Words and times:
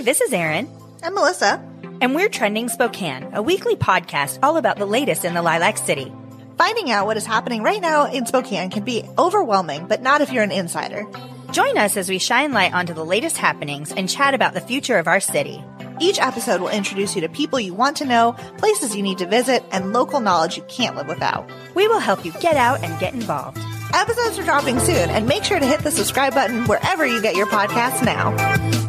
Hey, 0.00 0.06
this 0.06 0.22
is 0.22 0.32
Erin. 0.32 0.66
I'm 1.02 1.12
Melissa. 1.12 1.62
And 2.00 2.14
we're 2.14 2.30
Trending 2.30 2.70
Spokane, 2.70 3.34
a 3.34 3.42
weekly 3.42 3.76
podcast 3.76 4.38
all 4.42 4.56
about 4.56 4.78
the 4.78 4.86
latest 4.86 5.26
in 5.26 5.34
the 5.34 5.42
Lilac 5.42 5.76
City. 5.76 6.10
Finding 6.56 6.90
out 6.90 7.04
what 7.04 7.18
is 7.18 7.26
happening 7.26 7.62
right 7.62 7.82
now 7.82 8.10
in 8.10 8.24
Spokane 8.24 8.70
can 8.70 8.82
be 8.82 9.04
overwhelming, 9.18 9.88
but 9.88 10.00
not 10.00 10.22
if 10.22 10.32
you're 10.32 10.42
an 10.42 10.52
insider. 10.52 11.06
Join 11.52 11.76
us 11.76 11.98
as 11.98 12.08
we 12.08 12.18
shine 12.18 12.52
light 12.52 12.72
onto 12.72 12.94
the 12.94 13.04
latest 13.04 13.36
happenings 13.36 13.92
and 13.92 14.08
chat 14.08 14.32
about 14.32 14.54
the 14.54 14.62
future 14.62 14.96
of 14.96 15.06
our 15.06 15.20
city. 15.20 15.62
Each 16.00 16.18
episode 16.18 16.62
will 16.62 16.70
introduce 16.70 17.14
you 17.14 17.20
to 17.20 17.28
people 17.28 17.60
you 17.60 17.74
want 17.74 17.98
to 17.98 18.06
know, 18.06 18.32
places 18.56 18.96
you 18.96 19.02
need 19.02 19.18
to 19.18 19.26
visit, 19.26 19.62
and 19.70 19.92
local 19.92 20.20
knowledge 20.20 20.56
you 20.56 20.62
can't 20.62 20.96
live 20.96 21.08
without. 21.08 21.46
We 21.74 21.88
will 21.88 22.00
help 22.00 22.24
you 22.24 22.32
get 22.40 22.56
out 22.56 22.82
and 22.82 22.98
get 23.00 23.12
involved. 23.12 23.58
Episodes 23.92 24.38
are 24.38 24.44
dropping 24.44 24.80
soon, 24.80 25.10
and 25.10 25.28
make 25.28 25.44
sure 25.44 25.60
to 25.60 25.66
hit 25.66 25.80
the 25.80 25.90
subscribe 25.90 26.32
button 26.32 26.64
wherever 26.64 27.04
you 27.04 27.20
get 27.20 27.36
your 27.36 27.48
podcasts 27.48 28.02
now. 28.02 28.79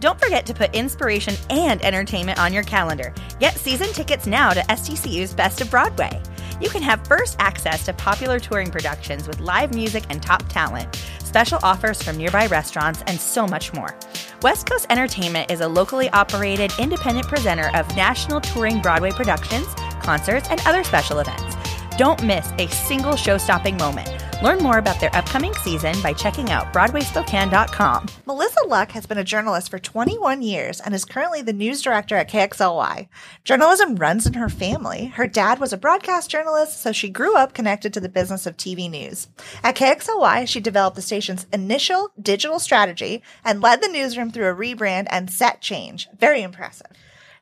Don't 0.00 0.20
forget 0.20 0.46
to 0.46 0.54
put 0.54 0.74
inspiration 0.74 1.34
and 1.50 1.84
entertainment 1.84 2.38
on 2.38 2.52
your 2.52 2.62
calendar. 2.62 3.12
Get 3.40 3.56
season 3.56 3.88
tickets 3.88 4.26
now 4.26 4.50
to 4.50 4.60
STCU's 4.60 5.34
Best 5.34 5.60
of 5.60 5.70
Broadway. 5.70 6.22
You 6.60 6.70
can 6.70 6.82
have 6.82 7.06
first 7.06 7.36
access 7.40 7.84
to 7.86 7.92
popular 7.92 8.38
touring 8.38 8.70
productions 8.70 9.26
with 9.26 9.40
live 9.40 9.74
music 9.74 10.04
and 10.08 10.22
top 10.22 10.44
talent, 10.48 10.94
special 11.18 11.58
offers 11.64 12.00
from 12.00 12.16
nearby 12.16 12.46
restaurants, 12.46 13.02
and 13.08 13.18
so 13.18 13.46
much 13.46 13.72
more. 13.72 13.96
West 14.42 14.68
Coast 14.68 14.86
Entertainment 14.88 15.50
is 15.50 15.60
a 15.60 15.68
locally 15.68 16.08
operated 16.10 16.72
independent 16.78 17.26
presenter 17.26 17.70
of 17.74 17.94
national 17.96 18.40
touring 18.40 18.80
Broadway 18.80 19.10
productions, 19.10 19.66
concerts, 20.02 20.48
and 20.48 20.60
other 20.64 20.84
special 20.84 21.18
events. 21.18 21.56
Don't 21.96 22.22
miss 22.22 22.48
a 22.58 22.68
single 22.68 23.16
show 23.16 23.36
stopping 23.36 23.76
moment. 23.76 24.27
Learn 24.40 24.58
more 24.62 24.78
about 24.78 25.00
their 25.00 25.14
upcoming 25.16 25.52
season 25.54 26.00
by 26.00 26.12
checking 26.12 26.50
out 26.52 26.72
BroadwaySpokane.com. 26.72 28.06
Melissa 28.24 28.64
Luck 28.68 28.92
has 28.92 29.04
been 29.04 29.18
a 29.18 29.24
journalist 29.24 29.68
for 29.68 29.80
21 29.80 30.42
years 30.42 30.80
and 30.80 30.94
is 30.94 31.04
currently 31.04 31.42
the 31.42 31.52
news 31.52 31.82
director 31.82 32.14
at 32.14 32.30
KXLY. 32.30 33.08
Journalism 33.42 33.96
runs 33.96 34.28
in 34.28 34.34
her 34.34 34.48
family. 34.48 35.06
Her 35.06 35.26
dad 35.26 35.58
was 35.58 35.72
a 35.72 35.76
broadcast 35.76 36.30
journalist, 36.30 36.80
so 36.80 36.92
she 36.92 37.08
grew 37.08 37.34
up 37.36 37.52
connected 37.52 37.92
to 37.94 38.00
the 38.00 38.08
business 38.08 38.46
of 38.46 38.56
TV 38.56 38.88
news. 38.88 39.26
At 39.64 39.74
KXLY, 39.74 40.46
she 40.46 40.60
developed 40.60 40.94
the 40.94 41.02
station's 41.02 41.48
initial 41.52 42.12
digital 42.22 42.60
strategy 42.60 43.24
and 43.44 43.60
led 43.60 43.82
the 43.82 43.88
newsroom 43.88 44.30
through 44.30 44.50
a 44.50 44.54
rebrand 44.54 45.08
and 45.10 45.32
set 45.32 45.60
change. 45.60 46.08
Very 46.16 46.42
impressive. 46.42 46.86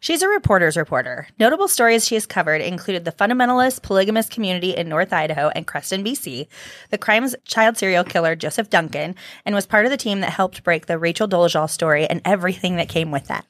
She's 0.01 0.23
a 0.23 0.29
reporter's 0.29 0.77
reporter. 0.77 1.29
Notable 1.39 1.69
stories 1.69 2.07
she 2.07 2.15
has 2.15 2.27
covered 2.27 2.61
included 2.61 3.05
the 3.05 3.13
fundamentalist 3.13 3.83
polygamous 3.83 4.29
community 4.29 4.77
in 4.77 4.89
North 4.89 5.13
Idaho 5.13 5.49
and 5.49 5.67
Creston, 5.67 6.05
BC, 6.05 6.49
the 6.91 6.99
crimes 6.99 7.35
child 7.45 7.77
serial 7.77 8.05
killer 8.05 8.37
Joseph 8.37 8.71
Duncan, 8.71 9.15
and 9.45 9.55
was 9.55 9.67
part 9.67 9.87
of 9.87 9.91
the 9.91 9.97
team 9.97 10.21
that 10.21 10.33
helped 10.33 10.63
break 10.63 10.87
the 10.87 10.99
Rachel 10.99 11.29
Dolezal 11.29 11.69
story 11.71 12.07
and 12.07 12.21
everything 12.25 12.77
that 12.77 12.89
came 12.89 13.11
with 13.11 13.27
that. 13.29 13.47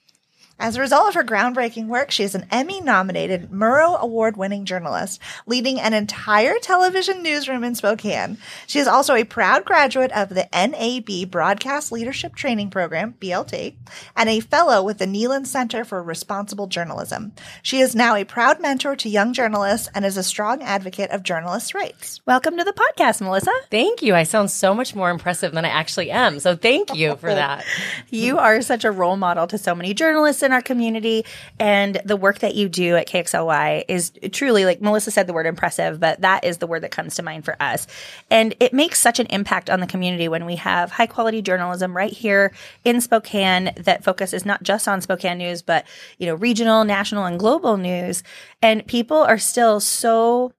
As 0.58 0.74
a 0.74 0.80
result 0.80 1.08
of 1.08 1.14
her 1.14 1.22
groundbreaking 1.22 1.86
work, 1.88 2.10
she 2.10 2.22
is 2.22 2.34
an 2.34 2.46
Emmy 2.50 2.80
nominated 2.80 3.50
Murrow 3.50 4.00
Award 4.00 4.38
winning 4.38 4.64
journalist, 4.64 5.20
leading 5.44 5.78
an 5.78 5.92
entire 5.92 6.58
television 6.58 7.22
newsroom 7.22 7.62
in 7.62 7.74
Spokane. 7.74 8.38
She 8.66 8.78
is 8.78 8.88
also 8.88 9.14
a 9.14 9.24
proud 9.24 9.66
graduate 9.66 10.12
of 10.12 10.30
the 10.30 10.48
NAB 10.54 11.30
Broadcast 11.30 11.92
Leadership 11.92 12.34
Training 12.34 12.70
Program, 12.70 13.14
BLT, 13.20 13.74
and 14.16 14.30
a 14.30 14.40
fellow 14.40 14.82
with 14.82 14.96
the 14.96 15.04
Neyland 15.04 15.46
Center 15.46 15.84
for 15.84 16.02
Responsible 16.02 16.68
Journalism. 16.68 17.32
She 17.62 17.80
is 17.80 17.94
now 17.94 18.14
a 18.14 18.24
proud 18.24 18.58
mentor 18.58 18.96
to 18.96 19.10
young 19.10 19.34
journalists 19.34 19.90
and 19.94 20.06
is 20.06 20.16
a 20.16 20.22
strong 20.22 20.62
advocate 20.62 21.10
of 21.10 21.22
journalists' 21.22 21.74
rights. 21.74 22.22
Welcome 22.24 22.56
to 22.56 22.64
the 22.64 22.72
podcast, 22.72 23.20
Melissa. 23.20 23.52
Thank 23.70 24.00
you. 24.00 24.14
I 24.14 24.22
sound 24.22 24.50
so 24.50 24.74
much 24.74 24.94
more 24.94 25.10
impressive 25.10 25.52
than 25.52 25.66
I 25.66 25.68
actually 25.68 26.10
am. 26.10 26.40
So 26.40 26.56
thank 26.56 26.94
you 26.94 27.16
for 27.16 27.26
that. 27.34 27.66
you 28.08 28.38
are 28.38 28.62
such 28.62 28.86
a 28.86 28.90
role 28.90 29.18
model 29.18 29.46
to 29.48 29.58
so 29.58 29.74
many 29.74 29.92
journalists 29.92 30.45
in 30.46 30.52
our 30.52 30.62
community 30.62 31.26
and 31.60 32.00
the 32.04 32.16
work 32.16 32.38
that 32.38 32.54
you 32.54 32.70
do 32.70 32.96
at 32.96 33.06
KXLY 33.06 33.84
is 33.88 34.12
truly 34.32 34.64
like 34.64 34.80
Melissa 34.80 35.10
said 35.10 35.26
the 35.26 35.34
word 35.34 35.44
impressive, 35.44 36.00
but 36.00 36.22
that 36.22 36.44
is 36.44 36.56
the 36.58 36.66
word 36.66 36.82
that 36.82 36.90
comes 36.90 37.16
to 37.16 37.22
mind 37.22 37.44
for 37.44 37.60
us. 37.60 37.86
And 38.30 38.54
it 38.60 38.72
makes 38.72 38.98
such 38.98 39.20
an 39.20 39.26
impact 39.26 39.68
on 39.68 39.80
the 39.80 39.86
community 39.86 40.28
when 40.28 40.46
we 40.46 40.56
have 40.56 40.92
high 40.92 41.06
quality 41.06 41.42
journalism 41.42 41.94
right 41.94 42.12
here 42.12 42.52
in 42.84 43.02
Spokane 43.02 43.72
that 43.76 44.04
focuses 44.04 44.46
not 44.46 44.62
just 44.62 44.88
on 44.88 45.02
Spokane 45.02 45.38
news, 45.38 45.60
but 45.60 45.84
you 46.18 46.26
know, 46.26 46.34
regional, 46.34 46.84
national, 46.84 47.24
and 47.24 47.38
global 47.38 47.76
news. 47.76 48.22
And 48.62 48.86
people 48.86 49.18
are 49.18 49.38
still 49.38 49.80
so 49.80 50.52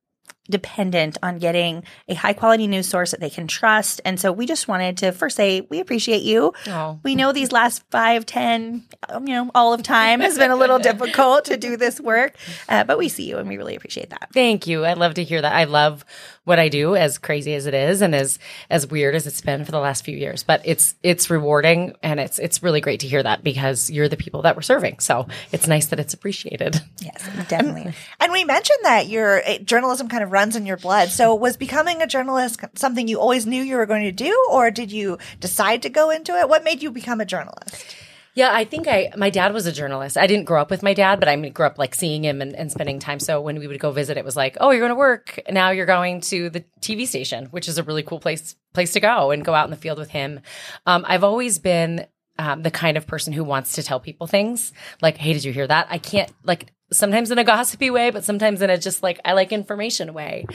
dependent 0.49 1.17
on 1.21 1.37
getting 1.39 1.83
a 2.07 2.13
high 2.13 2.33
quality 2.33 2.67
news 2.67 2.87
source 2.87 3.11
that 3.11 3.19
they 3.19 3.29
can 3.29 3.47
trust. 3.47 4.01
And 4.05 4.19
so 4.19 4.31
we 4.31 4.45
just 4.45 4.67
wanted 4.67 4.97
to 4.97 5.11
first 5.11 5.35
say, 5.35 5.61
we 5.69 5.79
appreciate 5.79 6.23
you. 6.23 6.53
Oh. 6.67 6.99
We 7.03 7.15
know 7.15 7.31
these 7.31 7.51
last 7.51 7.83
five, 7.91 8.25
ten, 8.25 8.83
um, 9.09 9.27
you 9.27 9.33
know, 9.33 9.51
all 9.53 9.73
of 9.73 9.83
time 9.83 10.19
has 10.19 10.37
been 10.37 10.51
a 10.51 10.55
little 10.55 10.79
difficult 10.87 11.45
to 11.45 11.57
do 11.57 11.77
this 11.77 11.99
work, 11.99 12.35
uh, 12.69 12.83
but 12.83 12.97
we 12.97 13.09
see 13.09 13.27
you 13.27 13.37
and 13.37 13.47
we 13.47 13.57
really 13.57 13.75
appreciate 13.75 14.09
that. 14.09 14.29
Thank 14.33 14.67
you. 14.67 14.85
I 14.85 14.93
love 14.93 15.15
to 15.15 15.23
hear 15.23 15.41
that. 15.41 15.53
I 15.53 15.65
love 15.65 16.05
what 16.47 16.59
I 16.59 16.69
do, 16.69 16.95
as 16.95 17.17
crazy 17.17 17.53
as 17.55 17.65
it 17.65 17.73
is, 17.73 18.01
and 18.01 18.15
as 18.15 18.39
as 18.69 18.87
weird 18.87 19.15
as 19.15 19.27
it's 19.27 19.41
been 19.41 19.65
for 19.65 19.71
the 19.71 19.79
last 19.79 20.05
few 20.05 20.15
years. 20.15 20.43
But 20.43 20.61
it's 20.63 20.95
it's 21.03 21.29
rewarding, 21.29 21.93
and 22.01 22.21
it's 22.21 22.39
it's 22.39 22.63
really 22.63 22.79
great 22.79 23.01
to 23.01 23.07
hear 23.07 23.21
that 23.21 23.43
because 23.43 23.89
you're 23.89 24.07
the 24.07 24.15
people 24.15 24.43
that 24.43 24.55
we're 24.55 24.61
serving. 24.61 24.99
So 24.99 25.27
it's 25.51 25.67
nice 25.67 25.87
that 25.87 25.99
it's 25.99 26.13
appreciated. 26.13 26.81
Yes, 27.01 27.21
definitely. 27.49 27.81
And, 27.81 27.95
and 28.21 28.31
we 28.31 28.45
mentioned 28.45 28.79
that 28.83 29.07
your 29.07 29.41
eh, 29.43 29.57
journalism 29.57 30.07
kind 30.07 30.23
of 30.23 30.31
runs 30.31 30.55
in 30.55 30.65
your 30.65 30.77
blood. 30.77 31.09
So 31.09 31.35
was 31.35 31.57
becoming 31.57 32.01
a 32.01 32.07
journalist 32.07 32.61
something 32.75 33.09
you 33.09 33.19
always 33.19 33.45
knew 33.45 33.61
you 33.61 33.75
were 33.75 33.85
going 33.85 34.05
to 34.05 34.13
do, 34.13 34.47
or 34.49 34.71
did 34.71 34.89
you 34.89 35.17
decide 35.41 35.81
to 35.81 35.89
go 35.89 36.11
into 36.11 36.33
it? 36.33 36.47
What 36.47 36.63
made 36.63 36.81
you 36.81 36.91
become 36.91 37.19
a 37.19 37.25
journalist? 37.25 37.85
Yeah, 38.37 38.51
I 38.53 38.65
think 38.65 38.87
I 38.87 39.11
my 39.17 39.31
dad 39.31 39.51
was 39.51 39.65
a 39.65 39.71
journalist. 39.71 40.15
I 40.15 40.27
didn't 40.27 40.45
grow 40.45 40.61
up 40.61 40.69
with 40.69 40.83
my 40.83 40.93
dad, 40.93 41.19
but 41.19 41.27
I 41.27 41.35
grew 41.49 41.65
up 41.65 41.79
like 41.79 41.95
seeing 41.95 42.23
him 42.23 42.39
and, 42.39 42.55
and 42.55 42.71
spending 42.71 42.99
time. 42.99 43.19
So 43.19 43.41
when 43.41 43.57
we 43.57 43.65
would 43.65 43.79
go 43.79 43.89
visit, 43.89 44.15
it 44.15 44.23
was 44.23 44.35
like, 44.35 44.57
oh, 44.61 44.69
you're 44.69 44.81
going 44.81 44.91
to 44.91 44.95
work 44.95 45.39
now. 45.49 45.71
You're 45.71 45.87
going 45.87 46.21
to 46.21 46.51
the 46.51 46.63
TV 46.79 47.07
station, 47.07 47.45
which 47.45 47.67
is 47.67 47.79
a 47.79 47.83
really 47.83 48.03
cool 48.03 48.19
place 48.19 48.55
place 48.75 48.93
to 48.93 48.99
go 48.99 49.31
and 49.31 49.43
go 49.43 49.55
out 49.55 49.63
in 49.63 49.71
the 49.71 49.75
field 49.75 49.97
with 49.97 50.11
him. 50.11 50.41
Um, 50.85 51.03
I've 51.07 51.23
always 51.23 51.57
been 51.57 52.05
um, 52.37 52.61
the 52.61 52.69
kind 52.69 52.95
of 52.95 53.07
person 53.07 53.33
who 53.33 53.43
wants 53.43 53.71
to 53.71 53.81
tell 53.81 53.99
people 53.99 54.27
things. 54.27 54.71
Like, 55.01 55.17
hey, 55.17 55.33
did 55.33 55.43
you 55.43 55.51
hear 55.51 55.65
that? 55.65 55.87
I 55.89 55.97
can't 55.97 56.31
like 56.43 56.71
sometimes 56.91 57.31
in 57.31 57.39
a 57.39 57.43
gossipy 57.43 57.89
way, 57.89 58.11
but 58.11 58.23
sometimes 58.23 58.61
in 58.61 58.69
a 58.69 58.77
just 58.77 59.01
like 59.01 59.19
I 59.25 59.33
like 59.33 59.51
information 59.51 60.13
way. 60.13 60.45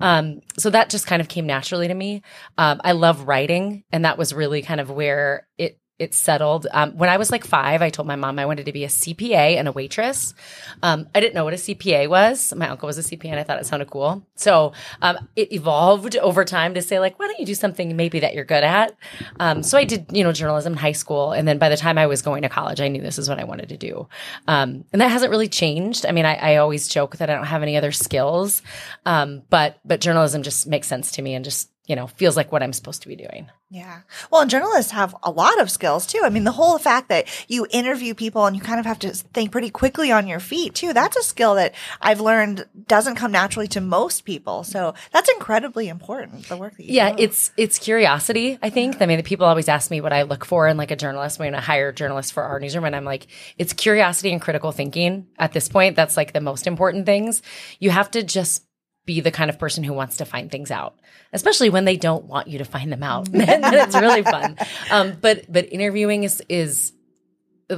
Um, 0.00 0.42
so 0.56 0.70
that 0.70 0.90
just 0.90 1.08
kind 1.08 1.20
of 1.20 1.26
came 1.26 1.46
naturally 1.46 1.88
to 1.88 1.94
me. 1.94 2.22
Um, 2.56 2.80
I 2.84 2.92
love 2.92 3.26
writing, 3.26 3.82
and 3.90 4.04
that 4.04 4.16
was 4.16 4.32
really 4.32 4.62
kind 4.62 4.80
of 4.80 4.90
where 4.90 5.48
it 5.58 5.80
it 5.98 6.14
settled. 6.14 6.66
Um, 6.72 6.96
when 6.96 7.08
I 7.08 7.16
was 7.16 7.30
like 7.30 7.44
five, 7.44 7.80
I 7.82 7.90
told 7.90 8.08
my 8.08 8.16
mom 8.16 8.38
I 8.38 8.46
wanted 8.46 8.66
to 8.66 8.72
be 8.72 8.84
a 8.84 8.88
CPA 8.88 9.56
and 9.56 9.68
a 9.68 9.72
waitress. 9.72 10.34
Um, 10.82 11.08
I 11.14 11.20
didn't 11.20 11.34
know 11.34 11.44
what 11.44 11.52
a 11.52 11.56
CPA 11.56 12.08
was. 12.08 12.52
My 12.54 12.68
uncle 12.68 12.86
was 12.86 12.98
a 12.98 13.02
CPA 13.02 13.26
and 13.26 13.38
I 13.38 13.44
thought 13.44 13.60
it 13.60 13.66
sounded 13.66 13.88
cool. 13.88 14.26
So 14.34 14.72
um, 15.00 15.28
it 15.36 15.52
evolved 15.52 16.16
over 16.16 16.44
time 16.44 16.74
to 16.74 16.82
say, 16.82 16.98
like, 16.98 17.18
why 17.18 17.28
don't 17.28 17.38
you 17.38 17.46
do 17.46 17.54
something 17.54 17.94
maybe 17.96 18.20
that 18.20 18.34
you're 18.34 18.44
good 18.44 18.64
at? 18.64 18.96
Um, 19.38 19.62
so 19.62 19.78
I 19.78 19.84
did, 19.84 20.06
you 20.10 20.24
know, 20.24 20.32
journalism 20.32 20.72
in 20.72 20.78
high 20.78 20.92
school. 20.92 21.32
And 21.32 21.46
then 21.46 21.58
by 21.58 21.68
the 21.68 21.76
time 21.76 21.98
I 21.98 22.06
was 22.06 22.22
going 22.22 22.42
to 22.42 22.48
college, 22.48 22.80
I 22.80 22.88
knew 22.88 23.00
this 23.00 23.18
is 23.18 23.28
what 23.28 23.38
I 23.38 23.44
wanted 23.44 23.68
to 23.68 23.76
do. 23.76 24.08
Um, 24.48 24.84
and 24.92 25.00
that 25.00 25.10
hasn't 25.10 25.30
really 25.30 25.48
changed. 25.48 26.04
I 26.06 26.12
mean, 26.12 26.24
I, 26.24 26.34
I, 26.34 26.56
always 26.56 26.88
joke 26.88 27.16
that 27.18 27.30
I 27.30 27.34
don't 27.34 27.46
have 27.46 27.62
any 27.62 27.76
other 27.76 27.92
skills, 27.92 28.62
um, 29.06 29.42
but, 29.50 29.78
but 29.84 30.00
journalism 30.00 30.42
just 30.42 30.66
makes 30.66 30.86
sense 30.86 31.12
to 31.12 31.22
me 31.22 31.34
and 31.34 31.44
just 31.44 31.71
you 31.86 31.96
know, 31.96 32.06
feels 32.06 32.36
like 32.36 32.52
what 32.52 32.62
I'm 32.62 32.72
supposed 32.72 33.02
to 33.02 33.08
be 33.08 33.16
doing. 33.16 33.50
Yeah. 33.68 34.02
Well, 34.30 34.42
and 34.42 34.50
journalists 34.50 34.92
have 34.92 35.16
a 35.22 35.30
lot 35.30 35.60
of 35.60 35.70
skills 35.70 36.06
too. 36.06 36.20
I 36.22 36.28
mean, 36.28 36.44
the 36.44 36.52
whole 36.52 36.78
fact 36.78 37.08
that 37.08 37.26
you 37.48 37.66
interview 37.70 38.14
people 38.14 38.46
and 38.46 38.54
you 38.54 38.62
kind 38.62 38.78
of 38.78 38.86
have 38.86 39.00
to 39.00 39.10
think 39.10 39.50
pretty 39.50 39.70
quickly 39.70 40.12
on 40.12 40.28
your 40.28 40.38
feet 40.38 40.74
too, 40.74 40.92
that's 40.92 41.16
a 41.16 41.22
skill 41.22 41.56
that 41.56 41.74
I've 42.00 42.20
learned 42.20 42.66
doesn't 42.86 43.16
come 43.16 43.32
naturally 43.32 43.66
to 43.68 43.80
most 43.80 44.24
people. 44.24 44.62
So 44.62 44.94
that's 45.10 45.28
incredibly 45.30 45.88
important, 45.88 46.48
the 46.48 46.56
work 46.56 46.76
that 46.76 46.82
you 46.84 46.90
do. 46.90 46.94
yeah, 46.94 47.12
do. 47.12 47.22
it's, 47.22 47.50
it's 47.56 47.78
curiosity, 47.78 48.58
I 48.62 48.70
think. 48.70 48.96
Yeah. 48.96 49.04
I 49.04 49.06
mean, 49.06 49.16
the 49.16 49.24
people 49.24 49.46
always 49.46 49.68
ask 49.68 49.90
me 49.90 50.00
what 50.00 50.12
I 50.12 50.22
look 50.22 50.44
for 50.44 50.68
in 50.68 50.76
like 50.76 50.92
a 50.92 50.96
journalist 50.96 51.40
when 51.40 51.54
I 51.54 51.60
hire 51.60 51.90
journalists 51.90 52.30
for 52.30 52.44
our 52.44 52.60
newsroom. 52.60 52.84
And 52.84 52.94
I'm 52.94 53.04
like, 53.04 53.26
it's 53.58 53.72
curiosity 53.72 54.30
and 54.32 54.40
critical 54.40 54.70
thinking 54.70 55.26
at 55.36 55.52
this 55.52 55.68
point. 55.68 55.96
That's 55.96 56.16
like 56.16 56.32
the 56.32 56.40
most 56.40 56.68
important 56.68 57.06
things. 57.06 57.42
You 57.80 57.90
have 57.90 58.10
to 58.12 58.22
just 58.22 58.64
be 59.04 59.20
the 59.20 59.30
kind 59.30 59.50
of 59.50 59.58
person 59.58 59.82
who 59.84 59.92
wants 59.92 60.18
to 60.18 60.24
find 60.24 60.50
things 60.50 60.70
out, 60.70 60.94
especially 61.32 61.70
when 61.70 61.84
they 61.84 61.96
don't 61.96 62.24
want 62.26 62.48
you 62.48 62.58
to 62.58 62.64
find 62.64 62.92
them 62.92 63.02
out. 63.02 63.24
then 63.32 63.60
it's 63.64 63.96
really 63.96 64.22
fun. 64.22 64.56
Um, 64.90 65.16
but 65.20 65.50
but 65.50 65.72
interviewing 65.72 66.24
is 66.24 66.42
is 66.48 66.92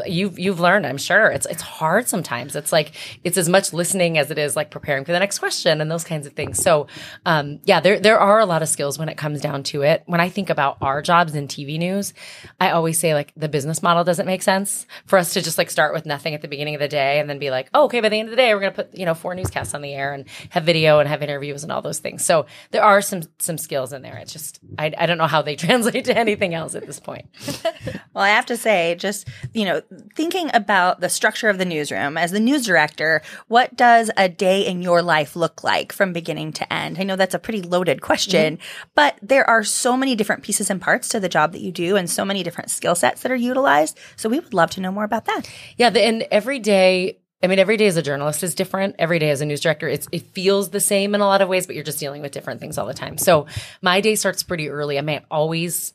you've 0.07 0.39
you've 0.39 0.61
learned 0.61 0.87
i'm 0.87 0.99
sure. 0.99 1.29
It's 1.29 1.47
it's 1.47 1.63
hard 1.63 2.09
sometimes. 2.09 2.57
It's 2.57 2.73
like 2.73 2.93
it's 3.23 3.39
as 3.39 3.49
much 3.49 3.73
listening 3.73 4.19
as 4.19 4.31
it 4.31 4.39
is 4.39 4.57
like 4.57 4.71
preparing 4.71 5.05
for 5.05 5.13
the 5.13 5.19
next 5.19 5.39
question 5.39 5.81
and 5.81 5.91
those 5.91 6.05
kinds 6.05 6.27
of 6.27 6.33
things. 6.35 6.59
So 6.63 6.87
um, 7.27 7.61
yeah 7.65 7.81
there 7.81 8.01
there 8.01 8.19
are 8.19 8.41
a 8.41 8.47
lot 8.47 8.63
of 8.63 8.69
skills 8.69 8.99
when 8.99 9.09
it 9.09 9.17
comes 9.17 9.41
down 9.41 9.63
to 9.65 9.83
it. 9.83 10.03
When 10.07 10.21
i 10.21 10.29
think 10.29 10.51
about 10.51 10.79
our 10.81 11.03
jobs 11.03 11.35
in 11.35 11.49
tv 11.49 11.79
news 11.79 12.13
i 12.61 12.71
always 12.71 12.99
say 12.99 13.15
like 13.15 13.33
the 13.37 13.49
business 13.49 13.83
model 13.83 14.05
doesn't 14.05 14.27
make 14.27 14.43
sense 14.43 14.87
for 15.07 15.19
us 15.19 15.33
to 15.35 15.43
just 15.43 15.59
like 15.59 15.71
start 15.71 15.95
with 15.95 16.07
nothing 16.07 16.35
at 16.35 16.43
the 16.43 16.49
beginning 16.49 16.75
of 16.75 16.81
the 16.81 16.89
day 16.89 17.19
and 17.19 17.29
then 17.29 17.39
be 17.39 17.51
like 17.51 17.69
oh, 17.75 17.85
okay 17.85 18.01
by 18.01 18.09
the 18.09 18.19
end 18.19 18.29
of 18.29 18.31
the 18.31 18.37
day 18.37 18.55
we're 18.55 18.61
going 18.61 18.73
to 18.73 18.85
put 18.85 18.95
you 18.95 19.05
know 19.05 19.15
four 19.15 19.35
newscasts 19.35 19.75
on 19.75 19.83
the 19.83 19.93
air 19.93 20.13
and 20.13 20.27
have 20.51 20.65
video 20.65 20.99
and 20.99 21.09
have 21.09 21.23
interviews 21.23 21.63
and 21.63 21.73
all 21.73 21.83
those 21.83 21.99
things. 21.99 22.25
So 22.25 22.47
there 22.71 22.83
are 22.83 23.01
some 23.01 23.23
some 23.39 23.59
skills 23.59 23.93
in 23.93 24.03
there. 24.03 24.17
It's 24.17 24.33
just 24.33 24.61
i, 24.79 24.93
I 24.97 25.07
don't 25.07 25.19
know 25.19 25.27
how 25.27 25.43
they 25.43 25.57
translate 25.67 26.05
to 26.07 26.17
anything 26.17 26.55
else 26.55 26.75
at 26.75 26.87
this 26.87 27.01
point. 27.01 27.27
Well 28.15 28.23
i 28.23 28.29
have 28.29 28.47
to 28.47 28.57
say 28.57 28.95
just 28.95 29.29
you 29.53 29.65
know 29.65 29.74
know, 29.75 29.83
thinking 30.15 30.51
about 30.55 31.01
the 31.01 31.09
structure 31.09 31.49
of 31.49 31.59
the 31.59 31.65
newsroom 31.65 32.17
as 32.17 32.31
the 32.31 32.41
news 32.41 32.67
director, 32.67 33.23
what 33.49 33.77
does 33.77 34.11
a 34.17 34.29
day 34.29 34.67
in 34.67 34.83
your 34.83 35.03
life 35.03 35.37
look 35.37 35.65
like 35.65 35.93
from 35.93 36.13
beginning 36.13 36.53
to 36.55 36.73
end? 36.73 36.99
I 36.99 37.03
know 37.03 37.17
that's 37.17 37.35
a 37.35 37.39
pretty 37.39 37.63
loaded 37.63 38.01
question, 38.01 38.57
mm-hmm. 38.57 38.89
but 38.95 39.19
there 39.23 39.49
are 39.49 39.65
so 39.65 39.97
many 39.97 40.15
different 40.15 40.43
pieces 40.43 40.71
and 40.71 40.81
parts 40.81 41.09
to 41.09 41.21
the 41.21 41.29
job 41.29 41.53
that 41.53 41.61
you 41.61 41.73
do 41.73 41.97
and 41.97 42.09
so 42.09 42.25
many 42.25 42.43
different 42.43 42.71
skill 42.71 42.95
sets 42.95 43.23
that 43.23 43.33
are 43.33 43.37
utilized. 43.37 43.99
So 44.17 44.29
we 44.29 44.41
would 44.41 44.55
love 44.55 44.71
to 44.73 44.81
know 44.81 44.93
more 44.93 45.05
about 45.05 45.27
that. 45.27 45.51
Yeah. 45.77 45.91
The, 45.91 46.03
and 46.03 46.23
every 46.31 46.59
day, 46.59 47.19
I 47.43 47.47
mean, 47.47 47.59
every 47.59 47.77
day 47.77 47.87
as 47.87 47.97
a 47.97 48.03
journalist 48.03 48.43
is 48.43 48.55
different. 48.55 48.97
Every 48.99 49.19
day 49.19 49.31
as 49.31 49.43
a 49.43 49.47
news 49.47 49.61
director, 49.61 49.87
it's, 49.87 50.09
it 50.13 50.23
feels 50.33 50.71
the 50.71 50.81
same 50.81 51.15
in 51.15 51.21
a 51.21 51.27
lot 51.27 51.43
of 51.43 51.49
ways, 51.49 51.67
but 51.67 51.75
you're 51.75 51.85
just 51.85 51.99
dealing 51.99 52.23
with 52.23 52.33
different 52.33 52.61
things 52.61 52.79
all 52.79 52.87
the 52.87 52.95
time. 52.95 53.19
So 53.19 53.47
my 53.83 54.01
day 54.01 54.15
starts 54.15 54.43
pretty 54.43 54.71
early. 54.71 54.99
I 54.99 55.03
may 55.03 55.21
always 55.31 55.93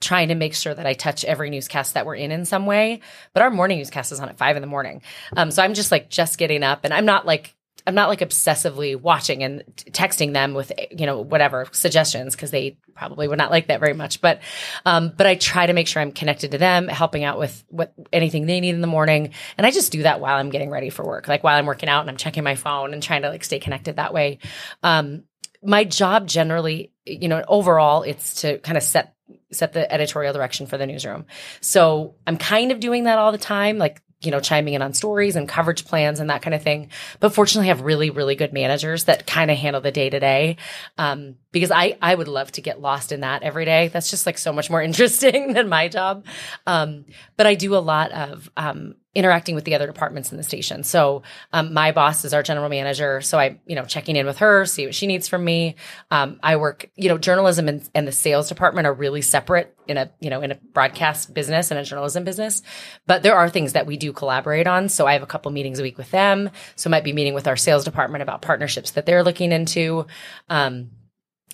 trying 0.00 0.28
to 0.28 0.34
make 0.34 0.54
sure 0.54 0.74
that 0.74 0.86
I 0.86 0.94
touch 0.94 1.24
every 1.24 1.50
newscast 1.50 1.94
that 1.94 2.06
we're 2.06 2.16
in 2.16 2.30
in 2.30 2.44
some 2.44 2.66
way. 2.66 3.00
But 3.32 3.42
our 3.42 3.50
morning 3.50 3.78
newscast 3.78 4.12
is 4.12 4.20
on 4.20 4.28
at 4.28 4.38
five 4.38 4.56
in 4.56 4.62
the 4.62 4.68
morning. 4.68 5.02
Um, 5.36 5.50
so 5.50 5.62
I'm 5.62 5.74
just 5.74 5.90
like 5.90 6.10
just 6.10 6.38
getting 6.38 6.62
up 6.62 6.80
and 6.84 6.92
I'm 6.92 7.06
not 7.06 7.26
like 7.26 7.56
I'm 7.86 7.94
not 7.94 8.08
like 8.08 8.18
obsessively 8.18 9.00
watching 9.00 9.44
and 9.44 9.62
texting 9.90 10.32
them 10.32 10.54
with 10.54 10.72
you 10.90 11.06
know 11.06 11.20
whatever 11.20 11.66
suggestions 11.70 12.34
because 12.34 12.50
they 12.50 12.78
probably 12.94 13.28
would 13.28 13.38
not 13.38 13.50
like 13.50 13.68
that 13.68 13.78
very 13.78 13.94
much. 13.94 14.20
But 14.20 14.40
um, 14.84 15.12
but 15.16 15.26
I 15.26 15.36
try 15.36 15.66
to 15.66 15.72
make 15.72 15.86
sure 15.86 16.02
I'm 16.02 16.12
connected 16.12 16.50
to 16.50 16.58
them, 16.58 16.88
helping 16.88 17.22
out 17.22 17.38
with 17.38 17.64
what 17.68 17.92
anything 18.12 18.46
they 18.46 18.60
need 18.60 18.74
in 18.74 18.80
the 18.80 18.86
morning, 18.88 19.30
and 19.56 19.66
I 19.66 19.70
just 19.70 19.92
do 19.92 20.02
that 20.02 20.20
while 20.20 20.36
I'm 20.36 20.50
getting 20.50 20.70
ready 20.70 20.90
for 20.90 21.04
work, 21.06 21.28
like 21.28 21.44
while 21.44 21.56
I'm 21.56 21.66
working 21.66 21.88
out 21.88 22.00
and 22.00 22.10
I'm 22.10 22.16
checking 22.16 22.42
my 22.42 22.56
phone 22.56 22.92
and 22.92 23.02
trying 23.02 23.22
to 23.22 23.28
like 23.28 23.44
stay 23.44 23.60
connected 23.60 23.96
that 23.96 24.12
way. 24.12 24.38
Um, 24.82 25.24
my 25.62 25.84
job 25.84 26.26
generally, 26.26 26.90
you 27.06 27.28
know, 27.28 27.44
overall, 27.46 28.02
it's 28.02 28.42
to 28.42 28.58
kind 28.58 28.76
of 28.76 28.82
set 28.82 29.14
set 29.52 29.72
the 29.72 29.90
editorial 29.92 30.32
direction 30.32 30.66
for 30.66 30.76
the 30.76 30.86
newsroom. 30.86 31.24
So 31.60 32.16
I'm 32.26 32.36
kind 32.36 32.72
of 32.72 32.80
doing 32.80 33.04
that 33.04 33.18
all 33.18 33.32
the 33.32 33.38
time, 33.38 33.78
like 33.78 34.02
you 34.22 34.30
know, 34.30 34.40
chiming 34.40 34.74
in 34.74 34.82
on 34.82 34.94
stories 34.94 35.36
and 35.36 35.48
coverage 35.48 35.84
plans 35.84 36.20
and 36.20 36.30
that 36.30 36.40
kind 36.40 36.54
of 36.54 36.62
thing. 36.62 36.88
But 37.20 37.34
fortunately, 37.34 37.68
I 37.70 37.74
have 37.74 37.82
really, 37.82 38.08
really 38.08 38.34
good 38.34 38.52
managers 38.52 39.04
that 39.04 39.26
kind 39.26 39.50
of 39.50 39.58
handle 39.58 39.82
the 39.82 39.92
day 39.92 40.08
to 40.08 40.18
day. 40.18 40.56
Because 40.96 41.70
I, 41.70 41.98
I 42.00 42.14
would 42.14 42.28
love 42.28 42.50
to 42.52 42.62
get 42.62 42.80
lost 42.80 43.12
in 43.12 43.20
that 43.20 43.42
every 43.42 43.66
day. 43.66 43.88
That's 43.88 44.10
just 44.10 44.24
like 44.24 44.38
so 44.38 44.52
much 44.52 44.70
more 44.70 44.82
interesting 44.90 45.52
than 45.52 45.68
my 45.68 45.88
job. 45.88 46.24
Um, 46.66 47.04
but 47.36 47.46
I 47.46 47.54
do 47.54 47.76
a 47.76 47.78
lot 47.78 48.10
of 48.12 48.50
um, 48.56 48.94
interacting 49.16 49.54
with 49.54 49.64
the 49.64 49.74
other 49.74 49.86
departments 49.86 50.30
in 50.30 50.36
the 50.36 50.42
station. 50.42 50.82
So 50.82 51.22
um, 51.52 51.72
my 51.72 51.90
boss 51.90 52.24
is 52.26 52.34
our 52.34 52.42
general 52.42 52.68
manager. 52.68 53.22
So 53.22 53.38
I, 53.38 53.58
you 53.66 53.74
know, 53.74 53.86
checking 53.86 54.14
in 54.14 54.26
with 54.26 54.38
her, 54.38 54.66
see 54.66 54.84
what 54.84 54.94
she 54.94 55.06
needs 55.06 55.26
from 55.26 55.42
me. 55.42 55.76
Um, 56.10 56.38
I 56.42 56.56
work, 56.56 56.90
you 56.96 57.08
know, 57.08 57.16
journalism 57.16 57.66
and, 57.66 57.88
and, 57.94 58.06
the 58.06 58.12
sales 58.12 58.48
department 58.48 58.86
are 58.86 58.92
really 58.92 59.22
separate 59.22 59.74
in 59.88 59.96
a, 59.96 60.10
you 60.20 60.28
know, 60.28 60.42
in 60.42 60.52
a 60.52 60.54
broadcast 60.54 61.32
business 61.32 61.70
and 61.70 61.80
a 61.80 61.84
journalism 61.84 62.24
business. 62.24 62.62
But 63.06 63.22
there 63.22 63.34
are 63.34 63.48
things 63.48 63.72
that 63.72 63.86
we 63.86 63.96
do 63.96 64.12
collaborate 64.12 64.66
on. 64.66 64.90
So 64.90 65.06
I 65.06 65.14
have 65.14 65.22
a 65.22 65.26
couple 65.26 65.50
meetings 65.50 65.78
a 65.80 65.82
week 65.82 65.96
with 65.96 66.10
them. 66.10 66.50
So 66.76 66.88
I 66.88 66.92
might 66.92 67.04
be 67.04 67.14
meeting 67.14 67.32
with 67.32 67.48
our 67.48 67.56
sales 67.56 67.84
department 67.84 68.22
about 68.22 68.42
partnerships 68.42 68.90
that 68.92 69.06
they're 69.06 69.24
looking 69.24 69.50
into. 69.50 70.06
Um, 70.50 70.90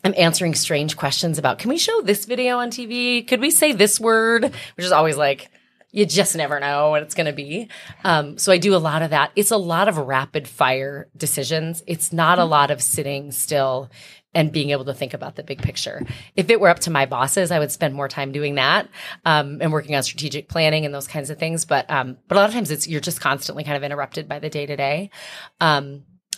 I'm 0.04 0.14
answering 0.16 0.54
strange 0.54 0.96
questions 0.96 1.38
about, 1.38 1.60
can 1.60 1.68
we 1.68 1.78
show 1.78 2.02
this 2.02 2.24
video 2.24 2.58
on 2.58 2.70
TV? 2.70 3.26
Could 3.26 3.40
we 3.40 3.52
say 3.52 3.72
this 3.72 4.00
word? 4.00 4.44
Which 4.76 4.84
is 4.84 4.90
always 4.90 5.16
like, 5.16 5.48
you 5.92 6.06
just 6.06 6.34
never 6.34 6.58
know 6.58 6.90
what 6.90 7.02
it's 7.02 7.14
going 7.14 7.26
to 7.26 7.32
be. 7.32 7.68
Um, 8.02 8.38
so 8.38 8.50
I 8.50 8.58
do 8.58 8.74
a 8.74 8.78
lot 8.78 9.02
of 9.02 9.10
that. 9.10 9.30
It's 9.36 9.50
a 9.50 9.56
lot 9.56 9.88
of 9.88 9.98
rapid 9.98 10.48
fire 10.48 11.08
decisions. 11.16 11.82
It's 11.86 12.12
not 12.12 12.38
a 12.38 12.44
lot 12.44 12.70
of 12.70 12.82
sitting 12.82 13.30
still 13.30 13.90
and 14.34 14.50
being 14.50 14.70
able 14.70 14.86
to 14.86 14.94
think 14.94 15.12
about 15.12 15.36
the 15.36 15.42
big 15.42 15.60
picture. 15.60 16.02
If 16.34 16.48
it 16.48 16.58
were 16.58 16.70
up 16.70 16.78
to 16.80 16.90
my 16.90 17.04
bosses, 17.04 17.50
I 17.50 17.58
would 17.58 17.70
spend 17.70 17.94
more 17.94 18.08
time 18.08 18.32
doing 18.32 18.54
that 18.54 18.88
um, 19.26 19.58
and 19.60 19.70
working 19.70 19.94
on 19.94 20.02
strategic 20.02 20.48
planning 20.48 20.86
and 20.86 20.94
those 20.94 21.06
kinds 21.06 21.28
of 21.28 21.38
things. 21.38 21.66
But 21.66 21.90
um, 21.90 22.16
but 22.26 22.36
a 22.36 22.40
lot 22.40 22.48
of 22.48 22.54
times 22.54 22.70
it's 22.70 22.88
you're 22.88 23.02
just 23.02 23.20
constantly 23.20 23.62
kind 23.62 23.76
of 23.76 23.84
interrupted 23.84 24.28
by 24.28 24.38
the 24.38 24.48
day 24.48 24.64
to 24.64 24.74
day. 24.74 25.10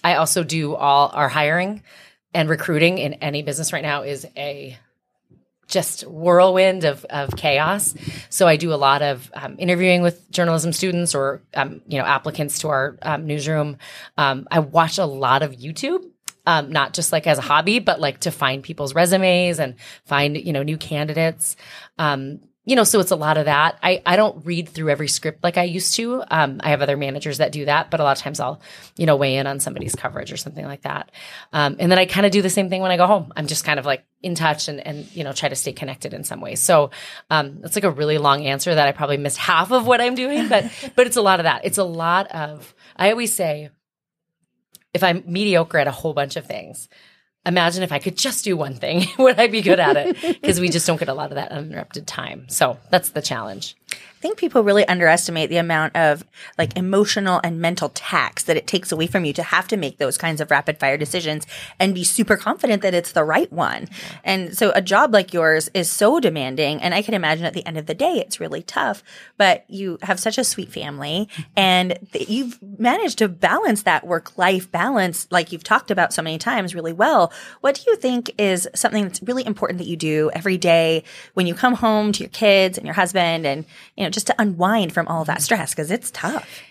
I 0.05 0.17
also 0.17 0.45
do 0.45 0.75
all 0.75 1.11
our 1.15 1.29
hiring 1.31 1.83
and 2.35 2.49
recruiting 2.49 2.99
in 2.99 3.15
any 3.15 3.43
business 3.43 3.73
right 3.73 3.83
now 3.83 4.03
is 4.03 4.27
a 4.37 4.79
just 5.67 6.03
whirlwind 6.03 6.85
of, 6.85 7.05
of 7.07 7.37
chaos. 7.37 7.95
So 8.31 8.47
I 8.47 8.57
do 8.57 8.73
a 8.73 8.77
lot 8.77 9.03
of 9.03 9.31
um, 9.35 9.57
interviewing 9.59 10.03
with 10.03 10.31
journalism 10.31 10.73
students 10.73 11.15
or 11.15 11.43
um, 11.55 11.83
you 11.87 11.99
know 11.99 12.05
applicants 12.05 12.59
to 12.61 12.69
our 12.69 12.99
um, 13.03 13.27
newsroom. 13.27 13.77
Um, 14.17 14.47
I 14.51 14.61
watch 14.61 14.99
a 14.99 15.07
lot 15.07 15.43
of 15.43 15.53
YouTube. 15.53 16.05
Um, 16.47 16.71
not 16.71 16.93
just 16.93 17.11
like 17.11 17.27
as 17.27 17.39
a 17.39 17.43
hobby, 17.43 17.79
but 17.79 18.01
like 18.01 18.21
to 18.21 18.31
find 18.31 18.63
people's 18.63 18.95
resumes 18.95 19.59
and 19.59 19.77
find 20.05 20.37
you 20.37 20.53
know 20.53 20.63
new 20.63 20.77
candidates. 20.77 21.57
You 22.67 22.77
know, 22.77 22.85
so 22.85 22.99
it's 23.01 23.11
a 23.11 23.17
lot 23.17 23.37
of 23.37 23.45
that. 23.45 23.79
I, 23.83 24.03
I 24.07 24.17
don't 24.17 24.45
read 24.47 24.71
through 24.71 24.89
every 24.89 25.09
script 25.09 25.45
like 25.45 25.59
I 25.59 25.65
used 25.65 25.97
to. 25.97 26.23
Um, 26.31 26.61
I 26.65 26.71
have 26.71 26.81
other 26.81 26.97
managers 26.97 27.39
that 27.39 27.53
do 27.53 27.67
that, 27.67 27.91
but 27.91 28.01
a 28.01 28.05
lot 28.05 28.17
of 28.17 28.23
times 28.23 28.41
I'll, 28.41 28.61
you 28.97 29.05
know, 29.05 29.17
weigh 29.17 29.37
in 29.37 29.47
on 29.47 29.61
somebody's 29.61 29.95
coverage 29.95 30.33
or 30.33 30.39
something 30.39 30.65
like 30.65 30.83
that. 30.83 31.13
Um, 31.53 31.77
and 31.79 31.93
then 31.93 31.99
I 31.99 32.07
kind 32.07 32.25
of 32.25 32.33
do 32.33 32.41
the 32.41 32.49
same 32.49 32.71
thing 32.71 32.81
when 32.81 32.91
I 32.91 32.97
go 32.97 33.07
home. 33.07 33.33
I'm 33.37 33.47
just 33.47 33.65
kind 33.65 33.79
of 33.79 33.85
like 33.85 34.05
in 34.23 34.35
touch 34.35 34.69
and, 34.69 34.81
and, 34.81 35.15
you 35.15 35.25
know, 35.25 35.35
try 35.35 35.51
to 35.51 35.57
stay 35.57 35.75
connected 35.75 36.15
in 36.15 36.25
some 36.25 36.41
ways. 36.41 36.61
So, 36.61 36.91
um, 37.29 37.61
it's 37.65 37.77
like 37.77 37.85
a 37.85 37.91
really 37.91 38.17
long 38.17 38.47
answer 38.47 38.75
that 38.75 38.89
I 38.89 38.93
probably 38.93 39.19
missed 39.19 39.37
half 39.37 39.71
of 39.71 39.87
what 39.87 40.01
I'm 40.01 40.15
doing, 40.15 40.49
but, 40.49 40.65
but 40.97 41.07
it's 41.07 41.17
a 41.17 41.23
lot 41.23 41.41
of 41.41 41.45
that. 41.45 41.67
It's 41.67 41.79
a 41.79 41.85
lot 41.85 42.29
of, 42.29 42.75
I 42.97 43.11
always 43.11 43.35
say, 43.35 43.69
if 44.95 45.03
I'm 45.03 45.25
mediocre 45.27 45.79
at 45.79 45.89
a 45.89 45.93
whole 45.93 46.15
bunch 46.15 46.37
of 46.37 46.47
things, 46.47 46.89
imagine 47.47 47.83
if 47.83 47.93
I 47.93 47.99
could 47.99 48.17
just 48.17 48.45
do 48.45 48.57
one 48.57 48.75
thing, 48.75 49.07
would 49.19 49.39
I 49.39 49.49
be 49.49 49.63
good 49.63 49.81
at 49.81 49.97
it? 49.97 50.41
Because 50.41 50.61
we 50.61 50.69
just 50.69 50.87
don't 50.87 50.99
get 50.99 51.09
a 51.09 51.15
lot 51.15 51.31
of 51.31 51.37
that 51.37 51.51
uninterrupted 51.53 52.07
time. 52.07 52.47
So 52.49 52.79
that's 52.91 53.11
the 53.11 53.23
challenge 53.23 53.77
think 54.25 54.39
people 54.39 54.65
really 54.65 54.89
underestimate 54.89 55.51
the 55.51 55.59
amount 55.59 55.95
of 55.95 56.25
like 56.57 56.75
emotional 56.79 57.43
and 57.45 57.61
mental 57.61 57.91
tax 57.91 58.45
that 58.45 58.57
it 58.57 58.67
takes 58.67 58.91
away 58.91 59.07
from 59.07 59.27
you 59.27 59.35
to 59.35 59.43
have 59.43 59.69
to 59.69 59.77
make 59.77 59.99
those 59.99 60.17
kinds 60.17 60.41
of 60.41 60.51
rapid 60.51 60.81
fire 60.81 60.97
decisions 60.97 61.47
and 61.79 61.95
be 61.95 62.05
super 62.05 62.39
confident 62.39 62.81
that 62.81 62.95
it's 62.95 63.13
the 63.13 63.23
right 63.23 63.53
one. 63.53 63.83
Yeah. 63.83 64.19
And 64.25 64.57
so 64.57 64.73
a 64.75 64.81
job 64.81 65.13
like 65.13 65.35
yours 65.35 65.69
is 65.75 65.91
so 65.91 66.21
demanding. 66.21 66.81
And 66.81 66.95
I 66.95 67.03
can 67.03 67.13
imagine 67.13 67.45
at 67.45 67.53
the 67.53 67.67
end 67.67 67.77
of 67.77 67.85
the 67.85 67.93
day, 67.93 68.15
it's 68.15 68.41
really 68.41 68.63
tough, 68.63 69.03
but 69.37 69.67
you 69.69 69.99
have 70.01 70.19
such 70.19 70.39
a 70.39 70.45
sweet 70.45 70.73
family 70.73 71.29
mm-hmm. 71.31 71.43
and 71.55 71.99
th- 72.13 72.27
you've 72.27 72.59
managed 72.79 73.19
to 73.19 73.29
balance 73.29 73.83
that 73.83 74.07
work 74.07 74.39
life 74.39 74.73
balance, 74.73 75.29
like 75.31 75.53
you've 75.53 75.65
talked 75.65 75.91
about 75.91 76.15
so 76.15 76.23
many 76.23 76.39
times 76.39 76.75
really 76.75 76.95
well. 76.95 77.31
What 77.61 77.75
do 77.75 77.83
you 77.89 77.97
think 77.97 78.33
is 78.39 78.71
something 78.75 79.03
that's 79.03 79.23
really 79.23 79.45
important 79.45 79.81
that 79.81 79.87
you 79.87 79.99
do 79.99 80.31
every 80.33 80.57
day 80.57 81.05
when 81.35 81.47
you 81.47 81.55
come 81.55 81.75
home 81.75 82.13
to 82.13 82.21
your 82.21 82.31
kids 82.31 82.79
and 82.79 82.87
your 82.87 82.95
husband 82.95 83.45
and, 83.47 83.67
you 83.99 84.05
know, 84.05 84.14
just 84.15 84.29
to 84.29 84.35
unwind 84.39 84.93
from 84.93 85.09
all 85.09 85.25
that 85.25 85.43
stress 85.43 85.73
because 85.73 85.91
it's 85.91 86.11
tough. 86.11 86.63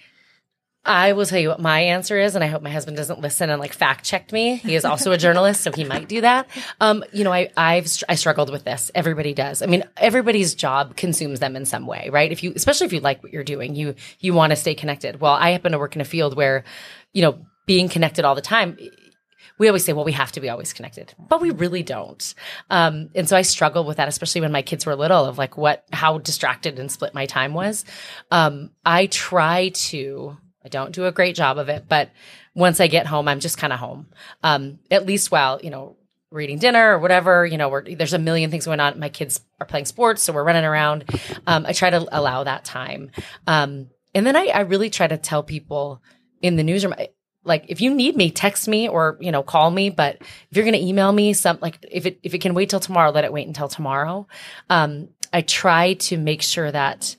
I 0.85 1.13
will 1.13 1.25
tell 1.25 1.39
you 1.39 1.47
what 1.47 1.61
my 1.61 1.79
answer 1.79 2.19
is, 2.19 2.35
and 2.35 2.43
I 2.43 2.47
hope 2.47 2.61
my 2.61 2.69
husband 2.69 2.97
doesn't 2.97 3.21
listen 3.21 3.49
and 3.49 3.59
like 3.59 3.71
fact 3.71 4.03
checked 4.03 4.33
me. 4.33 4.57
He 4.57 4.75
is 4.75 4.83
also 4.83 5.13
a 5.13 5.17
journalist, 5.17 5.61
so 5.61 5.71
he 5.71 5.85
might 5.85 6.09
do 6.09 6.21
that. 6.21 6.49
Um, 6.81 7.05
you 7.13 7.23
know, 7.23 7.31
I 7.31 7.49
I've 7.55 7.87
I 8.09 8.15
struggled 8.15 8.51
with 8.51 8.65
this. 8.65 8.91
Everybody 8.93 9.33
does. 9.33 9.61
I 9.61 9.67
mean, 9.67 9.85
everybody's 9.95 10.55
job 10.55 10.97
consumes 10.97 11.39
them 11.39 11.55
in 11.55 11.65
some 11.65 11.87
way, 11.87 12.09
right? 12.11 12.29
If 12.29 12.43
you, 12.43 12.51
especially 12.53 12.87
if 12.87 12.93
you 12.93 12.99
like 12.99 13.23
what 13.23 13.31
you're 13.31 13.45
doing, 13.45 13.75
you 13.75 13.95
you 14.19 14.33
want 14.33 14.51
to 14.51 14.57
stay 14.57 14.75
connected. 14.75 15.21
Well, 15.21 15.33
I 15.33 15.51
happen 15.51 15.71
to 15.71 15.79
work 15.79 15.95
in 15.95 16.01
a 16.01 16.05
field 16.05 16.35
where, 16.35 16.65
you 17.13 17.21
know, 17.21 17.39
being 17.65 17.87
connected 17.87 18.25
all 18.25 18.35
the 18.35 18.41
time 18.41 18.77
we 19.57 19.67
always 19.67 19.85
say, 19.85 19.93
well, 19.93 20.05
we 20.05 20.11
have 20.13 20.31
to 20.33 20.41
be 20.41 20.49
always 20.49 20.73
connected, 20.73 21.13
but 21.17 21.41
we 21.41 21.51
really 21.51 21.83
don't. 21.83 22.33
Um, 22.69 23.09
and 23.15 23.27
so 23.29 23.37
I 23.37 23.43
struggled 23.43 23.87
with 23.87 23.97
that, 23.97 24.07
especially 24.07 24.41
when 24.41 24.51
my 24.51 24.61
kids 24.61 24.85
were 24.85 24.95
little 24.95 25.25
of 25.25 25.37
like 25.37 25.57
what, 25.57 25.85
how 25.91 26.17
distracted 26.17 26.79
and 26.79 26.91
split 26.91 27.13
my 27.13 27.25
time 27.25 27.53
was. 27.53 27.85
Um, 28.31 28.71
I 28.85 29.07
try 29.07 29.69
to, 29.69 30.37
I 30.65 30.69
don't 30.69 30.93
do 30.93 31.05
a 31.05 31.11
great 31.11 31.35
job 31.35 31.57
of 31.57 31.69
it, 31.69 31.85
but 31.87 32.09
once 32.55 32.79
I 32.79 32.87
get 32.87 33.07
home, 33.07 33.27
I'm 33.27 33.39
just 33.39 33.57
kind 33.57 33.73
of 33.73 33.79
home. 33.79 34.07
Um, 34.41 34.79
at 34.89 35.05
least 35.05 35.31
while, 35.31 35.59
you 35.61 35.69
know, 35.69 35.97
reading 36.31 36.57
dinner 36.57 36.93
or 36.95 36.99
whatever, 36.99 37.45
you 37.45 37.57
know, 37.57 37.81
there's 37.81 38.13
a 38.13 38.19
million 38.19 38.49
things 38.49 38.65
going 38.65 38.79
on. 38.79 38.99
My 38.99 39.09
kids 39.09 39.39
are 39.59 39.67
playing 39.67 39.85
sports, 39.85 40.23
so 40.23 40.33
we're 40.33 40.43
running 40.43 40.65
around. 40.65 41.05
Um, 41.45 41.65
I 41.65 41.73
try 41.73 41.91
to 41.91 42.07
allow 42.11 42.43
that 42.43 42.65
time. 42.65 43.11
Um, 43.45 43.91
and 44.15 44.25
then 44.25 44.35
I, 44.35 44.47
I 44.47 44.59
really 44.61 44.89
try 44.89 45.07
to 45.07 45.17
tell 45.17 45.43
people 45.43 46.01
in 46.41 46.55
the 46.55 46.63
newsroom, 46.63 46.95
like 47.43 47.65
if 47.67 47.81
you 47.81 47.93
need 47.93 48.15
me 48.15 48.31
text 48.31 48.67
me 48.67 48.87
or 48.87 49.17
you 49.19 49.31
know 49.31 49.43
call 49.43 49.69
me 49.71 49.89
but 49.89 50.17
if 50.21 50.47
you're 50.51 50.65
going 50.65 50.73
to 50.73 50.85
email 50.85 51.11
me 51.11 51.33
some 51.33 51.57
like 51.61 51.77
if 51.91 52.05
it 52.05 52.19
if 52.23 52.33
it 52.33 52.39
can 52.39 52.53
wait 52.53 52.69
till 52.69 52.79
tomorrow 52.79 53.11
let 53.11 53.23
it 53.23 53.33
wait 53.33 53.47
until 53.47 53.67
tomorrow. 53.67 54.27
Um 54.69 55.09
i 55.31 55.41
try 55.41 55.93
to 55.93 56.17
make 56.17 56.41
sure 56.41 56.71
that 56.71 57.15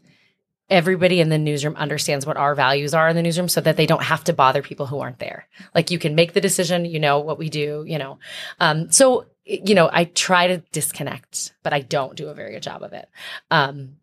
everybody 0.70 1.20
in 1.20 1.28
the 1.28 1.38
newsroom 1.38 1.76
understands 1.76 2.24
what 2.24 2.36
our 2.36 2.54
values 2.54 2.94
are 2.94 3.08
in 3.08 3.16
the 3.16 3.22
newsroom 3.22 3.48
so 3.48 3.60
that 3.60 3.76
they 3.76 3.86
don't 3.86 4.02
have 4.02 4.24
to 4.24 4.32
bother 4.32 4.62
people 4.62 4.86
who 4.86 4.98
aren't 4.98 5.18
there. 5.18 5.46
Like 5.74 5.90
you 5.90 5.98
can 5.98 6.14
make 6.14 6.32
the 6.32 6.40
decision 6.40 6.84
you 6.84 7.00
know 7.00 7.20
what 7.20 7.38
we 7.38 7.50
do 7.50 7.84
you 7.86 7.98
know. 7.98 8.18
Um 8.60 8.90
so 8.90 9.26
you 9.44 9.74
know 9.74 9.90
i 9.92 10.04
try 10.04 10.46
to 10.46 10.58
disconnect 10.72 11.52
but 11.62 11.74
i 11.74 11.80
don't 11.80 12.16
do 12.16 12.28
a 12.28 12.34
very 12.34 12.52
good 12.52 12.62
job 12.62 12.82
of 12.82 12.92
it. 12.92 13.08
Um 13.50 13.96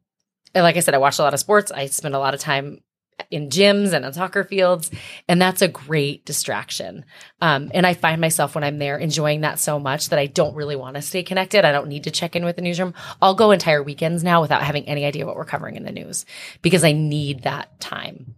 and 0.53 0.63
like 0.63 0.77
i 0.77 0.81
said 0.81 0.93
i 0.93 0.99
watch 0.99 1.19
a 1.19 1.23
lot 1.23 1.33
of 1.33 1.39
sports. 1.39 1.71
I 1.71 1.87
spend 1.87 2.15
a 2.15 2.19
lot 2.19 2.33
of 2.33 2.39
time 2.39 2.81
in 3.29 3.49
gyms 3.49 3.93
and 3.93 4.05
on 4.05 4.13
soccer 4.13 4.43
fields. 4.43 4.89
And 5.27 5.41
that's 5.41 5.61
a 5.61 5.67
great 5.67 6.25
distraction. 6.25 7.05
Um, 7.41 7.71
and 7.73 7.85
I 7.85 7.93
find 7.93 8.21
myself 8.21 8.55
when 8.55 8.63
I'm 8.63 8.79
there 8.79 8.97
enjoying 8.97 9.41
that 9.41 9.59
so 9.59 9.79
much 9.79 10.09
that 10.09 10.19
I 10.19 10.27
don't 10.27 10.55
really 10.55 10.75
want 10.75 10.95
to 10.95 11.01
stay 11.01 11.23
connected. 11.23 11.65
I 11.65 11.71
don't 11.71 11.87
need 11.87 12.05
to 12.05 12.11
check 12.11 12.35
in 12.35 12.45
with 12.45 12.55
the 12.55 12.61
newsroom. 12.61 12.93
I'll 13.21 13.35
go 13.35 13.51
entire 13.51 13.83
weekends 13.83 14.23
now 14.23 14.41
without 14.41 14.63
having 14.63 14.87
any 14.87 15.05
idea 15.05 15.25
what 15.25 15.35
we're 15.35 15.45
covering 15.45 15.75
in 15.75 15.83
the 15.83 15.91
news 15.91 16.25
because 16.61 16.83
I 16.83 16.91
need 16.91 17.43
that 17.43 17.79
time. 17.79 18.35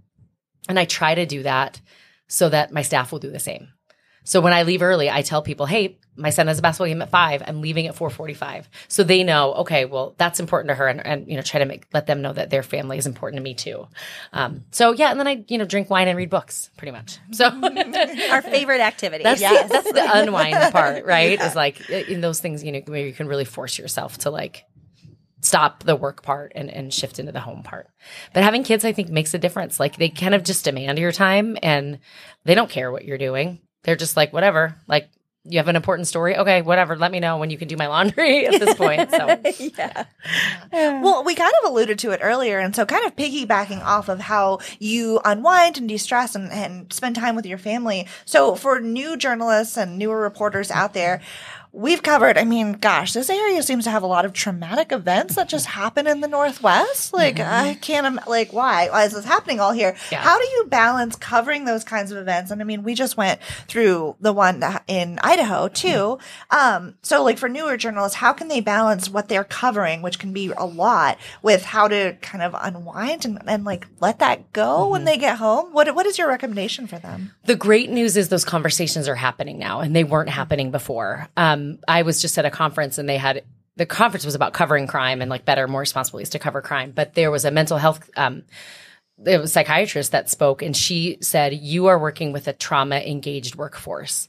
And 0.67 0.79
I 0.79 0.85
try 0.85 1.15
to 1.15 1.25
do 1.25 1.43
that 1.43 1.81
so 2.27 2.49
that 2.49 2.71
my 2.71 2.81
staff 2.81 3.11
will 3.11 3.19
do 3.19 3.29
the 3.29 3.39
same. 3.39 3.69
So 4.23 4.39
when 4.41 4.53
I 4.53 4.63
leave 4.63 4.81
early, 4.81 5.09
I 5.09 5.21
tell 5.21 5.41
people, 5.41 5.65
"Hey, 5.65 5.97
my 6.15 6.29
son 6.29 6.47
has 6.47 6.59
a 6.59 6.61
basketball 6.61 6.87
game 6.87 7.01
at 7.01 7.09
five. 7.09 7.43
I'm 7.45 7.61
leaving 7.61 7.87
at 7.87 7.95
four 7.95 8.09
forty-five. 8.09 8.69
So 8.87 9.03
they 9.03 9.23
know, 9.23 9.53
okay, 9.55 9.85
well, 9.85 10.13
that's 10.17 10.39
important 10.39 10.69
to 10.69 10.75
her, 10.75 10.87
and, 10.87 11.05
and 11.05 11.27
you 11.27 11.35
know, 11.35 11.41
try 11.41 11.59
to 11.59 11.65
make 11.65 11.87
let 11.93 12.05
them 12.07 12.21
know 12.21 12.31
that 12.33 12.49
their 12.49 12.63
family 12.63 12.97
is 12.97 13.05
important 13.07 13.39
to 13.39 13.43
me 13.43 13.53
too. 13.53 13.87
Um, 14.31 14.63
so 14.71 14.91
yeah, 14.93 15.11
and 15.11 15.19
then 15.19 15.27
I 15.27 15.43
you 15.47 15.57
know 15.57 15.65
drink 15.65 15.89
wine 15.89 16.07
and 16.07 16.17
read 16.17 16.29
books, 16.29 16.69
pretty 16.77 16.91
much. 16.91 17.17
So 17.33 17.45
Our 17.49 18.41
favorite 18.41 18.79
activity. 18.81 19.23
that's 19.23 19.41
Yes. 19.41 19.67
the, 19.67 19.73
that's 19.73 19.91
the 19.91 20.09
unwind 20.19 20.71
part, 20.73 21.05
right? 21.05 21.41
Is 21.41 21.55
like 21.55 21.89
in 21.89 22.21
those 22.21 22.39
things, 22.39 22.63
you 22.63 22.71
know, 22.71 22.81
where 22.85 23.05
you 23.05 23.13
can 23.13 23.27
really 23.27 23.45
force 23.45 23.77
yourself 23.77 24.19
to 24.19 24.29
like 24.29 24.65
stop 25.41 25.83
the 25.83 25.95
work 25.95 26.23
part 26.23 26.53
and, 26.55 26.69
and 26.69 26.93
shift 26.93 27.19
into 27.19 27.31
the 27.33 27.39
home 27.41 27.63
part. 27.63 27.87
But 28.33 28.43
having 28.43 28.63
kids, 28.63 28.85
I 28.85 28.93
think, 28.93 29.09
makes 29.09 29.33
a 29.33 29.37
difference. 29.39 29.79
Like 29.79 29.97
they 29.97 30.07
kind 30.09 30.33
of 30.33 30.43
just 30.43 30.63
demand 30.63 30.97
your 30.99 31.11
time 31.11 31.57
and 31.61 31.99
they 32.45 32.55
don't 32.55 32.69
care 32.69 32.91
what 32.91 33.03
you're 33.03 33.17
doing. 33.17 33.59
They're 33.83 33.95
just 33.95 34.17
like, 34.17 34.33
whatever. 34.33 34.75
Like 34.87 35.09
you 35.45 35.59
have 35.59 35.67
an 35.67 35.75
important 35.75 36.07
story. 36.07 36.37
Okay, 36.37 36.61
whatever. 36.61 36.95
Let 36.95 37.11
me 37.11 37.19
know 37.19 37.37
when 37.37 37.49
you 37.49 37.57
can 37.57 37.67
do 37.67 37.75
my 37.75 37.87
laundry 37.87 38.47
at 38.47 38.59
this 38.59 38.75
point. 38.75 39.11
So 39.11 39.39
yeah. 39.77 40.05
Well, 40.71 41.23
we 41.23 41.35
kind 41.35 41.51
of 41.61 41.69
alluded 41.69 41.99
to 41.99 42.11
it 42.11 42.21
earlier. 42.23 42.59
And 42.59 42.75
so, 42.75 42.85
kind 42.85 43.05
of 43.05 43.15
piggybacking 43.15 43.83
off 43.83 44.07
of 44.09 44.21
how 44.21 44.59
you 44.79 45.19
unwind 45.25 45.77
and 45.77 45.89
de 45.89 45.97
stress 45.97 46.35
and, 46.35 46.51
and 46.51 46.91
spend 46.93 47.15
time 47.15 47.35
with 47.35 47.45
your 47.45 47.57
family. 47.57 48.07
So, 48.25 48.55
for 48.55 48.79
new 48.79 49.17
journalists 49.17 49.77
and 49.77 49.97
newer 49.97 50.21
reporters 50.21 50.71
out 50.71 50.93
there, 50.93 51.21
we've 51.73 52.03
covered, 52.03 52.37
I 52.37 52.43
mean, 52.43 52.73
gosh, 52.73 53.13
this 53.13 53.31
area 53.31 53.63
seems 53.63 53.83
to 53.85 53.89
have 53.89 54.03
a 54.03 54.07
lot 54.07 54.25
of 54.25 54.33
traumatic 54.33 54.91
events 54.91 55.35
that 55.35 55.49
just 55.49 55.65
happen 55.65 56.05
in 56.05 56.21
the 56.21 56.27
Northwest. 56.27 57.13
Like, 57.13 57.39
I 57.39 57.73
can't, 57.81 58.05
im- 58.05 58.19
like, 58.27 58.53
why? 58.53 58.89
Why 58.89 59.05
is 59.05 59.13
this 59.13 59.25
happening 59.25 59.59
all 59.59 59.71
here? 59.71 59.95
Yeah. 60.11 60.21
How 60.21 60.37
do 60.37 60.45
you 60.45 60.65
balance 60.69 61.15
covering 61.15 61.65
those 61.65 61.83
kinds 61.83 62.11
of 62.11 62.19
events? 62.19 62.51
And 62.51 62.61
I 62.61 62.63
mean, 62.63 62.83
we 62.83 62.93
just 62.93 63.17
went 63.17 63.41
through 63.67 64.15
the 64.21 64.31
one 64.31 64.63
in 64.87 65.19
Idaho 65.23 65.67
too. 65.67 66.19
Um, 66.51 66.93
so 67.01 67.23
like 67.23 67.39
for 67.39 67.49
newer 67.49 67.75
journalists, 67.75 68.17
how 68.17 68.33
can 68.33 68.49
they 68.49 68.61
balance 68.61 69.09
what 69.09 69.27
they're 69.27 69.43
covering, 69.43 70.03
which 70.03 70.19
can 70.19 70.31
be 70.31 70.51
a 70.55 70.65
lot, 70.65 71.17
with 71.41 71.63
how 71.63 71.87
to 71.87 72.15
kind 72.21 72.43
of 72.43 72.55
unwind 72.59 73.25
and, 73.25 73.39
and 73.47 73.63
like 73.65 73.87
let 73.99 74.19
that 74.19 74.53
go 74.53 74.89
when 74.89 75.05
they 75.05 75.17
get 75.17 75.37
home? 75.37 75.73
What 75.73 75.93
what 75.95 76.05
is 76.05 76.19
your 76.19 76.27
recommendation 76.27 76.85
for 76.85 76.99
them? 76.99 77.31
The 77.45 77.55
great 77.55 77.89
news 77.89 78.15
is 78.15 78.29
those 78.29 78.45
conversations 78.45 79.07
are 79.07 79.15
happening 79.15 79.57
now 79.57 79.79
and 79.79 79.95
they 79.95 80.03
weren't 80.03 80.29
happening 80.29 80.69
before. 80.69 81.29
Um, 81.35 81.62
I 81.87 82.03
was 82.03 82.21
just 82.21 82.37
at 82.37 82.45
a 82.45 82.51
conference 82.51 82.97
and 82.97 83.07
they 83.07 83.17
had 83.17 83.43
the 83.75 83.85
conference 83.85 84.25
was 84.25 84.35
about 84.35 84.53
covering 84.53 84.85
crime 84.87 85.21
and 85.21 85.29
like 85.29 85.45
better, 85.45 85.67
more 85.67 85.79
responsible 85.79 86.17
ways 86.17 86.29
to 86.29 86.39
cover 86.39 86.61
crime. 86.61 86.91
But 86.91 87.15
there 87.15 87.31
was 87.31 87.43
a 87.43 87.51
mental 87.51 87.77
health 87.77 88.09
um, 88.15 88.43
there 89.17 89.39
was 89.39 89.51
a 89.51 89.53
psychiatrist 89.53 90.11
that 90.11 90.29
spoke 90.29 90.61
and 90.61 90.75
she 90.75 91.17
said 91.21 91.53
you 91.53 91.87
are 91.87 91.99
working 91.99 92.31
with 92.31 92.47
a 92.47 92.53
trauma 92.53 92.97
engaged 92.97 93.55
workforce 93.55 94.27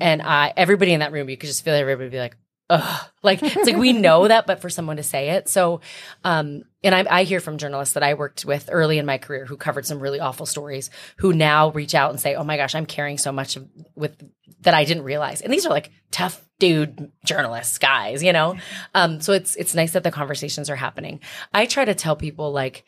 and 0.00 0.22
I, 0.22 0.52
everybody 0.56 0.92
in 0.92 1.00
that 1.00 1.12
room 1.12 1.28
you 1.28 1.36
could 1.36 1.48
just 1.48 1.64
feel 1.64 1.74
everybody 1.74 2.10
be 2.10 2.18
like 2.18 2.36
ugh. 2.68 3.06
Like 3.22 3.42
it's 3.42 3.66
like 3.66 3.76
we 3.76 3.92
know 3.92 4.28
that 4.28 4.46
but 4.46 4.60
for 4.60 4.70
someone 4.70 4.96
to 4.96 5.02
say 5.02 5.30
it. 5.30 5.48
So 5.48 5.80
um 6.24 6.62
and 6.82 6.94
I, 6.94 7.04
I 7.10 7.24
hear 7.24 7.40
from 7.40 7.58
journalists 7.58 7.94
that 7.94 8.02
i 8.02 8.14
worked 8.14 8.44
with 8.44 8.70
early 8.72 8.98
in 8.98 9.04
my 9.04 9.18
career 9.18 9.44
who 9.44 9.56
covered 9.56 9.84
some 9.84 10.00
really 10.00 10.20
awful 10.20 10.46
stories 10.46 10.88
who 11.16 11.32
now 11.32 11.70
reach 11.72 11.94
out 11.94 12.10
and 12.10 12.20
say 12.20 12.36
oh 12.36 12.44
my 12.44 12.56
gosh 12.56 12.74
i'm 12.74 12.86
carrying 12.86 13.18
so 13.18 13.32
much 13.32 13.56
of, 13.56 13.68
with 13.96 14.16
that 14.60 14.74
i 14.74 14.84
didn't 14.84 15.02
realize. 15.02 15.40
And 15.42 15.52
these 15.52 15.66
are 15.66 15.70
like 15.70 15.90
tough 16.10 16.40
dude 16.60 17.10
journalists 17.24 17.78
guys 17.78 18.22
you 18.22 18.32
know 18.32 18.56
um 18.94 19.20
so 19.20 19.32
it's 19.32 19.56
it's 19.56 19.74
nice 19.74 19.92
that 19.92 20.04
the 20.04 20.10
conversations 20.12 20.70
are 20.70 20.76
happening 20.76 21.18
i 21.52 21.66
try 21.66 21.84
to 21.84 21.94
tell 21.94 22.14
people 22.14 22.52
like 22.52 22.84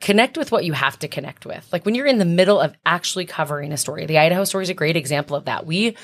connect 0.00 0.38
with 0.38 0.52
what 0.52 0.64
you 0.64 0.72
have 0.72 0.98
to 1.00 1.08
connect 1.08 1.44
with. 1.44 1.68
Like 1.72 1.84
when 1.84 1.94
you're 1.94 2.06
in 2.06 2.18
the 2.18 2.24
middle 2.24 2.60
of 2.60 2.74
actually 2.86 3.26
covering 3.26 3.72
a 3.72 3.76
story, 3.76 4.06
the 4.06 4.18
Idaho 4.18 4.44
story 4.44 4.62
is 4.62 4.70
a 4.70 4.74
great 4.74 4.96
example 4.96 5.36
of 5.36 5.46
that. 5.46 5.66
We 5.66 5.96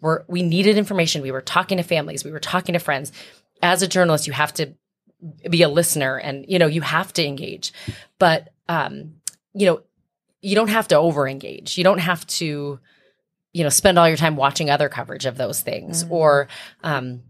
were, 0.00 0.24
we 0.28 0.42
needed 0.42 0.78
information. 0.78 1.22
We 1.22 1.30
were 1.30 1.42
talking 1.42 1.78
to 1.78 1.84
families. 1.84 2.24
We 2.24 2.32
were 2.32 2.40
talking 2.40 2.72
to 2.72 2.78
friends. 2.78 3.12
As 3.62 3.82
a 3.82 3.88
journalist, 3.88 4.26
you 4.26 4.32
have 4.32 4.54
to 4.54 4.74
be 5.48 5.62
a 5.62 5.68
listener 5.68 6.16
and, 6.16 6.44
you 6.48 6.58
know, 6.58 6.66
you 6.66 6.80
have 6.80 7.12
to 7.14 7.24
engage. 7.24 7.72
But, 8.18 8.52
um, 8.68 9.14
you 9.54 9.66
know, 9.66 9.82
you 10.40 10.56
don't 10.56 10.70
have 10.70 10.88
to 10.88 10.96
over 10.96 11.28
engage. 11.28 11.78
You 11.78 11.84
don't 11.84 11.98
have 11.98 12.26
to, 12.28 12.80
you 13.52 13.62
know, 13.62 13.68
spend 13.68 13.98
all 13.98 14.08
your 14.08 14.16
time 14.16 14.36
watching 14.36 14.70
other 14.70 14.88
coverage 14.88 15.26
of 15.26 15.36
those 15.36 15.60
things 15.60 16.04
or, 16.10 16.48
um, 16.82 17.22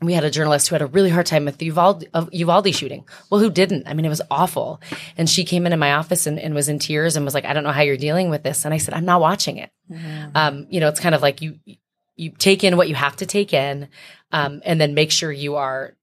we 0.00 0.12
had 0.12 0.22
a 0.22 0.30
journalist 0.30 0.68
who 0.68 0.76
had 0.76 0.82
a 0.82 0.86
really 0.86 1.10
hard 1.10 1.26
time 1.26 1.44
with 1.44 1.58
the 1.58 1.66
Uvalde, 1.66 2.04
Uvalde 2.30 2.72
shooting. 2.72 3.04
Well, 3.30 3.40
who 3.40 3.50
didn't? 3.50 3.88
I 3.88 3.94
mean, 3.94 4.04
it 4.04 4.08
was 4.10 4.22
awful. 4.30 4.80
And 5.16 5.28
she 5.28 5.44
came 5.44 5.66
into 5.66 5.76
my 5.76 5.94
office 5.94 6.28
and, 6.28 6.38
and 6.38 6.54
was 6.54 6.68
in 6.68 6.78
tears 6.78 7.16
and 7.16 7.24
was 7.24 7.34
like, 7.34 7.44
I 7.44 7.52
don't 7.52 7.64
know 7.64 7.72
how 7.72 7.82
you're 7.82 7.96
dealing 7.96 8.30
with 8.30 8.44
this. 8.44 8.64
And 8.64 8.72
I 8.72 8.76
said, 8.76 8.94
I'm 8.94 9.04
not 9.04 9.20
watching 9.20 9.56
it. 9.56 9.72
Um, 10.36 10.68
you 10.70 10.78
know, 10.78 10.88
it's 10.88 11.00
kind 11.00 11.16
of 11.16 11.22
like 11.22 11.42
you, 11.42 11.58
you 12.14 12.30
take 12.30 12.62
in 12.62 12.76
what 12.76 12.88
you 12.88 12.94
have 12.94 13.16
to 13.16 13.26
take 13.26 13.52
in, 13.52 13.88
um, 14.30 14.62
and 14.64 14.80
then 14.80 14.94
make 14.94 15.10
sure 15.10 15.32
you 15.32 15.56
are 15.56 15.96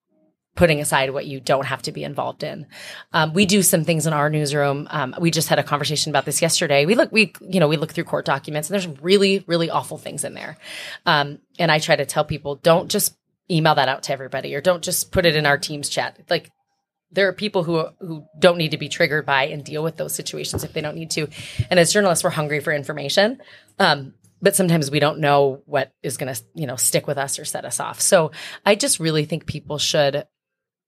putting 0.55 0.79
aside 0.79 1.11
what 1.11 1.25
you 1.25 1.39
don't 1.39 1.65
have 1.65 1.81
to 1.83 1.91
be 1.91 2.03
involved 2.03 2.43
in. 2.43 2.65
Um, 3.13 3.33
we 3.33 3.45
do 3.45 3.61
some 3.61 3.83
things 3.83 4.07
in 4.07 4.13
our 4.13 4.29
newsroom. 4.29 4.87
Um, 4.89 5.13
we 5.19 5.29
just 5.31 5.49
had 5.49 5.59
a 5.59 5.63
conversation 5.63 6.09
about 6.09 6.25
this 6.25 6.41
yesterday. 6.41 6.85
We 6.85 6.95
look, 6.95 7.11
we, 7.11 7.33
you 7.41 7.59
know, 7.59 7.67
we 7.67 7.77
look 7.77 7.91
through 7.91 8.05
court 8.05 8.25
documents 8.25 8.69
and 8.69 8.73
there's 8.73 9.01
really, 9.01 9.43
really 9.47 9.69
awful 9.69 9.97
things 9.97 10.23
in 10.23 10.33
there. 10.33 10.57
Um, 11.05 11.39
and 11.59 11.71
I 11.71 11.79
try 11.79 11.95
to 11.95 12.05
tell 12.05 12.23
people, 12.23 12.55
don't 12.55 12.89
just 12.89 13.15
email 13.51 13.75
that 13.75 13.89
out 13.89 14.03
to 14.03 14.13
everybody 14.13 14.55
or 14.55 14.61
don't 14.61 14.83
just 14.83 15.11
put 15.11 15.25
it 15.25 15.35
in 15.35 15.45
our 15.45 15.57
team's 15.57 15.89
chat. 15.89 16.19
Like 16.29 16.51
there 17.11 17.27
are 17.27 17.33
people 17.33 17.63
who 17.63 17.85
who 17.99 18.25
don't 18.39 18.57
need 18.57 18.71
to 18.71 18.77
be 18.77 18.89
triggered 18.89 19.25
by 19.25 19.47
and 19.47 19.63
deal 19.63 19.83
with 19.83 19.97
those 19.97 20.15
situations 20.15 20.63
if 20.63 20.73
they 20.73 20.81
don't 20.81 20.95
need 20.95 21.11
to. 21.11 21.27
And 21.69 21.79
as 21.79 21.93
journalists, 21.93 22.23
we're 22.23 22.31
hungry 22.31 22.59
for 22.59 22.73
information. 22.73 23.41
Um, 23.77 24.13
but 24.41 24.55
sometimes 24.55 24.91
we 24.91 24.99
don't 24.99 25.19
know 25.19 25.61
what 25.65 25.91
is 26.03 26.17
going 26.17 26.33
to, 26.33 26.41
you 26.53 26.67
know, 26.67 26.75
stick 26.75 27.07
with 27.07 27.17
us 27.17 27.39
or 27.39 27.45
set 27.45 27.65
us 27.65 27.79
off. 27.79 28.01
So 28.01 28.31
I 28.65 28.75
just 28.75 28.99
really 28.99 29.25
think 29.25 29.45
people 29.45 29.77
should, 29.77 30.27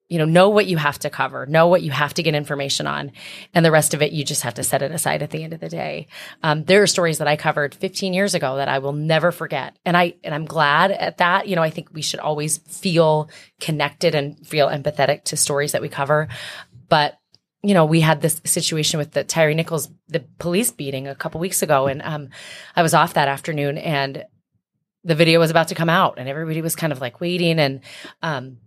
you 0.09 0.17
know, 0.17 0.25
know 0.25 0.49
what 0.49 0.67
you 0.67 0.77
have 0.77 0.99
to 0.99 1.09
cover, 1.09 1.45
know 1.45 1.67
what 1.67 1.81
you 1.81 1.91
have 1.91 2.13
to 2.13 2.23
get 2.23 2.33
information 2.33 2.87
on, 2.87 3.11
and 3.53 3.65
the 3.65 3.71
rest 3.71 3.93
of 3.93 4.01
it 4.01 4.13
you 4.13 4.23
just 4.23 4.43
have 4.43 4.53
to 4.53 4.63
set 4.63 4.81
it 4.81 4.91
aside 4.91 5.21
at 5.21 5.31
the 5.31 5.43
end 5.43 5.53
of 5.53 5.59
the 5.59 5.69
day. 5.69 6.07
Um, 6.43 6.63
there 6.63 6.81
are 6.81 6.87
stories 6.87 7.17
that 7.17 7.27
I 7.27 7.35
covered 7.35 7.75
15 7.75 8.13
years 8.13 8.33
ago 8.33 8.55
that 8.55 8.69
I 8.69 8.79
will 8.79 8.93
never 8.93 9.31
forget, 9.31 9.77
and 9.85 9.97
I 9.97 10.15
and 10.23 10.33
I'm 10.33 10.45
glad 10.45 10.91
at 10.91 11.17
that. 11.17 11.47
You 11.47 11.55
know, 11.55 11.63
I 11.63 11.69
think 11.69 11.89
we 11.93 12.01
should 12.01 12.21
always 12.21 12.57
feel 12.59 13.29
connected 13.59 14.15
and 14.15 14.45
feel 14.47 14.67
empathetic 14.67 15.25
to 15.25 15.37
stories 15.37 15.73
that 15.73 15.81
we 15.81 15.89
cover, 15.89 16.27
but 16.87 17.17
you 17.63 17.73
know, 17.73 17.85
we 17.85 18.01
had 18.01 18.21
this 18.21 18.39
situation 18.45 18.97
with 18.97 19.11
the 19.11 19.23
Tyre 19.23 19.53
Nichols, 19.53 19.89
the 20.07 20.23
police 20.39 20.71
beating 20.71 21.07
a 21.07 21.15
couple 21.15 21.41
weeks 21.41 21.61
ago, 21.61 21.87
and 21.87 22.01
um, 22.03 22.29
I 22.75 22.81
was 22.81 22.93
off 22.93 23.15
that 23.15 23.27
afternoon, 23.27 23.77
and 23.77 24.23
the 25.03 25.15
video 25.15 25.39
was 25.39 25.51
about 25.51 25.67
to 25.69 25.75
come 25.75 25.89
out, 25.89 26.17
and 26.17 26.29
everybody 26.29 26.61
was 26.61 26.75
kind 26.77 26.93
of 26.93 27.01
like 27.01 27.19
waiting, 27.19 27.59
and 27.59 27.81
um, 28.21 28.59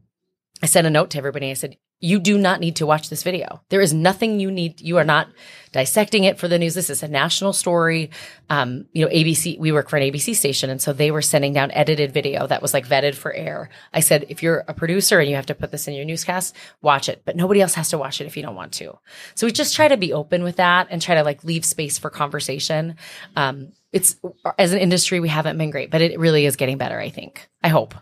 I 0.63 0.67
sent 0.67 0.87
a 0.87 0.91
note 0.91 1.11
to 1.11 1.19
everybody. 1.19 1.51
I 1.51 1.55
said, 1.55 1.77
"You 2.01 2.19
do 2.19 2.37
not 2.37 2.61
need 2.61 2.77
to 2.77 2.87
watch 2.87 3.09
this 3.09 3.23
video. 3.23 3.63
There 3.71 3.81
is 3.81 3.95
nothing 3.95 4.41
you 4.41 4.51
need. 4.51 4.81
You 4.81 4.99
are 4.99 5.05
not 5.05 5.29
dissecting 5.73 6.25
it 6.25 6.39
for 6.39 6.49
the 6.49 6.59
news. 6.59 6.75
This 6.75 6.91
is 6.91 7.03
a 7.03 7.09
national 7.09 7.53
story. 7.53 8.11
Um, 8.49 8.87
you 8.93 9.05
know, 9.05 9.11
ABC. 9.11 9.59
We 9.59 9.73
work 9.73 9.89
for 9.89 9.97
an 9.97 10.03
ABC 10.03 10.35
station, 10.35 10.69
and 10.69 10.81
so 10.81 10.93
they 10.93 11.11
were 11.11 11.23
sending 11.23 11.53
down 11.53 11.71
edited 11.71 12.13
video 12.13 12.47
that 12.47 12.63
was 12.63 12.75
like 12.75 12.87
vetted 12.87 13.15
for 13.15 13.33
air. 13.33 13.71
I 13.93 14.01
said, 14.01 14.27
if 14.29 14.43
you're 14.43 14.65
a 14.69 14.75
producer 14.75 15.19
and 15.19 15.31
you 15.31 15.37
have 15.37 15.47
to 15.47 15.55
put 15.55 15.71
this 15.71 15.89
in 15.89 15.95
your 15.95 16.05
newscast, 16.05 16.55
watch 16.83 17.09
it. 17.09 17.23
But 17.25 17.37
nobody 17.37 17.61
else 17.61 17.75
has 17.75 17.89
to 17.91 17.99
watch 17.99 18.21
it 18.21 18.27
if 18.27 18.37
you 18.37 18.43
don't 18.43 18.57
want 18.57 18.73
to. 18.75 18.99
So 19.35 19.47
we 19.47 19.53
just 19.53 19.75
try 19.75 19.89
to 19.89 19.97
be 19.97 20.13
open 20.13 20.43
with 20.43 20.57
that 20.57 20.89
and 20.91 21.01
try 21.01 21.15
to 21.15 21.23
like 21.23 21.45
leave 21.45 21.65
space 21.65 21.99
for 21.99 22.11
conversation. 22.11 22.97
Um, 23.37 23.73
it's 23.93 24.17
as 24.59 24.73
an 24.73 24.79
industry 24.79 25.21
we 25.21 25.29
haven't 25.29 25.59
been 25.59 25.71
great, 25.71 25.91
but 25.91 26.01
it 26.01 26.19
really 26.19 26.45
is 26.47 26.57
getting 26.57 26.79
better. 26.79 26.99
I 26.99 27.09
think. 27.09 27.49
I 27.63 27.69
hope. 27.69 27.95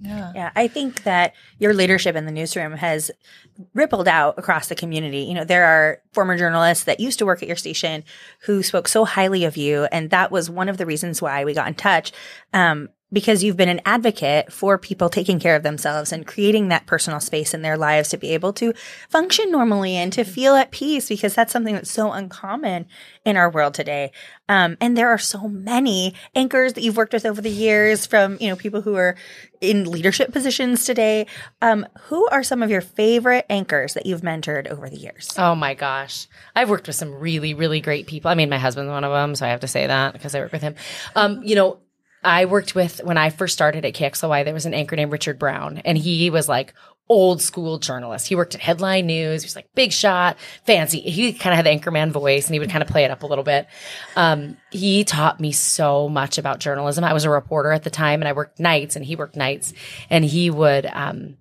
Yeah. 0.00 0.32
Yeah, 0.34 0.50
I 0.54 0.68
think 0.68 1.04
that 1.04 1.34
your 1.58 1.74
leadership 1.74 2.16
in 2.16 2.26
the 2.26 2.32
newsroom 2.32 2.72
has 2.72 3.10
rippled 3.74 4.08
out 4.08 4.38
across 4.38 4.68
the 4.68 4.74
community. 4.74 5.20
You 5.20 5.34
know, 5.34 5.44
there 5.44 5.64
are 5.64 6.00
former 6.12 6.36
journalists 6.36 6.84
that 6.84 7.00
used 7.00 7.18
to 7.18 7.26
work 7.26 7.42
at 7.42 7.48
your 7.48 7.56
station 7.56 8.04
who 8.40 8.62
spoke 8.62 8.88
so 8.88 9.04
highly 9.04 9.44
of 9.44 9.56
you, 9.56 9.84
and 9.92 10.10
that 10.10 10.30
was 10.30 10.48
one 10.50 10.68
of 10.68 10.76
the 10.78 10.86
reasons 10.86 11.20
why 11.20 11.44
we 11.44 11.54
got 11.54 11.68
in 11.68 11.74
touch. 11.74 12.12
Um, 12.52 12.88
because 13.12 13.44
you've 13.44 13.56
been 13.56 13.68
an 13.68 13.80
advocate 13.84 14.52
for 14.52 14.78
people 14.78 15.08
taking 15.08 15.38
care 15.38 15.54
of 15.54 15.62
themselves 15.62 16.12
and 16.12 16.26
creating 16.26 16.68
that 16.68 16.86
personal 16.86 17.20
space 17.20 17.52
in 17.54 17.62
their 17.62 17.76
lives 17.76 18.08
to 18.08 18.16
be 18.16 18.30
able 18.30 18.52
to 18.54 18.72
function 19.08 19.50
normally 19.50 19.96
and 19.96 20.12
to 20.12 20.24
feel 20.24 20.54
at 20.54 20.70
peace 20.70 21.08
because 21.08 21.34
that's 21.34 21.52
something 21.52 21.74
that's 21.74 21.90
so 21.90 22.12
uncommon 22.12 22.86
in 23.24 23.36
our 23.36 23.50
world 23.50 23.74
today. 23.74 24.10
Um, 24.48 24.76
and 24.80 24.96
there 24.96 25.08
are 25.08 25.18
so 25.18 25.48
many 25.48 26.14
anchors 26.34 26.72
that 26.74 26.82
you've 26.82 26.96
worked 26.96 27.12
with 27.12 27.24
over 27.24 27.40
the 27.40 27.50
years 27.50 28.06
from, 28.06 28.36
you 28.40 28.48
know, 28.48 28.56
people 28.56 28.82
who 28.82 28.96
are 28.96 29.16
in 29.60 29.90
leadership 29.90 30.32
positions 30.32 30.84
today. 30.84 31.26
Um, 31.62 31.86
who 32.02 32.28
are 32.28 32.42
some 32.42 32.62
of 32.62 32.70
your 32.70 32.80
favorite 32.80 33.46
anchors 33.48 33.94
that 33.94 34.06
you've 34.06 34.22
mentored 34.22 34.66
over 34.68 34.90
the 34.90 34.98
years? 34.98 35.32
Oh 35.38 35.54
my 35.54 35.74
gosh. 35.74 36.26
I've 36.56 36.68
worked 36.68 36.86
with 36.86 36.96
some 36.96 37.14
really, 37.14 37.54
really 37.54 37.80
great 37.80 38.06
people. 38.06 38.30
I 38.30 38.34
mean, 38.34 38.50
my 38.50 38.58
husband's 38.58 38.90
one 38.90 39.04
of 39.04 39.12
them, 39.12 39.34
so 39.34 39.46
I 39.46 39.50
have 39.50 39.60
to 39.60 39.68
say 39.68 39.86
that 39.86 40.12
because 40.12 40.34
I 40.34 40.40
work 40.40 40.52
with 40.52 40.62
him. 40.62 40.74
Um, 41.14 41.42
you 41.44 41.54
know, 41.54 41.78
I 42.24 42.44
worked 42.44 42.74
with 42.74 43.02
when 43.02 43.18
I 43.18 43.30
first 43.30 43.54
started 43.54 43.84
at 43.84 43.94
KXLY, 43.94 44.44
there 44.44 44.54
was 44.54 44.66
an 44.66 44.74
anchor 44.74 44.96
named 44.96 45.12
Richard 45.12 45.38
Brown, 45.38 45.78
and 45.78 45.98
he 45.98 46.30
was 46.30 46.48
like 46.48 46.74
old 47.08 47.42
school 47.42 47.78
journalist. 47.78 48.28
He 48.28 48.34
worked 48.34 48.54
at 48.54 48.60
Headline 48.60 49.06
News. 49.06 49.42
He 49.42 49.46
was 49.46 49.56
like 49.56 49.68
big 49.74 49.92
shot, 49.92 50.38
fancy. 50.64 51.00
He 51.00 51.32
kind 51.32 51.52
of 51.52 51.56
had 51.56 51.66
the 51.66 51.70
anchorman 51.70 52.10
voice 52.10 52.46
and 52.46 52.54
he 52.54 52.58
would 52.58 52.70
kind 52.70 52.82
of 52.82 52.88
play 52.88 53.04
it 53.04 53.10
up 53.10 53.22
a 53.22 53.26
little 53.26 53.44
bit. 53.44 53.66
Um, 54.16 54.56
he 54.70 55.04
taught 55.04 55.40
me 55.40 55.52
so 55.52 56.08
much 56.08 56.38
about 56.38 56.60
journalism. 56.60 57.04
I 57.04 57.12
was 57.12 57.24
a 57.24 57.30
reporter 57.30 57.70
at 57.70 57.82
the 57.82 57.90
time 57.90 58.22
and 58.22 58.28
I 58.28 58.32
worked 58.32 58.60
nights 58.60 58.96
and 58.96 59.04
he 59.04 59.16
worked 59.16 59.36
nights 59.36 59.74
and 60.08 60.24
he 60.24 60.48
would, 60.48 60.86
um, 60.86 61.36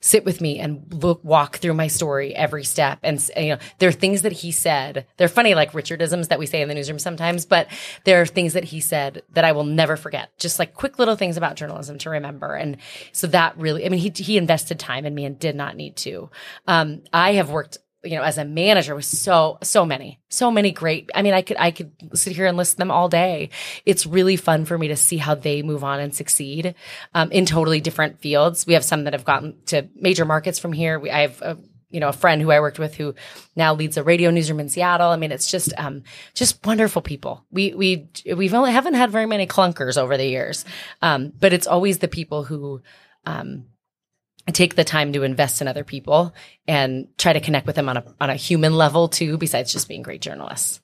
sit 0.00 0.24
with 0.24 0.40
me 0.40 0.58
and 0.58 0.86
look 0.92 1.22
walk 1.24 1.56
through 1.56 1.74
my 1.74 1.86
story 1.86 2.34
every 2.34 2.64
step. 2.64 2.98
And 3.02 3.22
you 3.36 3.50
know 3.50 3.58
there 3.78 3.88
are 3.88 3.92
things 3.92 4.22
that 4.22 4.32
he 4.32 4.52
said. 4.52 5.06
They're 5.16 5.28
funny 5.28 5.54
like 5.54 5.72
richardisms 5.72 6.28
that 6.28 6.38
we 6.38 6.46
say 6.46 6.62
in 6.62 6.68
the 6.68 6.74
newsroom 6.74 6.98
sometimes 6.98 7.46
but 7.46 7.68
there 8.04 8.20
are 8.20 8.26
things 8.26 8.52
that 8.52 8.64
he 8.64 8.80
said 8.80 9.22
that 9.32 9.44
i 9.44 9.52
will 9.52 9.64
never 9.64 9.96
forget. 9.96 10.30
Just 10.38 10.58
like 10.58 10.74
quick 10.74 10.98
little 10.98 11.16
things 11.16 11.36
about 11.36 11.56
journalism 11.56 11.98
to 11.98 12.10
remember. 12.10 12.54
And 12.54 12.76
so 13.12 13.26
that 13.28 13.56
really 13.56 13.84
i 13.86 13.88
mean 13.88 14.00
he, 14.00 14.10
he 14.10 14.36
invested 14.36 14.78
time 14.78 15.06
in 15.06 15.14
me 15.14 15.24
and 15.24 15.38
did 15.38 15.56
not 15.56 15.76
need 15.76 15.96
to. 15.96 16.30
Um, 16.66 17.02
i 17.12 17.32
have 17.32 17.50
worked 17.50 17.78
you 18.06 18.16
know, 18.16 18.22
as 18.22 18.38
a 18.38 18.44
manager 18.44 18.94
with 18.94 19.04
so, 19.04 19.58
so 19.62 19.84
many, 19.84 20.20
so 20.28 20.50
many 20.50 20.70
great, 20.70 21.10
I 21.14 21.22
mean, 21.22 21.34
I 21.34 21.42
could, 21.42 21.56
I 21.58 21.70
could 21.70 21.92
sit 22.14 22.34
here 22.34 22.46
and 22.46 22.56
list 22.56 22.76
them 22.78 22.90
all 22.90 23.08
day. 23.08 23.50
It's 23.84 24.06
really 24.06 24.36
fun 24.36 24.64
for 24.64 24.78
me 24.78 24.88
to 24.88 24.96
see 24.96 25.16
how 25.18 25.34
they 25.34 25.62
move 25.62 25.84
on 25.84 26.00
and 26.00 26.14
succeed, 26.14 26.74
um, 27.14 27.30
in 27.32 27.44
totally 27.44 27.80
different 27.80 28.20
fields. 28.20 28.66
We 28.66 28.74
have 28.74 28.84
some 28.84 29.04
that 29.04 29.12
have 29.12 29.24
gotten 29.24 29.56
to 29.66 29.88
major 29.94 30.24
markets 30.24 30.58
from 30.58 30.72
here. 30.72 30.98
We, 30.98 31.10
I 31.10 31.20
have 31.22 31.42
a, 31.42 31.58
you 31.90 32.00
know, 32.00 32.08
a 32.08 32.12
friend 32.12 32.42
who 32.42 32.50
I 32.50 32.60
worked 32.60 32.78
with 32.78 32.94
who 32.96 33.14
now 33.54 33.74
leads 33.74 33.96
a 33.96 34.02
radio 34.02 34.30
newsroom 34.30 34.60
in 34.60 34.68
Seattle. 34.68 35.10
I 35.10 35.16
mean, 35.16 35.32
it's 35.32 35.50
just, 35.50 35.72
um, 35.78 36.02
just 36.34 36.64
wonderful 36.66 37.02
people. 37.02 37.44
We, 37.50 37.74
we, 37.74 38.08
we've 38.34 38.54
only 38.54 38.72
haven't 38.72 38.94
had 38.94 39.10
very 39.10 39.26
many 39.26 39.46
clunkers 39.46 39.96
over 39.96 40.16
the 40.16 40.26
years. 40.26 40.64
Um, 41.02 41.32
but 41.38 41.52
it's 41.52 41.66
always 41.66 41.98
the 41.98 42.08
people 42.08 42.44
who, 42.44 42.82
um, 43.24 43.66
take 44.54 44.76
the 44.76 44.84
time 44.84 45.12
to 45.12 45.22
invest 45.22 45.60
in 45.60 45.68
other 45.68 45.84
people 45.84 46.34
and 46.68 47.08
try 47.18 47.32
to 47.32 47.40
connect 47.40 47.66
with 47.66 47.76
them 47.76 47.88
on 47.88 47.96
a 47.96 48.04
on 48.20 48.30
a 48.30 48.36
human 48.36 48.74
level 48.74 49.08
too 49.08 49.38
besides 49.38 49.72
just 49.72 49.88
being 49.88 50.02
great 50.02 50.20
journalists. 50.20 50.80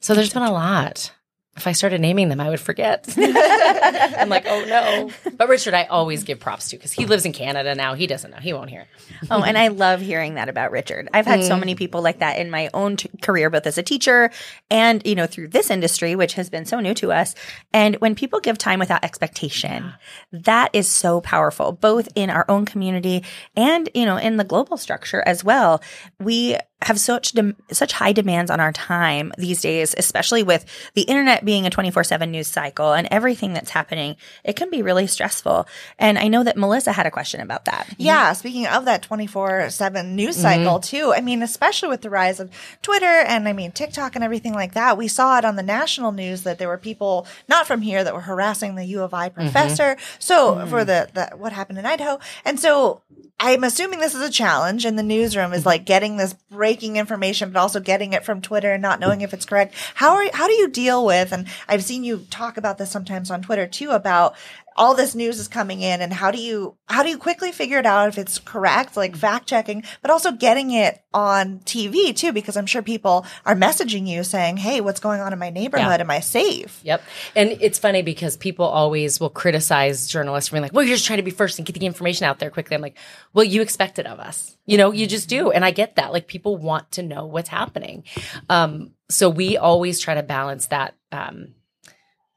So 0.00 0.14
there's 0.14 0.32
been 0.32 0.42
a 0.42 0.52
lot 0.52 1.12
if 1.56 1.66
I 1.66 1.72
started 1.72 2.00
naming 2.02 2.28
them, 2.28 2.38
I 2.38 2.50
would 2.50 2.60
forget. 2.60 3.06
I'm 3.16 4.28
like, 4.28 4.44
oh 4.46 4.64
no. 4.66 5.10
But 5.36 5.48
Richard, 5.48 5.72
I 5.72 5.84
always 5.84 6.22
give 6.22 6.38
props 6.38 6.68
to 6.68 6.76
because 6.76 6.92
he 6.92 7.06
lives 7.06 7.24
in 7.24 7.32
Canada 7.32 7.74
now. 7.74 7.94
He 7.94 8.06
doesn't 8.06 8.30
know. 8.30 8.36
He 8.36 8.52
won't 8.52 8.68
hear. 8.68 8.86
oh, 9.30 9.42
and 9.42 9.56
I 9.56 9.68
love 9.68 10.00
hearing 10.00 10.34
that 10.34 10.50
about 10.50 10.70
Richard. 10.70 11.08
I've 11.14 11.24
had 11.24 11.40
mm. 11.40 11.48
so 11.48 11.56
many 11.56 11.74
people 11.74 12.02
like 12.02 12.18
that 12.18 12.38
in 12.38 12.50
my 12.50 12.68
own 12.74 12.96
t- 12.96 13.08
career, 13.22 13.48
both 13.48 13.66
as 13.66 13.78
a 13.78 13.82
teacher 13.82 14.30
and, 14.70 15.00
you 15.06 15.14
know, 15.14 15.26
through 15.26 15.48
this 15.48 15.70
industry, 15.70 16.14
which 16.14 16.34
has 16.34 16.50
been 16.50 16.66
so 16.66 16.78
new 16.78 16.92
to 16.94 17.10
us. 17.10 17.34
And 17.72 17.96
when 17.96 18.14
people 18.14 18.40
give 18.40 18.58
time 18.58 18.78
without 18.78 19.02
expectation, 19.02 19.94
that 20.32 20.70
is 20.74 20.88
so 20.88 21.22
powerful, 21.22 21.72
both 21.72 22.08
in 22.14 22.28
our 22.28 22.44
own 22.50 22.66
community 22.66 23.24
and, 23.56 23.88
you 23.94 24.04
know, 24.04 24.18
in 24.18 24.36
the 24.36 24.44
global 24.44 24.76
structure 24.76 25.22
as 25.24 25.42
well. 25.42 25.82
We 26.20 26.58
have 26.82 27.00
such 27.00 27.32
de- 27.32 27.56
such 27.72 27.92
high 27.92 28.12
demands 28.12 28.50
on 28.50 28.60
our 28.60 28.72
time 28.72 29.32
these 29.38 29.62
days, 29.62 29.94
especially 29.96 30.42
with 30.42 30.64
the 30.94 31.02
internet 31.02 31.44
being 31.46 31.66
a 31.66 31.70
24/7 31.70 32.30
news 32.30 32.48
cycle 32.48 32.92
and 32.92 33.08
everything 33.10 33.54
that's 33.54 33.70
happening. 33.70 34.16
It 34.44 34.56
can 34.56 34.68
be 34.68 34.82
really 34.82 35.06
stressful. 35.06 35.66
And 35.98 36.18
I 36.18 36.28
know 36.28 36.44
that 36.44 36.58
Melissa 36.58 36.92
had 36.92 37.06
a 37.06 37.10
question 37.10 37.40
about 37.40 37.64
that. 37.64 37.88
Yeah, 37.96 38.34
speaking 38.34 38.66
of 38.66 38.84
that 38.84 39.00
24/7 39.02 40.14
news 40.14 40.36
cycle 40.36 40.74
mm-hmm. 40.74 40.96
too. 40.96 41.14
I 41.14 41.22
mean, 41.22 41.42
especially 41.42 41.88
with 41.88 42.02
the 42.02 42.10
rise 42.10 42.38
of 42.38 42.50
Twitter 42.82 43.06
and 43.06 43.48
I 43.48 43.54
mean 43.54 43.72
TikTok 43.72 44.14
and 44.14 44.22
everything 44.22 44.52
like 44.52 44.74
that. 44.74 44.98
We 44.98 45.08
saw 45.08 45.38
it 45.38 45.46
on 45.46 45.56
the 45.56 45.62
national 45.62 46.12
news 46.12 46.42
that 46.42 46.58
there 46.58 46.68
were 46.68 46.76
people 46.76 47.26
not 47.48 47.66
from 47.66 47.80
here 47.80 48.04
that 48.04 48.12
were 48.12 48.20
harassing 48.20 48.74
the 48.74 48.84
U 48.84 49.02
of 49.02 49.14
I 49.14 49.30
mm-hmm. 49.30 49.40
professor. 49.40 49.94
Mm-hmm. 49.94 50.16
So 50.18 50.56
mm-hmm. 50.56 50.68
for 50.68 50.84
the, 50.84 51.08
the 51.14 51.36
what 51.36 51.52
happened 51.52 51.78
in 51.78 51.86
Idaho. 51.86 52.18
And 52.44 52.60
so 52.60 53.02
I'm 53.38 53.64
assuming 53.64 54.00
this 54.00 54.14
is 54.14 54.22
a 54.26 54.30
challenge 54.30 54.86
in 54.86 54.96
the 54.96 55.02
newsroom 55.02 55.52
is 55.52 55.66
like 55.66 55.84
getting 55.84 56.16
this 56.16 56.32
breaking 56.50 56.96
information, 56.96 57.50
but 57.52 57.60
also 57.60 57.80
getting 57.80 58.14
it 58.14 58.24
from 58.24 58.40
Twitter 58.40 58.72
and 58.72 58.80
not 58.80 58.98
knowing 58.98 59.20
if 59.20 59.34
it's 59.34 59.44
correct. 59.44 59.74
How 59.94 60.14
are, 60.14 60.24
how 60.32 60.46
do 60.46 60.54
you 60.54 60.68
deal 60.68 61.04
with, 61.04 61.32
and 61.36 61.48
I've 61.68 61.84
seen 61.84 62.04
you 62.04 62.26
talk 62.30 62.56
about 62.56 62.78
this 62.78 62.90
sometimes 62.90 63.30
on 63.30 63.42
Twitter 63.42 63.66
too, 63.66 63.90
about 63.90 64.36
all 64.76 64.94
this 64.94 65.14
news 65.14 65.38
is 65.38 65.48
coming 65.48 65.80
in 65.80 66.00
and 66.00 66.12
how 66.12 66.30
do 66.30 66.38
you 66.38 66.76
how 66.86 67.02
do 67.02 67.08
you 67.08 67.18
quickly 67.18 67.50
figure 67.50 67.78
it 67.78 67.86
out 67.86 68.08
if 68.08 68.18
it's 68.18 68.38
correct 68.38 68.96
like 68.96 69.16
fact 69.16 69.46
checking 69.46 69.82
but 70.02 70.10
also 70.10 70.32
getting 70.32 70.70
it 70.70 71.02
on 71.14 71.58
TV 71.60 72.14
too 72.14 72.32
because 72.32 72.56
I'm 72.56 72.66
sure 72.66 72.82
people 72.82 73.24
are 73.44 73.54
messaging 73.54 74.06
you 74.06 74.22
saying 74.22 74.58
hey 74.58 74.80
what's 74.80 75.00
going 75.00 75.20
on 75.20 75.32
in 75.32 75.38
my 75.38 75.50
neighborhood? 75.50 75.98
Yeah. 75.98 76.00
am 76.00 76.10
I 76.10 76.20
safe? 76.20 76.80
Yep. 76.84 77.02
And 77.34 77.50
it's 77.60 77.78
funny 77.78 78.02
because 78.02 78.36
people 78.36 78.66
always 78.66 79.18
will 79.18 79.30
criticize 79.30 80.06
journalists 80.06 80.48
for 80.48 80.54
being 80.54 80.62
like 80.62 80.74
well 80.74 80.84
you're 80.84 80.96
just 80.96 81.06
trying 81.06 81.18
to 81.18 81.22
be 81.22 81.30
first 81.30 81.58
and 81.58 81.66
get 81.66 81.78
the 81.78 81.86
information 81.86 82.26
out 82.26 82.38
there 82.38 82.50
quickly. 82.50 82.74
I'm 82.74 82.82
like 82.82 82.98
well 83.32 83.44
you 83.44 83.62
expect 83.62 83.98
it 83.98 84.06
of 84.06 84.20
us. 84.20 84.56
You 84.66 84.76
know 84.76 84.92
you 84.92 85.06
just 85.06 85.28
do. 85.28 85.50
And 85.50 85.64
I 85.64 85.70
get 85.70 85.96
that. 85.96 86.12
Like 86.12 86.26
people 86.26 86.58
want 86.58 86.92
to 86.92 87.02
know 87.02 87.24
what's 87.24 87.48
happening. 87.48 88.04
Um 88.50 88.90
so 89.08 89.28
we 89.28 89.56
always 89.56 90.00
try 90.00 90.14
to 90.14 90.22
balance 90.22 90.66
that 90.66 90.94
um 91.12 91.54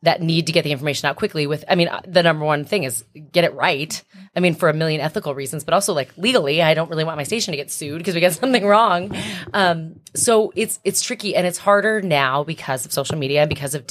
that 0.02 0.22
need 0.22 0.48
to 0.48 0.54
get 0.54 0.64
the 0.64 0.72
information 0.72 1.08
out 1.08 1.18
quickly 1.18 1.46
with 1.46 1.66
i 1.68 1.76
mean 1.76 1.88
uh, 1.90 2.02
the 2.08 2.24
number 2.24 2.46
one 2.46 2.64
thing 2.64 2.84
is 2.84 3.04
get 3.32 3.44
it 3.44 3.54
right. 3.54 4.04
I 4.36 4.40
mean 4.40 4.56
for 4.56 4.70
a 4.70 4.74
million 4.74 5.02
ethical 5.02 5.36
reasons 5.36 5.64
but 5.64 5.74
also 5.74 5.94
like 5.94 6.16
legally 6.18 6.62
i 6.62 6.74
don't 6.74 6.90
really 6.90 7.04
want 7.04 7.18
my 7.18 7.24
station 7.24 7.52
to 7.52 7.58
get 7.58 7.70
sued 7.70 7.98
because 7.98 8.16
we 8.16 8.22
get 8.22 8.34
something 8.42 8.66
wrong. 8.66 9.16
Um, 9.54 10.00
so 10.16 10.54
it's 10.56 10.80
it's 10.84 11.02
tricky 11.02 11.36
and 11.36 11.46
it's 11.46 11.58
harder 11.58 12.02
now 12.02 12.44
because 12.44 12.86
of 12.86 12.94
social 12.94 13.18
media 13.18 13.42
and 13.42 13.50
because 13.50 13.76
of 13.76 13.86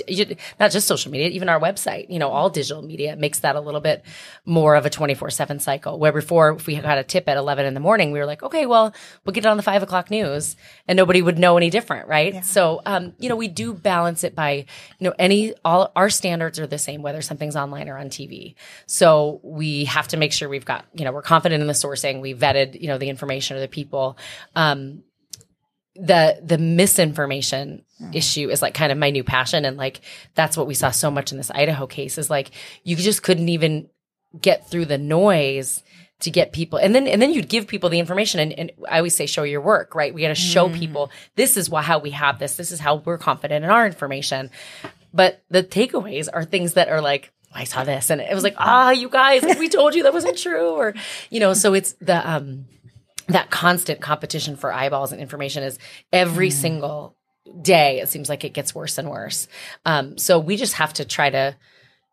not 0.58 0.70
just 0.70 0.86
social 0.86 1.12
media 1.12 1.28
even 1.28 1.48
our 1.48 1.60
website 1.60 2.06
you 2.08 2.18
know 2.18 2.30
all 2.30 2.50
digital 2.50 2.82
media 2.82 3.14
makes 3.16 3.40
that 3.40 3.56
a 3.56 3.60
little 3.60 3.80
bit 3.80 4.04
more 4.44 4.74
of 4.74 4.86
a 4.86 4.90
24-7 4.90 5.60
cycle. 5.60 5.98
Where 5.98 6.12
before 6.12 6.52
if 6.52 6.66
we 6.66 6.76
got 6.76 6.98
a 6.98 7.04
tip 7.04 7.28
at 7.28 7.36
11 7.36 7.66
in 7.66 7.74
the 7.74 7.80
morning 7.80 8.12
we 8.12 8.18
were 8.18 8.26
like 8.26 8.42
okay 8.42 8.64
well 8.66 8.94
we'll 9.24 9.32
get 9.32 9.44
it 9.44 9.48
on 9.48 9.56
the 9.56 9.62
5 9.62 9.82
o'clock 9.82 10.10
news 10.10 10.56
and 10.86 10.96
nobody 10.96 11.20
would 11.20 11.38
know 11.38 11.56
any 11.56 11.70
different 11.70 12.08
right? 12.08 12.34
Yeah. 12.34 12.40
so 12.40 12.80
um, 12.86 13.12
you 13.18 13.28
know 13.28 13.36
we 13.36 13.48
do 13.48 13.74
balance 13.74 14.24
it 14.24 14.34
by 14.34 14.64
you 14.98 15.04
know 15.04 15.14
any 15.18 15.54
all 15.64 15.92
our 15.98 16.10
standards 16.10 16.58
are 16.58 16.66
the 16.66 16.78
same 16.78 17.02
whether 17.02 17.22
something's 17.22 17.56
online 17.56 17.88
or 17.88 17.98
on 17.98 18.08
tv 18.08 18.54
so 18.86 19.40
we 19.42 19.84
have 19.84 20.08
to 20.08 20.16
make 20.16 20.32
sure 20.32 20.48
we've 20.48 20.64
got 20.64 20.84
you 20.94 21.04
know 21.04 21.12
we're 21.12 21.22
confident 21.22 21.60
in 21.60 21.66
the 21.66 21.72
sourcing. 21.72 22.20
We 22.20 22.34
vetted 22.34 22.80
you 22.80 22.88
know 22.88 22.98
the 22.98 23.08
information 23.08 23.56
or 23.56 23.60
the 23.60 23.68
people. 23.68 24.18
Um, 24.54 25.02
the 25.94 26.40
the 26.42 26.58
misinformation 26.58 27.84
mm. 28.00 28.14
issue 28.14 28.48
is 28.50 28.62
like 28.62 28.74
kind 28.74 28.92
of 28.92 28.98
my 28.98 29.10
new 29.10 29.24
passion 29.24 29.64
and 29.64 29.76
like 29.76 30.00
that's 30.34 30.56
what 30.56 30.68
we 30.68 30.74
saw 30.74 30.90
so 30.90 31.10
much 31.10 31.32
in 31.32 31.38
this 31.38 31.50
Idaho 31.50 31.88
case 31.88 32.18
is 32.18 32.30
like 32.30 32.52
you 32.84 32.94
just 32.94 33.24
couldn't 33.24 33.48
even 33.48 33.88
get 34.40 34.70
through 34.70 34.84
the 34.84 34.98
noise 34.98 35.82
to 36.20 36.30
get 36.30 36.52
people 36.52 36.78
and 36.78 36.94
then 36.94 37.08
and 37.08 37.20
then 37.20 37.32
you'd 37.32 37.48
give 37.48 37.66
people 37.66 37.90
the 37.90 37.98
information 37.98 38.38
and, 38.38 38.52
and 38.52 38.72
I 38.88 38.98
always 38.98 39.16
say 39.16 39.26
show 39.26 39.42
your 39.42 39.60
work 39.60 39.96
right? 39.96 40.14
We 40.14 40.22
got 40.22 40.28
to 40.28 40.34
show 40.36 40.68
mm. 40.68 40.78
people 40.78 41.10
this 41.34 41.56
is 41.56 41.68
why, 41.68 41.82
how 41.82 41.98
we 41.98 42.10
have 42.10 42.38
this. 42.38 42.56
This 42.56 42.70
is 42.70 42.78
how 42.78 42.96
we're 42.96 43.18
confident 43.18 43.64
in 43.64 43.70
our 43.70 43.84
information 43.84 44.50
but 45.12 45.42
the 45.50 45.62
takeaways 45.62 46.28
are 46.32 46.44
things 46.44 46.74
that 46.74 46.88
are 46.88 47.00
like 47.00 47.32
I 47.52 47.64
saw 47.64 47.84
this 47.84 48.10
and 48.10 48.20
it 48.20 48.34
was 48.34 48.44
like 48.44 48.56
ah 48.58 48.90
you 48.90 49.08
guys 49.08 49.42
like, 49.42 49.58
we 49.58 49.68
told 49.68 49.94
you 49.94 50.02
that 50.04 50.12
wasn't 50.12 50.38
true 50.38 50.70
or 50.70 50.94
you 51.30 51.40
know 51.40 51.54
so 51.54 51.74
it's 51.74 51.92
the 51.94 52.28
um 52.28 52.66
that 53.28 53.50
constant 53.50 54.00
competition 54.00 54.56
for 54.56 54.72
eyeballs 54.72 55.12
and 55.12 55.20
information 55.20 55.62
is 55.62 55.78
every 56.12 56.48
mm. 56.48 56.52
single 56.52 57.16
day 57.62 58.00
it 58.00 58.08
seems 58.08 58.28
like 58.28 58.44
it 58.44 58.52
gets 58.52 58.74
worse 58.74 58.98
and 58.98 59.08
worse 59.10 59.48
um, 59.86 60.18
so 60.18 60.38
we 60.38 60.56
just 60.56 60.74
have 60.74 60.92
to 60.92 61.04
try 61.04 61.30
to 61.30 61.56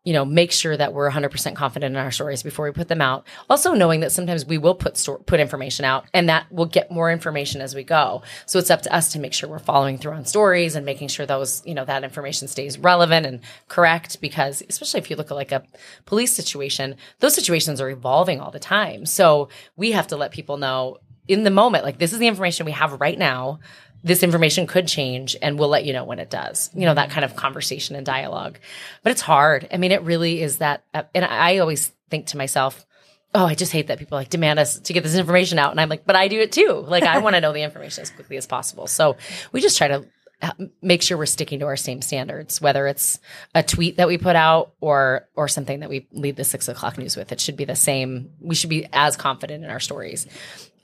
you 0.06 0.12
know 0.12 0.24
make 0.24 0.52
sure 0.52 0.76
that 0.76 0.94
we're 0.94 1.10
100% 1.10 1.56
confident 1.56 1.94
in 1.94 2.00
our 2.00 2.12
stories 2.12 2.42
before 2.42 2.64
we 2.64 2.70
put 2.70 2.86
them 2.86 3.02
out. 3.02 3.26
Also 3.50 3.74
knowing 3.74 4.00
that 4.00 4.12
sometimes 4.12 4.46
we 4.46 4.56
will 4.56 4.74
put 4.74 5.04
put 5.26 5.40
information 5.40 5.84
out 5.84 6.06
and 6.14 6.28
that 6.28 6.50
will 6.52 6.66
get 6.66 6.90
more 6.92 7.10
information 7.10 7.60
as 7.60 7.74
we 7.74 7.82
go. 7.82 8.22
So 8.46 8.60
it's 8.60 8.70
up 8.70 8.82
to 8.82 8.94
us 8.94 9.12
to 9.12 9.18
make 9.18 9.32
sure 9.32 9.50
we're 9.50 9.58
following 9.58 9.98
through 9.98 10.12
on 10.12 10.24
stories 10.24 10.76
and 10.76 10.86
making 10.86 11.08
sure 11.08 11.26
those 11.26 11.60
you 11.66 11.74
know 11.74 11.84
that 11.84 12.04
information 12.04 12.46
stays 12.46 12.78
relevant 12.78 13.26
and 13.26 13.40
correct 13.68 14.20
because 14.20 14.62
especially 14.68 15.00
if 15.00 15.10
you 15.10 15.16
look 15.16 15.32
at 15.32 15.34
like 15.34 15.52
a 15.52 15.64
police 16.04 16.32
situation 16.32 16.94
those 17.18 17.34
situations 17.34 17.80
are 17.80 17.90
evolving 17.90 18.40
all 18.40 18.52
the 18.52 18.60
time. 18.60 19.04
So 19.06 19.48
we 19.76 19.90
have 19.90 20.06
to 20.08 20.16
let 20.16 20.30
people 20.30 20.56
know 20.56 20.98
in 21.28 21.42
the 21.42 21.50
moment, 21.50 21.84
like 21.84 21.98
this 21.98 22.12
is 22.12 22.18
the 22.18 22.28
information 22.28 22.66
we 22.66 22.72
have 22.72 23.00
right 23.00 23.18
now. 23.18 23.58
This 24.06 24.22
information 24.22 24.68
could 24.68 24.86
change 24.86 25.36
and 25.42 25.58
we'll 25.58 25.68
let 25.68 25.84
you 25.84 25.92
know 25.92 26.04
when 26.04 26.20
it 26.20 26.30
does. 26.30 26.70
You 26.74 26.86
know, 26.86 26.94
that 26.94 27.10
kind 27.10 27.24
of 27.24 27.34
conversation 27.34 27.96
and 27.96 28.06
dialogue. 28.06 28.58
But 29.02 29.10
it's 29.10 29.20
hard. 29.20 29.68
I 29.72 29.78
mean, 29.78 29.90
it 29.90 30.02
really 30.02 30.40
is 30.40 30.58
that. 30.58 30.84
And 31.12 31.24
I 31.24 31.58
always 31.58 31.92
think 32.08 32.26
to 32.26 32.36
myself, 32.36 32.86
oh, 33.34 33.44
I 33.44 33.56
just 33.56 33.72
hate 33.72 33.88
that 33.88 33.98
people 33.98 34.16
like 34.16 34.30
demand 34.30 34.60
us 34.60 34.78
to 34.78 34.92
get 34.92 35.02
this 35.02 35.16
information 35.16 35.58
out. 35.58 35.72
And 35.72 35.80
I'm 35.80 35.88
like, 35.88 36.06
but 36.06 36.14
I 36.14 36.28
do 36.28 36.38
it 36.38 36.52
too. 36.52 36.84
Like, 36.86 37.02
I 37.02 37.18
want 37.18 37.34
to 37.34 37.40
know 37.40 37.52
the 37.52 37.62
information 37.62 38.02
as 38.02 38.10
quickly 38.10 38.36
as 38.36 38.46
possible. 38.46 38.86
So 38.86 39.16
we 39.50 39.60
just 39.60 39.76
try 39.76 39.88
to 39.88 40.06
uh, 40.40 40.52
make 40.80 41.02
sure 41.02 41.18
we're 41.18 41.26
sticking 41.26 41.58
to 41.58 41.66
our 41.66 41.76
same 41.76 42.00
standards, 42.00 42.60
whether 42.60 42.86
it's 42.86 43.18
a 43.56 43.62
tweet 43.64 43.96
that 43.96 44.06
we 44.06 44.18
put 44.18 44.36
out 44.36 44.72
or 44.80 45.26
or 45.34 45.48
something 45.48 45.80
that 45.80 45.90
we 45.90 46.06
lead 46.12 46.36
the 46.36 46.44
six 46.44 46.68
o'clock 46.68 46.96
news 46.96 47.16
with. 47.16 47.32
It 47.32 47.40
should 47.40 47.56
be 47.56 47.64
the 47.64 47.74
same. 47.74 48.30
We 48.40 48.54
should 48.54 48.70
be 48.70 48.86
as 48.92 49.16
confident 49.16 49.64
in 49.64 49.70
our 49.70 49.80
stories. 49.80 50.28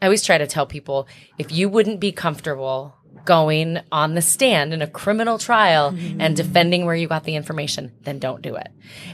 I 0.01 0.07
always 0.07 0.25
try 0.25 0.39
to 0.39 0.49
tell 0.49 0.67
people 0.67 1.07
if 1.39 1.53
you 1.53 1.69
wouldn't 1.69 2.01
be 2.01 2.11
comfortable 2.11 2.97
going 3.25 3.79
on 3.91 4.15
the 4.15 4.23
stand 4.23 4.75
in 4.75 4.83
a 4.83 4.87
criminal 4.87 5.39
trial 5.39 5.93
mm-hmm. 5.93 6.21
and 6.21 6.37
defending 6.37 6.85
where 6.85 6.95
you 6.95 7.07
got 7.07 7.25
the 7.25 7.37
information, 7.37 7.93
then 8.03 8.19
don't 8.19 8.43
do 8.43 8.57
it. 8.57 8.69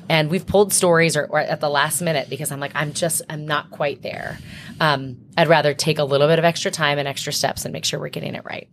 And 0.09 0.31
we've 0.31 0.47
pulled 0.47 0.73
stories 0.73 1.17
or, 1.17 1.27
or 1.27 1.39
at 1.39 1.61
the 1.61 1.69
last 1.69 2.01
minute 2.01 2.31
because 2.31 2.51
I'm 2.51 2.61
like, 2.61 2.73
I'm 2.75 2.93
just, 2.93 3.23
I'm 3.29 3.47
not 3.47 3.71
quite 3.71 4.03
there. 4.03 4.39
Um, 4.81 5.19
I'd 5.37 5.49
rather 5.49 5.75
take 5.75 5.99
a 5.99 6.05
little 6.05 6.29
bit 6.29 6.39
of 6.39 6.45
extra 6.45 6.71
time 6.71 6.99
and 6.99 7.07
extra 7.07 7.33
steps 7.33 7.65
and 7.65 7.73
make 7.73 7.85
sure 7.85 8.01
we're 8.01 8.09
getting 8.09 8.35
it 8.35 8.45
right. 8.45 8.69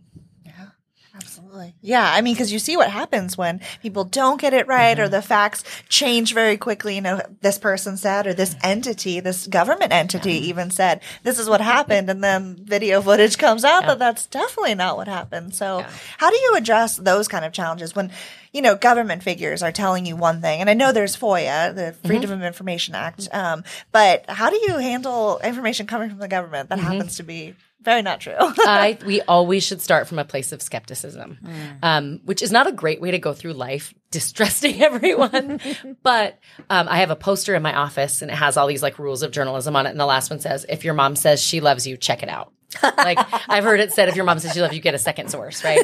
Yeah, 1.80 2.10
I 2.12 2.20
mean, 2.20 2.34
because 2.34 2.52
you 2.52 2.58
see 2.58 2.76
what 2.76 2.90
happens 2.90 3.36
when 3.36 3.60
people 3.82 4.04
don't 4.04 4.40
get 4.40 4.54
it 4.54 4.66
right 4.66 4.96
mm-hmm. 4.96 5.04
or 5.04 5.08
the 5.08 5.22
facts 5.22 5.64
change 5.88 6.34
very 6.34 6.56
quickly. 6.56 6.94
You 6.94 7.00
know, 7.00 7.20
this 7.40 7.58
person 7.58 7.96
said, 7.96 8.26
or 8.26 8.34
this 8.34 8.56
entity, 8.62 9.20
this 9.20 9.46
government 9.46 9.92
entity 9.92 10.34
yeah. 10.34 10.48
even 10.48 10.70
said, 10.70 11.02
this 11.22 11.38
is 11.38 11.48
what 11.48 11.60
happened. 11.60 12.10
And 12.10 12.22
then 12.22 12.56
video 12.56 13.00
footage 13.02 13.38
comes 13.38 13.64
out 13.64 13.82
yeah. 13.82 13.88
that 13.88 13.98
that's 13.98 14.26
definitely 14.26 14.74
not 14.74 14.96
what 14.96 15.08
happened. 15.08 15.54
So, 15.54 15.78
yeah. 15.78 15.90
how 16.18 16.30
do 16.30 16.36
you 16.36 16.54
address 16.56 16.96
those 16.96 17.28
kind 17.28 17.44
of 17.44 17.52
challenges 17.52 17.94
when, 17.94 18.10
you 18.52 18.62
know, 18.62 18.74
government 18.74 19.22
figures 19.22 19.62
are 19.62 19.72
telling 19.72 20.06
you 20.06 20.16
one 20.16 20.40
thing? 20.40 20.60
And 20.60 20.70
I 20.70 20.74
know 20.74 20.92
there's 20.92 21.16
FOIA, 21.16 21.74
the 21.74 21.92
Freedom 22.06 22.30
mm-hmm. 22.30 22.40
of 22.40 22.46
Information 22.46 22.94
Act. 22.94 23.28
Um, 23.32 23.64
but 23.92 24.28
how 24.28 24.50
do 24.50 24.56
you 24.56 24.78
handle 24.78 25.38
information 25.38 25.86
coming 25.86 26.10
from 26.10 26.18
the 26.18 26.28
government 26.28 26.68
that 26.68 26.78
mm-hmm. 26.78 26.86
happens 26.86 27.16
to 27.16 27.22
be 27.22 27.54
very 27.80 28.02
not 28.02 28.20
true. 28.20 28.34
I 28.38 28.98
we 29.06 29.20
always 29.22 29.62
should 29.62 29.80
start 29.80 30.08
from 30.08 30.18
a 30.18 30.24
place 30.24 30.50
of 30.52 30.60
skepticism, 30.60 31.38
mm. 31.42 31.78
um, 31.82 32.20
which 32.24 32.42
is 32.42 32.50
not 32.50 32.66
a 32.66 32.72
great 32.72 33.00
way 33.00 33.12
to 33.12 33.18
go 33.18 33.32
through 33.32 33.52
life, 33.52 33.94
distrusting 34.10 34.82
everyone. 34.82 35.60
but 36.02 36.38
um, 36.68 36.88
I 36.88 36.98
have 36.98 37.10
a 37.10 37.16
poster 37.16 37.54
in 37.54 37.62
my 37.62 37.74
office, 37.74 38.22
and 38.22 38.30
it 38.30 38.34
has 38.34 38.56
all 38.56 38.66
these 38.66 38.82
like 38.82 38.98
rules 38.98 39.22
of 39.22 39.30
journalism 39.30 39.76
on 39.76 39.86
it. 39.86 39.90
And 39.90 40.00
the 40.00 40.06
last 40.06 40.30
one 40.30 40.40
says, 40.40 40.66
"If 40.68 40.84
your 40.84 40.94
mom 40.94 41.16
says 41.16 41.42
she 41.42 41.60
loves 41.60 41.86
you, 41.86 41.96
check 41.96 42.22
it 42.22 42.28
out." 42.28 42.52
like 42.82 43.18
I've 43.48 43.62
heard 43.62 43.78
it 43.78 43.92
said, 43.92 44.08
if 44.08 44.16
your 44.16 44.24
mom 44.24 44.40
says 44.40 44.52
she 44.52 44.60
loves 44.60 44.74
you, 44.74 44.80
get 44.80 44.94
a 44.94 44.98
second 44.98 45.30
source, 45.30 45.62
right? 45.62 45.80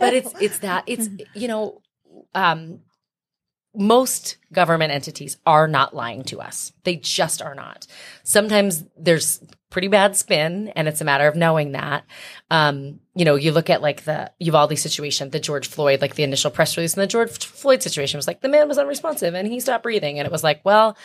but 0.00 0.12
it's 0.12 0.32
it's 0.40 0.58
that 0.60 0.84
it's 0.86 1.08
you 1.34 1.48
know. 1.48 1.80
Um, 2.34 2.80
most 3.76 4.38
government 4.52 4.90
entities 4.90 5.36
are 5.44 5.68
not 5.68 5.94
lying 5.94 6.24
to 6.24 6.40
us. 6.40 6.72
They 6.84 6.96
just 6.96 7.42
are 7.42 7.54
not. 7.54 7.86
Sometimes 8.24 8.84
there's 8.98 9.40
pretty 9.76 9.88
bad 9.88 10.16
spin 10.16 10.68
and 10.68 10.88
it's 10.88 11.02
a 11.02 11.04
matter 11.04 11.28
of 11.28 11.36
knowing 11.36 11.72
that. 11.72 12.06
Um, 12.50 12.98
you 13.14 13.26
know, 13.26 13.34
you 13.34 13.52
look 13.52 13.68
at 13.68 13.82
like 13.82 14.04
the 14.04 14.32
Uvalde 14.38 14.78
situation, 14.78 15.28
the 15.28 15.38
George 15.38 15.68
Floyd, 15.68 16.00
like 16.00 16.14
the 16.14 16.22
initial 16.22 16.50
press 16.50 16.78
release 16.78 16.94
and 16.94 17.02
the 17.02 17.06
George 17.06 17.44
Floyd 17.44 17.82
situation 17.82 18.16
was 18.16 18.26
like 18.26 18.40
the 18.40 18.48
man 18.48 18.68
was 18.68 18.78
unresponsive 18.78 19.34
and 19.34 19.46
he 19.46 19.60
stopped 19.60 19.82
breathing. 19.82 20.18
And 20.18 20.24
it 20.24 20.32
was 20.32 20.42
like, 20.42 20.62
well, 20.64 20.96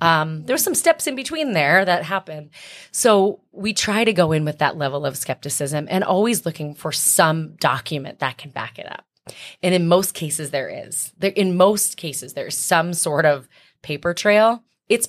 um, 0.00 0.44
there's 0.46 0.64
some 0.64 0.74
steps 0.74 1.06
in 1.06 1.14
between 1.14 1.52
there 1.52 1.84
that 1.84 2.02
happened 2.02 2.50
So 2.90 3.40
we 3.52 3.72
try 3.72 4.02
to 4.02 4.12
go 4.12 4.32
in 4.32 4.44
with 4.44 4.58
that 4.58 4.76
level 4.76 5.06
of 5.06 5.16
skepticism 5.16 5.86
and 5.88 6.02
always 6.02 6.44
looking 6.44 6.74
for 6.74 6.90
some 6.90 7.54
document 7.60 8.18
that 8.18 8.36
can 8.36 8.50
back 8.50 8.80
it 8.80 8.90
up. 8.90 9.04
And 9.62 9.76
in 9.76 9.86
most 9.86 10.14
cases, 10.14 10.50
there 10.50 10.68
is. 10.68 11.12
There, 11.18 11.30
in 11.30 11.56
most 11.56 11.96
cases, 11.96 12.32
there's 12.32 12.58
some 12.58 12.94
sort 12.94 13.26
of 13.26 13.48
paper 13.82 14.12
trail. 14.12 14.64
It's 14.88 15.08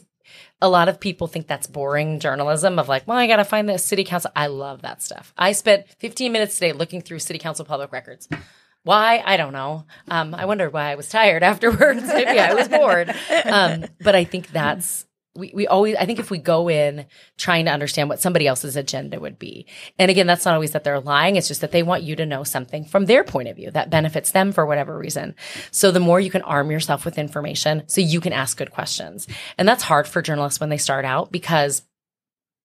a 0.61 0.69
lot 0.69 0.89
of 0.89 0.99
people 0.99 1.27
think 1.27 1.47
that's 1.47 1.67
boring 1.67 2.19
journalism 2.19 2.79
of 2.79 2.89
like, 2.89 3.07
well, 3.07 3.17
I 3.17 3.27
got 3.27 3.37
to 3.37 3.45
find 3.45 3.67
the 3.69 3.77
city 3.77 4.03
council. 4.03 4.31
I 4.35 4.47
love 4.47 4.81
that 4.81 5.01
stuff. 5.01 5.33
I 5.37 5.53
spent 5.53 5.87
15 5.99 6.31
minutes 6.31 6.55
today 6.55 6.73
looking 6.73 7.01
through 7.01 7.19
city 7.19 7.39
council 7.39 7.65
public 7.65 7.91
records. 7.91 8.27
Why? 8.83 9.21
I 9.25 9.37
don't 9.37 9.53
know. 9.53 9.85
Um, 10.09 10.33
I 10.33 10.45
wonder 10.45 10.69
why 10.69 10.91
I 10.91 10.95
was 10.95 11.09
tired 11.09 11.43
afterwards. 11.51 12.03
Maybe 12.07 12.39
I 12.39 12.53
was 12.53 12.67
bored. 12.67 13.13
Um, 13.45 13.85
but 14.01 14.15
I 14.15 14.23
think 14.23 14.49
that's 14.51 15.05
we, 15.39 15.51
we 15.53 15.67
always 15.67 15.95
i 15.95 16.05
think 16.05 16.19
if 16.19 16.29
we 16.29 16.37
go 16.37 16.69
in 16.69 17.05
trying 17.37 17.65
to 17.65 17.71
understand 17.71 18.09
what 18.09 18.19
somebody 18.19 18.47
else's 18.47 18.75
agenda 18.75 19.19
would 19.19 19.39
be 19.39 19.65
and 19.97 20.11
again 20.11 20.27
that's 20.27 20.45
not 20.45 20.53
always 20.53 20.71
that 20.71 20.83
they're 20.83 20.99
lying 20.99 21.35
it's 21.35 21.47
just 21.47 21.61
that 21.61 21.71
they 21.71 21.83
want 21.83 22.03
you 22.03 22.15
to 22.15 22.25
know 22.25 22.43
something 22.43 22.85
from 22.85 23.05
their 23.05 23.23
point 23.23 23.47
of 23.47 23.55
view 23.55 23.71
that 23.71 23.89
benefits 23.89 24.31
them 24.31 24.51
for 24.51 24.65
whatever 24.65 24.97
reason. 24.97 25.35
So 25.71 25.91
the 25.91 25.99
more 25.99 26.19
you 26.19 26.29
can 26.31 26.41
arm 26.41 26.71
yourself 26.71 27.05
with 27.05 27.17
information 27.17 27.83
so 27.87 28.01
you 28.01 28.21
can 28.21 28.33
ask 28.33 28.57
good 28.57 28.71
questions. 28.71 29.27
And 29.57 29.67
that's 29.67 29.83
hard 29.83 30.07
for 30.07 30.21
journalists 30.21 30.59
when 30.59 30.69
they 30.69 30.77
start 30.77 31.05
out 31.05 31.31
because 31.31 31.83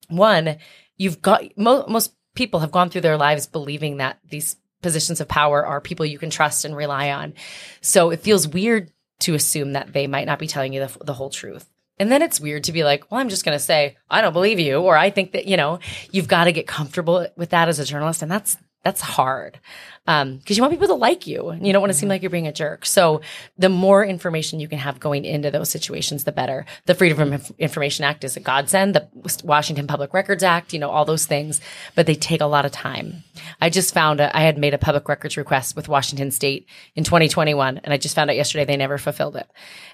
one 0.08 0.58
you've 0.96 1.22
got 1.22 1.56
mo- 1.56 1.86
most 1.88 2.14
people 2.34 2.60
have 2.60 2.72
gone 2.72 2.90
through 2.90 3.00
their 3.00 3.16
lives 3.16 3.46
believing 3.46 3.98
that 3.98 4.18
these 4.28 4.56
positions 4.82 5.20
of 5.20 5.28
power 5.28 5.64
are 5.64 5.80
people 5.80 6.04
you 6.04 6.18
can 6.18 6.30
trust 6.30 6.64
and 6.64 6.76
rely 6.76 7.10
on. 7.10 7.34
So 7.80 8.10
it 8.10 8.20
feels 8.20 8.46
weird 8.46 8.90
to 9.20 9.34
assume 9.34 9.72
that 9.72 9.92
they 9.92 10.06
might 10.06 10.26
not 10.26 10.38
be 10.38 10.46
telling 10.46 10.72
you 10.72 10.86
the, 10.86 11.04
the 11.04 11.14
whole 11.14 11.30
truth 11.30 11.68
and 11.98 12.10
then 12.10 12.22
it's 12.22 12.40
weird 12.40 12.64
to 12.64 12.72
be 12.72 12.84
like, 12.84 13.10
well, 13.10 13.20
I'm 13.20 13.28
just 13.28 13.44
going 13.44 13.56
to 13.56 13.64
say, 13.64 13.96
I 14.10 14.20
don't 14.20 14.32
believe 14.32 14.58
you. 14.58 14.78
Or 14.78 14.96
I 14.96 15.10
think 15.10 15.32
that, 15.32 15.46
you 15.46 15.56
know, 15.56 15.78
you've 16.10 16.28
got 16.28 16.44
to 16.44 16.52
get 16.52 16.66
comfortable 16.66 17.26
with 17.36 17.50
that 17.50 17.68
as 17.68 17.78
a 17.78 17.84
journalist. 17.84 18.22
And 18.22 18.30
that's, 18.30 18.56
that's 18.84 19.00
hard 19.00 19.58
um 20.06 20.36
because 20.36 20.56
you 20.56 20.62
want 20.62 20.72
people 20.72 20.86
to 20.86 20.94
like 20.94 21.26
you 21.26 21.48
and 21.48 21.66
you 21.66 21.72
don't 21.72 21.80
want 21.80 21.92
to 21.92 21.98
seem 21.98 22.08
like 22.08 22.22
you're 22.22 22.30
being 22.30 22.46
a 22.46 22.52
jerk. 22.52 22.84
So 22.84 23.22
the 23.56 23.68
more 23.68 24.04
information 24.04 24.60
you 24.60 24.68
can 24.68 24.78
have 24.78 25.00
going 25.00 25.24
into 25.24 25.50
those 25.50 25.70
situations 25.70 26.24
the 26.24 26.32
better. 26.32 26.66
The 26.84 26.94
freedom 26.94 27.32
of 27.32 27.50
information 27.58 28.04
act 28.04 28.24
is 28.24 28.36
a 28.36 28.40
godsend 28.40 28.94
the 28.94 29.08
washington 29.42 29.86
public 29.86 30.12
records 30.12 30.42
act 30.42 30.72
you 30.72 30.78
know 30.78 30.90
all 30.90 31.04
those 31.04 31.24
things 31.26 31.60
but 31.94 32.06
they 32.06 32.14
take 32.14 32.40
a 32.40 32.46
lot 32.46 32.66
of 32.66 32.72
time. 32.72 33.24
I 33.60 33.70
just 33.70 33.94
found 33.94 34.20
a, 34.20 34.36
I 34.36 34.42
had 34.42 34.58
made 34.58 34.74
a 34.74 34.78
public 34.78 35.08
records 35.08 35.36
request 35.36 35.74
with 35.76 35.88
washington 35.88 36.30
state 36.30 36.68
in 36.94 37.04
2021 37.04 37.78
and 37.78 37.92
i 37.92 37.96
just 37.96 38.14
found 38.14 38.30
out 38.30 38.36
yesterday 38.36 38.64
they 38.64 38.76
never 38.76 38.98
fulfilled 38.98 39.36
it. 39.36 39.48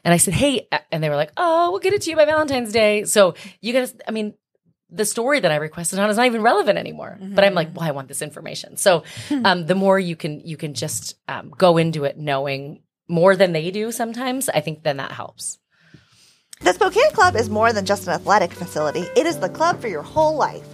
And 0.04 0.12
i 0.12 0.16
said 0.16 0.34
hey 0.34 0.68
and 0.90 1.02
they 1.02 1.08
were 1.08 1.16
like 1.16 1.32
oh 1.36 1.70
we'll 1.70 1.80
get 1.80 1.92
it 1.92 2.02
to 2.02 2.10
you 2.10 2.16
by 2.16 2.24
valentine's 2.24 2.72
day. 2.72 3.04
So 3.04 3.34
you 3.60 3.72
guys 3.72 3.94
i 4.08 4.10
mean 4.10 4.34
the 4.92 5.04
story 5.04 5.40
that 5.40 5.50
I 5.50 5.56
requested 5.56 5.98
on 5.98 6.10
is 6.10 6.16
not 6.16 6.26
even 6.26 6.42
relevant 6.42 6.78
anymore. 6.78 7.18
Mm-hmm. 7.20 7.34
But 7.34 7.44
I'm 7.44 7.54
like, 7.54 7.74
well, 7.74 7.86
I 7.86 7.92
want 7.92 8.08
this 8.08 8.22
information. 8.22 8.76
So 8.76 9.04
hmm. 9.28 9.46
um, 9.46 9.66
the 9.66 9.74
more 9.74 9.98
you 9.98 10.16
can 10.16 10.40
you 10.40 10.56
can 10.56 10.74
just 10.74 11.16
um, 11.28 11.50
go 11.50 11.76
into 11.76 12.04
it 12.04 12.18
knowing 12.18 12.82
more 13.08 13.36
than 13.36 13.52
they 13.52 13.70
do 13.70 13.92
sometimes, 13.92 14.48
I 14.48 14.60
think 14.60 14.82
then 14.82 14.98
that 14.98 15.12
helps. 15.12 15.58
The 16.60 16.72
Spokane 16.74 17.10
Club 17.12 17.36
is 17.36 17.48
more 17.48 17.72
than 17.72 17.86
just 17.86 18.06
an 18.06 18.12
athletic 18.12 18.52
facility. 18.52 19.06
It 19.16 19.26
is 19.26 19.38
the 19.38 19.48
club 19.48 19.80
for 19.80 19.88
your 19.88 20.02
whole 20.02 20.36
life. 20.36 20.66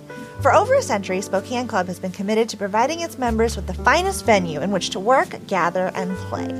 For 0.42 0.52
over 0.52 0.74
a 0.74 0.82
century, 0.82 1.20
Spokane 1.20 1.66
Club 1.68 1.86
has 1.86 1.98
been 1.98 2.12
committed 2.12 2.48
to 2.50 2.56
providing 2.56 3.00
its 3.00 3.18
members 3.18 3.56
with 3.56 3.66
the 3.66 3.74
finest 3.74 4.26
venue 4.26 4.60
in 4.60 4.70
which 4.70 4.90
to 4.90 5.00
work, 5.00 5.34
gather, 5.46 5.92
and 5.94 6.14
play. 6.28 6.50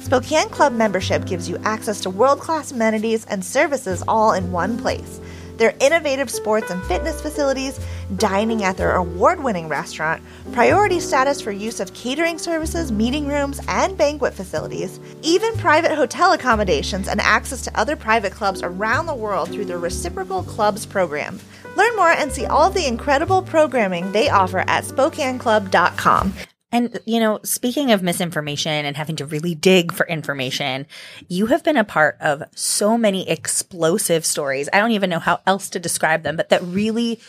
Spokane 0.00 0.48
Club 0.50 0.72
membership 0.72 1.24
gives 1.24 1.48
you 1.48 1.56
access 1.64 2.00
to 2.02 2.10
world 2.10 2.38
class 2.38 2.70
amenities 2.70 3.24
and 3.24 3.44
services 3.44 4.04
all 4.06 4.34
in 4.34 4.52
one 4.52 4.78
place 4.78 5.20
their 5.56 5.74
innovative 5.80 6.30
sports 6.30 6.70
and 6.70 6.82
fitness 6.84 7.20
facilities, 7.20 7.80
dining 8.16 8.64
at 8.64 8.76
their 8.76 8.96
award 8.96 9.42
winning 9.42 9.68
restaurant, 9.68 10.22
priority 10.52 11.00
status 11.00 11.40
for 11.40 11.52
use 11.52 11.80
of 11.80 11.92
catering 11.94 12.38
services, 12.38 12.92
meeting 12.92 13.26
rooms, 13.26 13.60
and 13.68 13.96
banquet 13.96 14.34
facilities, 14.34 15.00
even 15.22 15.56
private 15.56 15.92
hotel 15.92 16.32
accommodations, 16.32 17.08
and 17.08 17.20
access 17.20 17.62
to 17.62 17.78
other 17.78 17.96
private 17.96 18.32
clubs 18.32 18.62
around 18.62 19.06
the 19.06 19.14
world 19.14 19.50
through 19.50 19.64
their 19.64 19.78
Reciprocal 19.78 20.42
Clubs 20.42 20.86
program. 20.86 21.40
Learn 21.76 21.94
more 21.96 22.12
and 22.12 22.32
see 22.32 22.46
all 22.46 22.68
of 22.68 22.74
the 22.74 22.86
incredible 22.86 23.42
programming 23.42 24.10
they 24.12 24.30
offer 24.30 24.60
at 24.66 24.84
SpokaneClub.com. 24.84 26.34
And, 26.72 26.98
you 27.06 27.20
know, 27.20 27.38
speaking 27.44 27.92
of 27.92 28.02
misinformation 28.02 28.84
and 28.84 28.96
having 28.96 29.16
to 29.16 29.26
really 29.26 29.54
dig 29.54 29.92
for 29.92 30.06
information, 30.06 30.86
you 31.28 31.46
have 31.46 31.62
been 31.62 31.76
a 31.76 31.84
part 31.84 32.16
of 32.20 32.42
so 32.54 32.98
many 32.98 33.28
explosive 33.28 34.26
stories. 34.26 34.68
I 34.72 34.80
don't 34.80 34.90
even 34.90 35.10
know 35.10 35.20
how 35.20 35.40
else 35.46 35.70
to 35.70 35.78
describe 35.78 36.24
them, 36.24 36.36
but 36.36 36.48
that 36.48 36.62
really 36.62 37.20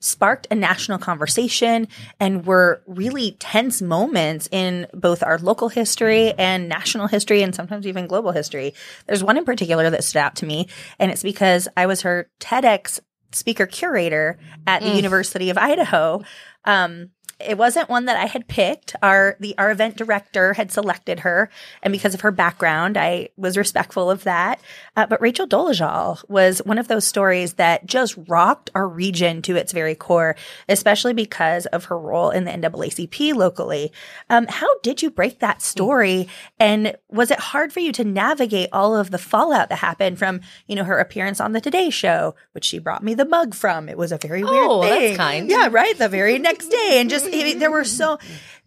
sparked 0.00 0.46
a 0.50 0.54
national 0.54 0.98
conversation 0.98 1.88
and 2.20 2.46
were 2.46 2.82
really 2.86 3.32
tense 3.40 3.82
moments 3.82 4.48
in 4.52 4.86
both 4.94 5.22
our 5.22 5.38
local 5.38 5.68
history 5.68 6.32
and 6.34 6.68
national 6.68 7.08
history 7.08 7.42
and 7.42 7.54
sometimes 7.54 7.86
even 7.86 8.06
global 8.06 8.30
history. 8.30 8.74
There's 9.06 9.24
one 9.24 9.36
in 9.36 9.44
particular 9.44 9.90
that 9.90 10.04
stood 10.04 10.20
out 10.20 10.36
to 10.36 10.46
me, 10.46 10.68
and 10.98 11.10
it's 11.10 11.22
because 11.22 11.68
I 11.76 11.86
was 11.86 12.02
her 12.02 12.30
TEDx 12.40 13.00
speaker 13.32 13.66
curator 13.66 14.38
at 14.66 14.82
the 14.82 14.88
mm. 14.88 14.96
University 14.96 15.50
of 15.50 15.58
Idaho. 15.58 16.22
Um, 16.64 17.10
it 17.40 17.56
wasn't 17.56 17.88
one 17.88 18.06
that 18.06 18.16
I 18.16 18.26
had 18.26 18.48
picked. 18.48 18.96
Our 19.02 19.36
the 19.38 19.54
our 19.58 19.70
event 19.70 19.96
director 19.96 20.54
had 20.54 20.72
selected 20.72 21.20
her, 21.20 21.50
and 21.82 21.92
because 21.92 22.14
of 22.14 22.22
her 22.22 22.32
background, 22.32 22.96
I 22.96 23.28
was 23.36 23.56
respectful 23.56 24.10
of 24.10 24.24
that. 24.24 24.60
Uh, 24.96 25.06
but 25.06 25.20
Rachel 25.20 25.46
Dolezal 25.46 26.28
was 26.28 26.58
one 26.64 26.78
of 26.78 26.88
those 26.88 27.06
stories 27.06 27.54
that 27.54 27.86
just 27.86 28.16
rocked 28.26 28.70
our 28.74 28.88
region 28.88 29.40
to 29.42 29.54
its 29.54 29.72
very 29.72 29.94
core, 29.94 30.34
especially 30.68 31.12
because 31.12 31.66
of 31.66 31.84
her 31.86 31.98
role 31.98 32.30
in 32.30 32.44
the 32.44 32.50
NAACP 32.50 33.34
locally. 33.34 33.92
Um, 34.28 34.46
how 34.48 34.66
did 34.80 35.00
you 35.02 35.10
break 35.10 35.38
that 35.38 35.62
story, 35.62 36.28
and 36.58 36.96
was 37.08 37.30
it 37.30 37.38
hard 37.38 37.72
for 37.72 37.80
you 37.80 37.92
to 37.92 38.04
navigate 38.04 38.68
all 38.72 38.96
of 38.96 39.10
the 39.12 39.18
fallout 39.18 39.68
that 39.68 39.76
happened 39.76 40.18
from 40.18 40.40
you 40.66 40.74
know 40.74 40.84
her 40.84 40.98
appearance 40.98 41.40
on 41.40 41.52
the 41.52 41.60
Today 41.60 41.90
Show, 41.90 42.34
which 42.52 42.64
she 42.64 42.80
brought 42.80 43.04
me 43.04 43.14
the 43.14 43.24
mug 43.24 43.54
from? 43.54 43.88
It 43.88 43.96
was 43.96 44.10
a 44.10 44.18
very 44.18 44.42
weird 44.42 44.56
Oh, 44.56 44.82
that's 44.82 44.94
thing. 44.98 45.16
kind. 45.16 45.48
Yeah, 45.50 45.68
right. 45.70 45.96
The 45.96 46.08
very 46.08 46.38
next 46.40 46.66
day, 46.68 46.96
and 47.00 47.08
just 47.08 47.27
I 47.34 47.44
mean, 47.44 47.58
there 47.58 47.70
were 47.70 47.84
so 47.84 48.18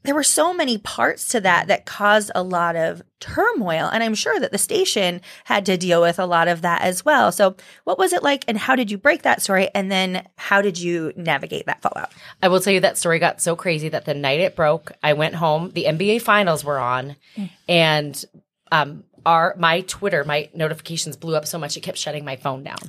there 0.03 0.15
were 0.15 0.23
so 0.23 0.53
many 0.53 0.77
parts 0.79 1.29
to 1.29 1.41
that 1.41 1.67
that 1.67 1.85
caused 1.85 2.31
a 2.33 2.41
lot 2.41 2.75
of 2.75 3.03
turmoil, 3.19 3.87
and 3.91 4.03
I'm 4.03 4.15
sure 4.15 4.39
that 4.39 4.51
the 4.51 4.57
station 4.57 5.21
had 5.43 5.65
to 5.67 5.77
deal 5.77 6.01
with 6.01 6.17
a 6.17 6.25
lot 6.25 6.47
of 6.47 6.63
that 6.63 6.81
as 6.81 7.05
well. 7.05 7.31
So, 7.31 7.55
what 7.83 7.99
was 7.99 8.11
it 8.11 8.23
like, 8.23 8.43
and 8.47 8.57
how 8.57 8.75
did 8.75 8.89
you 8.89 8.97
break 8.97 9.21
that 9.23 9.41
story, 9.41 9.69
and 9.75 9.91
then 9.91 10.27
how 10.37 10.61
did 10.61 10.79
you 10.79 11.13
navigate 11.15 11.67
that 11.67 11.81
fallout? 11.81 12.11
I 12.41 12.47
will 12.47 12.59
tell 12.59 12.73
you 12.73 12.79
that 12.79 12.97
story 12.97 13.19
got 13.19 13.41
so 13.41 13.55
crazy 13.55 13.89
that 13.89 14.05
the 14.05 14.15
night 14.15 14.39
it 14.39 14.55
broke, 14.55 14.91
I 15.03 15.13
went 15.13 15.35
home. 15.35 15.71
The 15.71 15.85
NBA 15.85 16.21
finals 16.23 16.65
were 16.65 16.79
on, 16.79 17.15
and 17.69 18.23
um, 18.71 19.03
our 19.25 19.55
my 19.57 19.81
Twitter, 19.81 20.23
my 20.23 20.49
notifications 20.53 21.15
blew 21.15 21.35
up 21.35 21.45
so 21.45 21.59
much 21.59 21.77
it 21.77 21.81
kept 21.81 21.97
shutting 21.97 22.25
my 22.25 22.37
phone 22.37 22.63
down. 22.63 22.79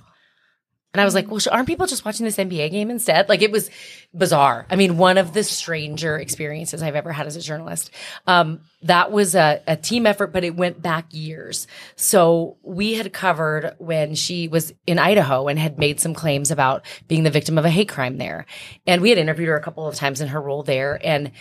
And 0.95 1.01
I 1.01 1.05
was 1.05 1.15
like, 1.15 1.31
well, 1.31 1.41
aren't 1.51 1.67
people 1.67 1.87
just 1.87 2.05
watching 2.05 2.25
this 2.25 2.37
NBA 2.37 2.71
game 2.71 2.91
instead? 2.91 3.29
Like 3.29 3.41
it 3.41 3.51
was 3.51 3.71
bizarre. 4.15 4.67
I 4.69 4.77
mean, 4.77 4.99
one 4.99 5.17
of 5.17 5.33
the 5.33 5.43
stranger 5.43 6.19
experiences 6.19 6.83
I've 6.83 6.97
ever 6.97 7.13
had 7.13 7.27
as 7.27 7.35
a 7.35 7.41
journalist. 7.41 7.91
Um, 8.27 8.61
that 8.83 9.11
was 9.11 9.35
a, 9.35 9.63
a 9.67 9.77
team 9.77 10.07
effort, 10.07 10.29
but 10.29 10.45
it 10.45 10.55
went 10.55 10.83
back 10.83 11.07
years. 11.11 11.67
So 11.97 12.59
we 12.63 12.95
had 12.95 13.13
covered 13.13 13.75
when 13.79 14.15
she 14.15 14.49
was 14.49 14.75
in 14.87 14.99
Idaho 14.99 15.49
and 15.49 15.59
had 15.59 15.79
made 15.79 15.99
some 15.99 16.13
claims 16.13 16.51
about 16.51 16.85
being 17.09 17.23
the 17.23 17.31
victim 17.31 17.57
of 17.57 17.65
a 17.65 17.71
hate 17.71 17.89
crime 17.89 18.19
there. 18.19 18.45
And 18.87 19.01
we 19.01 19.09
had 19.09 19.19
interviewed 19.19 19.49
her 19.49 19.57
a 19.57 19.63
couple 19.63 19.87
of 19.87 19.95
times 19.95 20.21
in 20.21 20.29
her 20.29 20.41
role 20.41 20.63
there. 20.63 21.01
And 21.03 21.33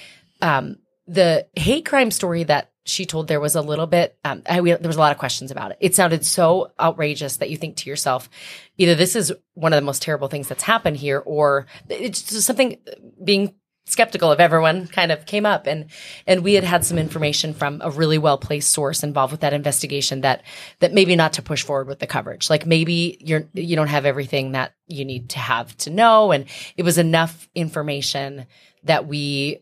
um, 0.42 0.78
the 1.08 1.48
hate 1.58 1.86
crime 1.86 2.10
story 2.10 2.44
that 2.46 2.71
she 2.86 3.06
told 3.06 3.28
there 3.28 3.40
was 3.40 3.56
a 3.56 3.62
little 3.62 3.88
bit 3.88 4.18
um, 4.26 4.42
I, 4.48 4.62
we, 4.62 4.72
there 4.72 4.88
was 4.88 4.96
a 4.96 5.00
lot 5.00 5.12
of 5.12 5.18
questions 5.18 5.52
about 5.52 5.72
it. 5.72 5.78
It 5.80 5.96
sounded 5.96 6.26
so 6.26 6.72
outrageous 6.80 7.38
that 7.38 7.50
you 7.50 7.58
think 7.58 7.78
to 7.78 7.90
yourself 7.90 8.30
either 8.78 8.96
this 8.96 9.16
is 9.16 9.32
one 9.54 9.74
of 9.74 9.78
the 9.78 9.86
most 9.86 10.02
terrible 10.02 10.28
things 10.28 10.48
that's 10.48 10.64
happened 10.64 10.98
here 10.98 11.20
or 11.20 11.68
it's 11.90 12.24
just 12.24 12.48
something 12.48 12.78
being 13.24 13.54
skeptical 13.86 14.32
of 14.32 14.40
everyone 14.40 14.88
kind 14.88 15.12
of 15.12 15.26
came 15.26 15.46
up. 15.46 15.68
And 15.68 15.88
and 16.28 16.44
we 16.44 16.54
had 16.54 16.64
had 16.64 16.86
some 16.86 16.98
information 16.98 17.54
from 17.54 17.82
a 17.84 17.90
really 17.90 18.18
well 18.18 18.38
placed 18.38 18.72
source 18.72 19.04
involved 19.04 19.32
with 19.32 19.42
that 19.42 19.54
investigation 19.54 20.22
that 20.22 20.44
that 20.80 20.94
maybe 20.94 21.16
not 21.16 21.34
to 21.34 21.42
push 21.42 21.64
forward 21.64 21.88
with 21.88 22.00
the 22.00 22.08
coverage. 22.08 22.50
Like 22.50 22.66
maybe 22.66 23.18
you're 23.20 23.48
you 23.54 23.76
don't 23.76 23.88
have 23.88 24.06
everything 24.06 24.54
that 24.54 24.74
you 24.88 25.06
need 25.06 25.30
to 25.32 25.40
have 25.40 25.76
to 25.78 25.90
know. 25.90 26.32
And 26.32 26.46
it 26.78 26.84
was 26.84 26.98
enough 26.98 27.50
information 27.56 28.48
that 28.84 29.08
we 29.08 29.60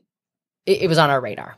it, 0.65 0.83
it 0.83 0.87
was 0.87 0.97
on 0.97 1.09
our 1.09 1.21
radar 1.21 1.57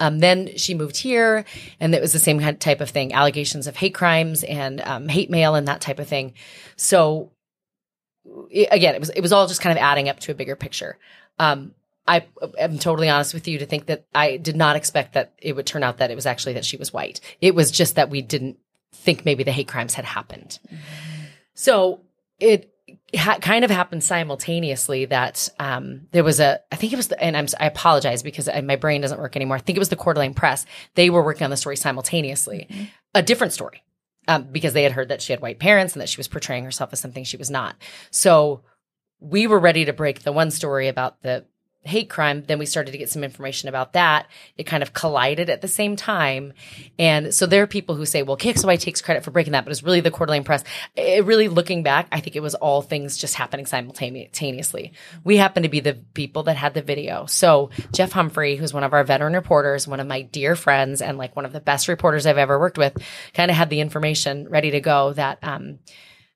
um, 0.00 0.18
then 0.18 0.56
she 0.56 0.74
moved 0.74 0.96
here, 0.96 1.44
and 1.78 1.94
it 1.94 2.00
was 2.00 2.12
the 2.12 2.18
same 2.18 2.40
kind 2.40 2.58
type 2.58 2.80
of 2.80 2.90
thing 2.90 3.12
allegations 3.12 3.66
of 3.66 3.76
hate 3.76 3.94
crimes 3.94 4.42
and 4.42 4.80
um, 4.80 5.08
hate 5.08 5.30
mail 5.30 5.54
and 5.54 5.68
that 5.68 5.82
type 5.82 5.98
of 5.98 6.08
thing. 6.08 6.32
So, 6.76 7.30
i 8.26 8.66
again, 8.72 8.94
it 8.94 9.00
was, 9.00 9.10
it 9.10 9.20
was 9.20 9.32
all 9.32 9.46
just 9.46 9.60
kind 9.60 9.76
of 9.76 9.82
adding 9.82 10.08
up 10.08 10.18
to 10.20 10.32
a 10.32 10.34
bigger 10.34 10.56
picture. 10.56 10.98
Um, 11.38 11.74
I 12.08 12.24
am 12.58 12.78
totally 12.78 13.08
honest 13.08 13.34
with 13.34 13.46
you 13.46 13.58
to 13.58 13.66
think 13.66 13.86
that 13.86 14.06
I 14.14 14.38
did 14.38 14.56
not 14.56 14.74
expect 14.74 15.12
that 15.12 15.34
it 15.38 15.54
would 15.54 15.66
turn 15.66 15.84
out 15.84 15.98
that 15.98 16.10
it 16.10 16.16
was 16.16 16.26
actually 16.26 16.54
that 16.54 16.64
she 16.64 16.78
was 16.78 16.92
white. 16.92 17.20
It 17.40 17.54
was 17.54 17.70
just 17.70 17.94
that 17.94 18.10
we 18.10 18.22
didn't 18.22 18.58
think 18.92 19.24
maybe 19.24 19.44
the 19.44 19.52
hate 19.52 19.68
crimes 19.68 19.94
had 19.94 20.06
happened. 20.06 20.58
So 21.54 22.00
it 22.40 22.72
ha- 23.16 23.38
kind 23.40 23.64
of 23.64 23.70
happened 23.70 24.04
simultaneously 24.04 25.04
that 25.06 25.48
um, 25.58 26.08
there 26.12 26.24
was 26.24 26.40
a, 26.40 26.60
I 26.72 26.76
think 26.76 26.92
it 26.92 26.96
was, 26.96 27.08
the, 27.08 27.22
and 27.22 27.36
I'm, 27.36 27.46
I 27.58 27.66
apologize 27.66 28.22
because 28.22 28.48
I, 28.48 28.60
my 28.60 28.76
brain 28.76 29.00
doesn't 29.00 29.20
work 29.20 29.36
anymore. 29.36 29.56
I 29.56 29.60
think 29.60 29.76
it 29.76 29.80
was 29.80 29.88
the 29.88 29.96
Coeur 29.96 30.14
d'Alene 30.14 30.34
Press. 30.34 30.66
They 30.94 31.10
were 31.10 31.24
working 31.24 31.44
on 31.44 31.50
the 31.50 31.56
story 31.56 31.76
simultaneously, 31.76 32.90
a 33.14 33.22
different 33.22 33.52
story, 33.52 33.82
um, 34.28 34.48
because 34.50 34.72
they 34.72 34.82
had 34.82 34.92
heard 34.92 35.08
that 35.08 35.22
she 35.22 35.32
had 35.32 35.40
white 35.40 35.58
parents 35.58 35.94
and 35.94 36.00
that 36.00 36.08
she 36.08 36.18
was 36.18 36.28
portraying 36.28 36.64
herself 36.64 36.92
as 36.92 37.00
something 37.00 37.24
she 37.24 37.36
was 37.36 37.50
not. 37.50 37.76
So 38.10 38.62
we 39.20 39.46
were 39.46 39.58
ready 39.58 39.84
to 39.84 39.92
break 39.92 40.22
the 40.22 40.32
one 40.32 40.50
story 40.50 40.88
about 40.88 41.22
the 41.22 41.44
hate 41.82 42.10
crime. 42.10 42.44
Then 42.46 42.58
we 42.58 42.66
started 42.66 42.92
to 42.92 42.98
get 42.98 43.08
some 43.08 43.24
information 43.24 43.68
about 43.68 43.94
that. 43.94 44.26
It 44.58 44.64
kind 44.64 44.82
of 44.82 44.92
collided 44.92 45.48
at 45.48 45.62
the 45.62 45.68
same 45.68 45.96
time. 45.96 46.52
And 46.98 47.32
so 47.32 47.46
there 47.46 47.62
are 47.62 47.66
people 47.66 47.94
who 47.94 48.04
say, 48.04 48.22
well, 48.22 48.36
KXLY 48.36 48.78
takes 48.78 49.00
credit 49.00 49.24
for 49.24 49.30
breaking 49.30 49.52
that, 49.52 49.64
but 49.64 49.70
it's 49.70 49.82
really 49.82 50.00
the 50.00 50.10
Coeur 50.10 50.26
d'Alene 50.26 50.44
Press. 50.44 50.62
It 50.94 51.24
really 51.24 51.48
looking 51.48 51.82
back, 51.82 52.06
I 52.12 52.20
think 52.20 52.36
it 52.36 52.42
was 52.42 52.54
all 52.54 52.82
things 52.82 53.16
just 53.16 53.34
happening 53.34 53.64
simultaneously. 53.64 54.92
We 55.24 55.38
happen 55.38 55.62
to 55.62 55.70
be 55.70 55.80
the 55.80 55.94
people 55.94 56.42
that 56.44 56.56
had 56.56 56.74
the 56.74 56.82
video. 56.82 57.24
So 57.26 57.70
Jeff 57.92 58.12
Humphrey, 58.12 58.56
who's 58.56 58.74
one 58.74 58.84
of 58.84 58.92
our 58.92 59.04
veteran 59.04 59.32
reporters, 59.32 59.88
one 59.88 60.00
of 60.00 60.06
my 60.06 60.22
dear 60.22 60.56
friends 60.56 61.00
and 61.00 61.16
like 61.16 61.34
one 61.34 61.46
of 61.46 61.52
the 61.52 61.60
best 61.60 61.88
reporters 61.88 62.26
I've 62.26 62.36
ever 62.36 62.58
worked 62.58 62.78
with, 62.78 62.96
kind 63.32 63.50
of 63.50 63.56
had 63.56 63.70
the 63.70 63.80
information 63.80 64.48
ready 64.50 64.72
to 64.72 64.80
go 64.80 65.14
that, 65.14 65.38
um, 65.42 65.78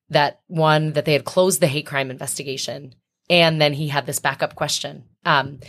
that 0.08 0.40
one, 0.46 0.92
that 0.92 1.04
they 1.04 1.12
had 1.12 1.24
closed 1.24 1.60
the 1.60 1.66
hate 1.66 1.86
crime 1.86 2.10
investigation 2.10 2.94
and 3.30 3.60
then 3.60 3.72
he 3.72 3.88
had 3.88 4.06
this 4.06 4.18
backup 4.18 4.54
question 4.54 5.04
um, 5.24 5.60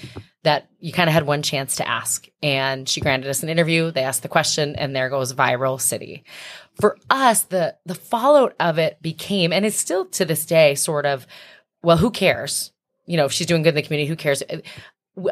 that 0.43 0.69
you 0.79 0.91
kind 0.91 1.09
of 1.09 1.13
had 1.13 1.25
one 1.25 1.41
chance 1.41 1.77
to 1.77 1.87
ask. 1.87 2.27
And 2.43 2.87
she 2.87 3.01
granted 3.01 3.29
us 3.29 3.43
an 3.43 3.49
interview. 3.49 3.91
They 3.91 4.03
asked 4.03 4.23
the 4.23 4.29
question, 4.29 4.75
and 4.75 4.95
there 4.95 5.09
goes 5.09 5.33
viral 5.33 5.79
city. 5.79 6.23
For 6.79 6.97
us, 7.09 7.43
the 7.43 7.75
the 7.85 7.95
fallout 7.95 8.55
of 8.59 8.77
it 8.77 9.01
became, 9.01 9.53
and 9.53 9.65
it's 9.65 9.77
still 9.77 10.05
to 10.07 10.25
this 10.25 10.45
day, 10.45 10.75
sort 10.75 11.05
of, 11.05 11.25
well, 11.81 11.97
who 11.97 12.11
cares? 12.11 12.71
You 13.05 13.17
know, 13.17 13.25
if 13.25 13.31
she's 13.31 13.47
doing 13.47 13.63
good 13.63 13.69
in 13.69 13.75
the 13.75 13.81
community, 13.81 14.09
who 14.09 14.15
cares? 14.15 14.43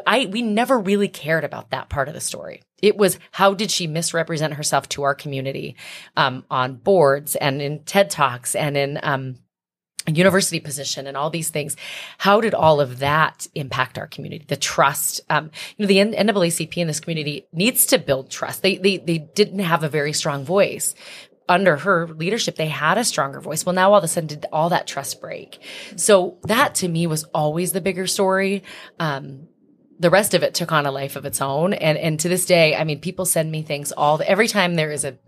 I 0.06 0.26
we 0.26 0.40
never 0.40 0.78
really 0.78 1.08
cared 1.08 1.44
about 1.44 1.70
that 1.70 1.90
part 1.90 2.08
of 2.08 2.14
the 2.14 2.20
story. 2.20 2.62
It 2.80 2.96
was 2.96 3.18
how 3.30 3.52
did 3.54 3.70
she 3.70 3.86
misrepresent 3.86 4.54
herself 4.54 4.88
to 4.90 5.02
our 5.02 5.14
community 5.14 5.76
um, 6.16 6.44
on 6.50 6.76
boards 6.76 7.36
and 7.36 7.60
in 7.60 7.84
TED 7.84 8.10
talks 8.10 8.54
and 8.54 8.76
in 8.76 8.98
um, 9.02 9.36
university 10.06 10.60
position 10.60 11.06
and 11.06 11.16
all 11.16 11.30
these 11.30 11.48
things. 11.48 11.76
How 12.18 12.40
did 12.40 12.54
all 12.54 12.80
of 12.80 12.98
that 12.98 13.46
impact 13.54 13.98
our 13.98 14.06
community? 14.06 14.44
The 14.46 14.56
trust, 14.56 15.20
um, 15.30 15.50
you 15.76 15.84
know, 15.84 15.86
the 15.86 15.98
NAACP 15.98 16.76
in 16.76 16.86
this 16.86 17.00
community 17.00 17.46
needs 17.52 17.86
to 17.86 17.98
build 17.98 18.30
trust. 18.30 18.62
They, 18.62 18.76
they, 18.76 18.98
they 18.98 19.18
didn't 19.18 19.60
have 19.60 19.82
a 19.82 19.88
very 19.88 20.12
strong 20.12 20.44
voice. 20.44 20.94
Under 21.48 21.76
her 21.76 22.08
leadership, 22.08 22.56
they 22.56 22.68
had 22.68 22.96
a 22.96 23.04
stronger 23.04 23.40
voice. 23.40 23.66
Well, 23.66 23.74
now 23.74 23.92
all 23.92 23.98
of 23.98 24.04
a 24.04 24.08
sudden, 24.08 24.28
did 24.28 24.46
all 24.52 24.70
that 24.70 24.86
trust 24.86 25.20
break? 25.20 25.62
So 25.96 26.38
that 26.44 26.74
to 26.76 26.88
me 26.88 27.06
was 27.06 27.24
always 27.34 27.72
the 27.72 27.82
bigger 27.82 28.06
story. 28.06 28.62
Um, 28.98 29.48
the 29.98 30.10
rest 30.10 30.34
of 30.34 30.42
it 30.42 30.54
took 30.54 30.72
on 30.72 30.86
a 30.86 30.90
life 30.90 31.16
of 31.16 31.24
its 31.24 31.40
own. 31.40 31.72
And, 31.72 31.96
and 31.98 32.18
to 32.20 32.28
this 32.28 32.46
day, 32.46 32.74
I 32.74 32.84
mean, 32.84 33.00
people 33.00 33.26
send 33.26 33.50
me 33.50 33.62
things 33.62 33.92
all, 33.92 34.20
every 34.26 34.48
time 34.48 34.74
there 34.74 34.90
is 34.90 35.04
a 35.04 35.18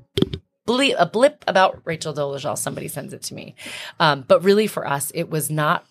a 0.68 1.06
blip 1.06 1.44
about 1.46 1.80
Rachel 1.84 2.14
Dolezal, 2.14 2.58
somebody 2.58 2.88
sends 2.88 3.12
it 3.12 3.22
to 3.24 3.34
me. 3.34 3.54
Um, 4.00 4.24
but 4.26 4.44
really 4.44 4.66
for 4.66 4.86
us, 4.86 5.12
it 5.14 5.30
was 5.30 5.50
not 5.50 5.86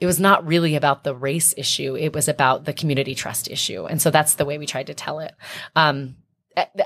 it 0.00 0.06
was 0.06 0.18
not 0.18 0.44
really 0.44 0.74
about 0.74 1.04
the 1.04 1.14
race 1.14 1.54
issue. 1.56 1.96
It 1.96 2.12
was 2.12 2.26
about 2.26 2.64
the 2.64 2.72
community 2.72 3.14
trust 3.14 3.48
issue. 3.48 3.86
And 3.86 4.02
so 4.02 4.10
that's 4.10 4.34
the 4.34 4.44
way 4.44 4.58
we 4.58 4.66
tried 4.66 4.88
to 4.88 4.94
tell 4.94 5.20
it. 5.20 5.32
Um, 5.76 6.16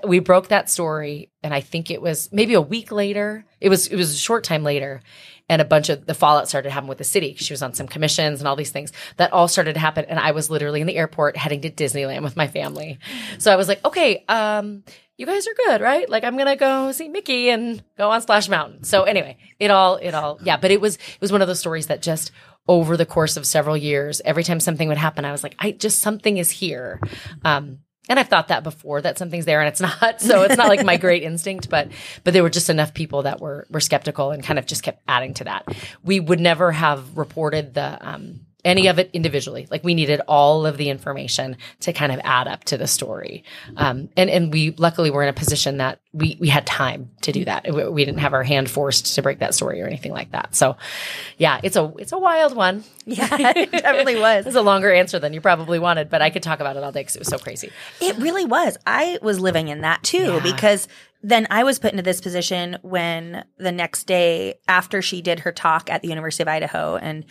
we 0.06 0.18
broke 0.18 0.48
that 0.48 0.68
story 0.68 1.30
and 1.42 1.54
I 1.54 1.60
think 1.60 1.90
it 1.90 2.02
was 2.02 2.30
maybe 2.30 2.54
a 2.54 2.60
week 2.60 2.92
later. 2.92 3.44
It 3.60 3.68
was 3.68 3.86
it 3.86 3.96
was 3.96 4.12
a 4.12 4.18
short 4.18 4.44
time 4.44 4.62
later 4.62 5.00
and 5.48 5.62
a 5.62 5.64
bunch 5.64 5.88
of 5.88 6.06
the 6.06 6.14
fallout 6.14 6.48
started 6.48 6.70
happening 6.70 6.88
with 6.88 6.98
the 6.98 7.04
city. 7.04 7.34
She 7.36 7.52
was 7.52 7.62
on 7.62 7.74
some 7.74 7.86
commissions 7.86 8.40
and 8.40 8.48
all 8.48 8.56
these 8.56 8.70
things 8.70 8.92
that 9.16 9.32
all 9.32 9.48
started 9.48 9.74
to 9.74 9.80
happen. 9.80 10.04
And 10.04 10.18
I 10.18 10.32
was 10.32 10.50
literally 10.50 10.80
in 10.80 10.86
the 10.86 10.96
airport 10.96 11.36
heading 11.36 11.62
to 11.62 11.70
Disneyland 11.70 12.22
with 12.22 12.36
my 12.36 12.48
family. 12.48 12.98
So 13.38 13.52
I 13.52 13.56
was 13.56 13.68
like, 13.68 13.84
okay, 13.84 14.24
um, 14.28 14.84
you 15.16 15.26
guys 15.26 15.46
are 15.46 15.54
good, 15.54 15.80
right? 15.80 16.08
Like 16.08 16.24
I'm 16.24 16.36
gonna 16.36 16.56
go 16.56 16.92
see 16.92 17.08
Mickey 17.08 17.50
and 17.50 17.82
go 17.96 18.10
on 18.10 18.20
Splash 18.20 18.48
Mountain. 18.48 18.84
So 18.84 19.04
anyway, 19.04 19.38
it 19.58 19.70
all, 19.70 19.96
it 19.96 20.14
all, 20.14 20.38
yeah. 20.42 20.56
But 20.56 20.70
it 20.70 20.80
was, 20.80 20.96
it 20.96 21.20
was 21.20 21.32
one 21.32 21.42
of 21.42 21.48
those 21.48 21.60
stories 21.60 21.86
that 21.86 22.02
just 22.02 22.32
over 22.68 22.96
the 22.96 23.06
course 23.06 23.36
of 23.36 23.46
several 23.46 23.76
years, 23.76 24.20
every 24.24 24.44
time 24.44 24.60
something 24.60 24.88
would 24.88 24.98
happen, 24.98 25.24
I 25.24 25.32
was 25.32 25.42
like, 25.42 25.54
I 25.58 25.70
just 25.70 26.00
something 26.00 26.36
is 26.36 26.50
here. 26.50 27.00
Um, 27.44 27.78
and 28.08 28.20
I've 28.20 28.28
thought 28.28 28.48
that 28.48 28.62
before 28.62 29.00
that 29.02 29.18
something's 29.18 29.46
there 29.46 29.60
and 29.60 29.68
it's 29.68 29.80
not. 29.80 30.20
So 30.26 30.42
it's 30.42 30.56
not 30.56 30.68
like 30.68 30.84
my 30.84 30.96
great 30.96 31.22
instinct, 31.22 31.68
but 31.70 31.90
but 32.24 32.32
there 32.32 32.42
were 32.42 32.50
just 32.50 32.70
enough 32.70 32.94
people 32.94 33.22
that 33.22 33.40
were 33.40 33.66
were 33.70 33.80
skeptical 33.80 34.30
and 34.30 34.42
kind 34.42 34.58
of 34.58 34.66
just 34.66 34.82
kept 34.82 35.02
adding 35.08 35.34
to 35.34 35.44
that. 35.44 35.66
We 36.04 36.20
would 36.20 36.40
never 36.40 36.72
have 36.72 37.16
reported 37.16 37.74
the 37.74 37.98
um, 38.06 38.45
any 38.66 38.88
of 38.88 38.98
it 38.98 39.08
individually. 39.14 39.66
Like 39.70 39.82
we 39.84 39.94
needed 39.94 40.20
all 40.28 40.66
of 40.66 40.76
the 40.76 40.90
information 40.90 41.56
to 41.80 41.92
kind 41.92 42.12
of 42.12 42.20
add 42.24 42.48
up 42.48 42.64
to 42.64 42.76
the 42.76 42.86
story. 42.86 43.44
Um, 43.76 44.10
and, 44.16 44.28
and 44.28 44.52
we 44.52 44.72
luckily 44.72 45.10
were 45.10 45.22
in 45.22 45.28
a 45.28 45.32
position 45.32 45.78
that 45.78 46.00
we, 46.12 46.36
we 46.40 46.48
had 46.48 46.66
time 46.66 47.10
to 47.22 47.32
do 47.32 47.44
that. 47.44 47.72
We, 47.72 47.88
we 47.88 48.04
didn't 48.04 48.20
have 48.20 48.34
our 48.34 48.42
hand 48.42 48.68
forced 48.68 49.14
to 49.14 49.22
break 49.22 49.38
that 49.38 49.54
story 49.54 49.80
or 49.80 49.86
anything 49.86 50.12
like 50.12 50.32
that. 50.32 50.54
So 50.54 50.76
yeah, 51.38 51.60
it's 51.62 51.76
a, 51.76 51.92
it's 51.98 52.12
a 52.12 52.18
wild 52.18 52.54
one. 52.56 52.84
Yeah, 53.06 53.28
it 53.56 53.70
definitely 53.70 54.16
was. 54.20 54.46
It's 54.46 54.56
a 54.56 54.62
longer 54.62 54.92
answer 54.92 55.18
than 55.20 55.32
you 55.32 55.40
probably 55.40 55.78
wanted, 55.78 56.10
but 56.10 56.20
I 56.20 56.30
could 56.30 56.42
talk 56.42 56.58
about 56.60 56.76
it 56.76 56.82
all 56.82 56.90
day 56.92 57.00
because 57.00 57.14
it 57.16 57.20
was 57.20 57.28
so 57.28 57.38
crazy. 57.38 57.70
It 58.00 58.16
really 58.18 58.44
was. 58.44 58.76
I 58.86 59.18
was 59.22 59.38
living 59.38 59.68
in 59.68 59.82
that 59.82 60.02
too 60.02 60.18
Yeah. 60.34 60.40
because 60.40 60.88
then 61.22 61.46
I 61.50 61.62
was 61.64 61.78
put 61.78 61.92
into 61.92 62.02
this 62.02 62.20
position 62.20 62.78
when 62.82 63.44
the 63.58 63.72
next 63.72 64.04
day 64.04 64.58
after 64.68 65.02
she 65.02 65.22
did 65.22 65.40
her 65.40 65.52
talk 65.52 65.88
at 65.90 66.02
the 66.02 66.08
University 66.08 66.42
of 66.42 66.48
Idaho 66.48 66.96
and 66.96 67.24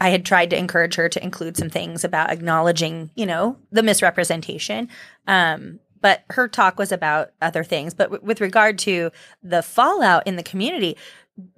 I 0.00 0.10
had 0.10 0.24
tried 0.24 0.50
to 0.50 0.58
encourage 0.58 0.96
her 0.96 1.08
to 1.08 1.22
include 1.22 1.56
some 1.56 1.70
things 1.70 2.04
about 2.04 2.30
acknowledging, 2.30 3.10
you 3.14 3.26
know, 3.26 3.58
the 3.70 3.82
misrepresentation. 3.82 4.88
Um, 5.26 5.80
but 6.00 6.22
her 6.30 6.48
talk 6.48 6.78
was 6.78 6.92
about 6.92 7.30
other 7.40 7.64
things. 7.64 7.94
But 7.94 8.10
w- 8.10 8.22
with 8.22 8.42
regard 8.42 8.78
to 8.80 9.10
the 9.42 9.62
fallout 9.62 10.26
in 10.26 10.36
the 10.36 10.42
community, 10.42 10.98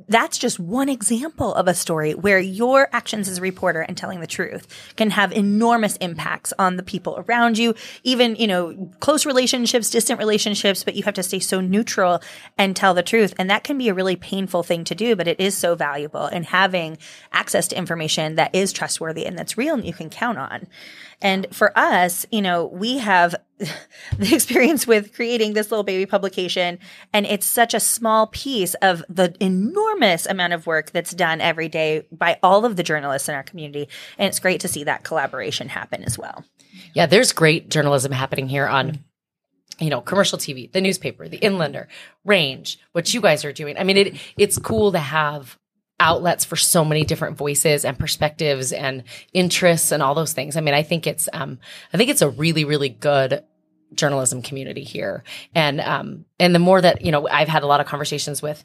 that's 0.09 0.39
just 0.39 0.59
one 0.59 0.89
example 0.89 1.53
of 1.55 1.69
a 1.69 1.75
story 1.75 2.15
where 2.15 2.39
your 2.39 2.89
actions 2.93 3.29
as 3.29 3.39
a 3.39 3.43
reporter 3.43 3.81
and 3.81 3.97
telling 3.97 4.21
the 4.21 4.27
truth 4.27 4.67
can 4.97 5.11
have 5.11 5.33
enormous 5.33 5.97
impacts 5.97 6.55
on 6.59 6.77
the 6.77 6.83
people 6.83 7.23
around 7.27 7.59
you, 7.59 7.75
even, 8.03 8.37
you 8.37 8.47
know, 8.47 8.91
close 9.01 9.27
relationships, 9.27 9.91
distant 9.91 10.19
relationships, 10.19 10.83
but 10.83 10.95
you 10.95 11.03
have 11.03 11.15
to 11.15 11.23
stay 11.23 11.41
so 11.41 11.61
neutral 11.61 12.23
and 12.57 12.75
tell 12.75 12.95
the 12.95 13.03
truth. 13.03 13.35
And 13.39 13.51
that 13.51 13.65
can 13.65 13.77
be 13.77 13.89
a 13.89 13.95
really 13.95 14.17
painful 14.17 14.63
thing 14.63 14.85
to 14.85 14.95
do, 14.95 15.15
but 15.15 15.29
it 15.29 15.41
is 15.41 15.55
so 15.55 15.75
valuable 15.75 16.25
and 16.25 16.47
having 16.47 16.97
access 17.33 17.69
to 17.69 17.77
information 17.77 18.37
that 18.37 18.55
is 18.55 18.73
trustworthy 18.73 19.27
and 19.27 19.39
that's 19.39 19.59
real 19.59 19.75
and 19.75 19.85
you 19.85 19.93
can 19.93 20.09
count 20.09 20.39
on. 20.39 20.69
And 21.21 21.47
for 21.51 21.77
us, 21.77 22.25
you 22.31 22.41
know, 22.41 22.65
we 22.67 22.99
have 22.99 23.35
the 24.19 24.35
experience 24.35 24.87
with 24.87 25.15
creating 25.15 25.55
this 25.55 25.71
little 25.71 25.85
baby 25.85 26.07
publication, 26.07 26.79
and 27.13 27.27
it's 27.27 27.47
such 27.47 27.75
a 27.75 27.81
small 27.81 28.27
piece 28.27 28.75
of 28.75 29.03
the 29.09 29.35
enormous 29.41 30.27
amount 30.27 30.53
of 30.53 30.67
work 30.67 30.91
that's 30.91 31.15
done 31.15 31.41
every 31.41 31.69
day 31.69 32.07
by 32.13 32.39
all 32.43 32.65
of 32.65 32.77
the 32.77 32.83
journalists 32.83 33.29
in 33.29 33.35
our 33.35 33.43
community. 33.43 33.89
And 34.19 34.29
it's 34.29 34.41
great 34.41 34.61
to 34.61 34.69
see 34.69 34.85
that 34.85 35.05
collaboration 35.05 35.69
happen 35.69 36.05
as 36.05 36.19
well. 36.19 36.45
Yeah, 36.95 37.07
there's 37.07 37.33
great 37.33 37.71
journalism 37.71 38.13
happening 38.13 38.49
here 38.49 38.67
on 38.67 39.01
you 39.79 39.91
know, 39.91 40.01
commercial 40.01 40.39
TV, 40.39 40.73
the 40.73 40.81
newspaper, 40.81 41.29
the 41.29 41.39
Inlander, 41.39 41.87
Range, 42.25 42.79
what 42.93 43.13
you 43.13 43.21
guys 43.21 43.45
are 43.45 43.53
doing. 43.53 43.77
I 43.77 43.85
mean, 43.85 43.99
it 43.99 44.17
it's 44.39 44.59
cool 44.59 44.93
to 44.93 44.99
have 44.99 45.59
outlets 45.99 46.45
for 46.45 46.57
so 46.57 46.85
many 46.85 47.05
different 47.05 47.37
voices 47.37 47.85
and 47.85 47.99
perspectives 47.99 48.73
and 48.73 49.05
interests 49.33 49.93
and 49.93 50.03
all 50.03 50.15
those 50.15 50.33
things. 50.33 50.57
I 50.57 50.61
mean, 50.61 50.75
I 50.75 50.83
think 50.83 51.07
it's 51.07 51.29
um 51.33 51.59
I 51.93 51.97
think 51.97 52.11
it's 52.11 52.23
a 52.23 52.29
really 52.29 52.65
really 52.65 52.89
good 52.89 53.45
journalism 53.95 54.43
community 54.43 54.85
here. 54.85 55.25
And 55.55 55.81
um 55.81 56.27
and 56.39 56.55
the 56.55 56.59
more 56.59 56.81
that, 56.81 57.05
you 57.05 57.13
know, 57.13 57.27
I've 57.29 57.49
had 57.49 57.63
a 57.63 57.67
lot 57.67 57.81
of 57.81 57.87
conversations 57.87 58.43
with 58.43 58.63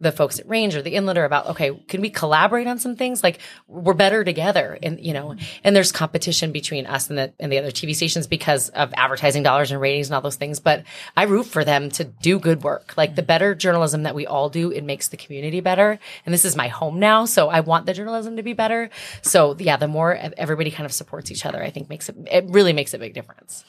the 0.00 0.12
folks 0.12 0.40
at 0.40 0.48
Range 0.48 0.74
or 0.74 0.82
the 0.82 0.94
Inlander 0.94 1.24
about, 1.24 1.46
okay, 1.50 1.72
can 1.88 2.00
we 2.00 2.10
collaborate 2.10 2.66
on 2.66 2.78
some 2.78 2.96
things? 2.96 3.22
Like 3.22 3.38
we're 3.68 3.94
better 3.94 4.24
together. 4.24 4.76
And, 4.82 4.98
you 5.00 5.12
know, 5.12 5.36
and 5.62 5.74
there's 5.74 5.92
competition 5.92 6.50
between 6.50 6.86
us 6.86 7.08
and 7.08 7.18
the, 7.18 7.32
and 7.38 7.50
the 7.50 7.58
other 7.58 7.70
TV 7.70 7.94
stations 7.94 8.26
because 8.26 8.70
of 8.70 8.92
advertising 8.94 9.44
dollars 9.44 9.70
and 9.70 9.80
ratings 9.80 10.08
and 10.08 10.14
all 10.14 10.20
those 10.20 10.36
things. 10.36 10.58
But 10.58 10.84
I 11.16 11.24
root 11.24 11.46
for 11.46 11.64
them 11.64 11.90
to 11.90 12.04
do 12.04 12.40
good 12.40 12.64
work. 12.64 12.94
Like 12.96 13.14
the 13.14 13.22
better 13.22 13.54
journalism 13.54 14.02
that 14.02 14.16
we 14.16 14.26
all 14.26 14.48
do, 14.48 14.72
it 14.72 14.82
makes 14.82 15.08
the 15.08 15.16
community 15.16 15.60
better. 15.60 15.98
And 16.26 16.32
this 16.32 16.44
is 16.44 16.56
my 16.56 16.68
home 16.68 16.98
now. 16.98 17.24
So 17.24 17.48
I 17.48 17.60
want 17.60 17.86
the 17.86 17.94
journalism 17.94 18.36
to 18.36 18.42
be 18.42 18.52
better. 18.52 18.90
So 19.22 19.56
yeah, 19.58 19.76
the 19.76 19.88
more 19.88 20.14
everybody 20.36 20.72
kind 20.72 20.86
of 20.86 20.92
supports 20.92 21.30
each 21.30 21.46
other, 21.46 21.62
I 21.62 21.70
think 21.70 21.88
makes 21.88 22.08
it, 22.08 22.16
it 22.30 22.46
really 22.48 22.72
makes 22.72 22.94
a 22.94 22.98
big 22.98 23.14
difference. 23.14 23.64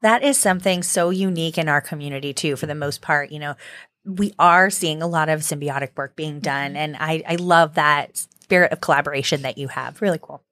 That 0.00 0.24
is 0.24 0.36
something 0.36 0.82
so 0.82 1.10
unique 1.10 1.56
in 1.56 1.68
our 1.68 1.80
community 1.80 2.34
too, 2.34 2.56
for 2.56 2.66
the 2.66 2.74
most 2.74 3.00
part. 3.00 3.30
You 3.30 3.38
know, 3.38 3.54
we 4.04 4.34
are 4.38 4.70
seeing 4.70 5.02
a 5.02 5.06
lot 5.06 5.28
of 5.28 5.40
symbiotic 5.40 5.96
work 5.96 6.16
being 6.16 6.40
done. 6.40 6.68
Mm-hmm. 6.68 6.76
And 6.76 6.96
I, 6.98 7.22
I 7.26 7.34
love 7.36 7.74
that 7.74 8.16
spirit 8.16 8.72
of 8.72 8.80
collaboration 8.80 9.42
that 9.42 9.58
you 9.58 9.68
have. 9.68 10.02
Really 10.02 10.18
cool. 10.20 10.42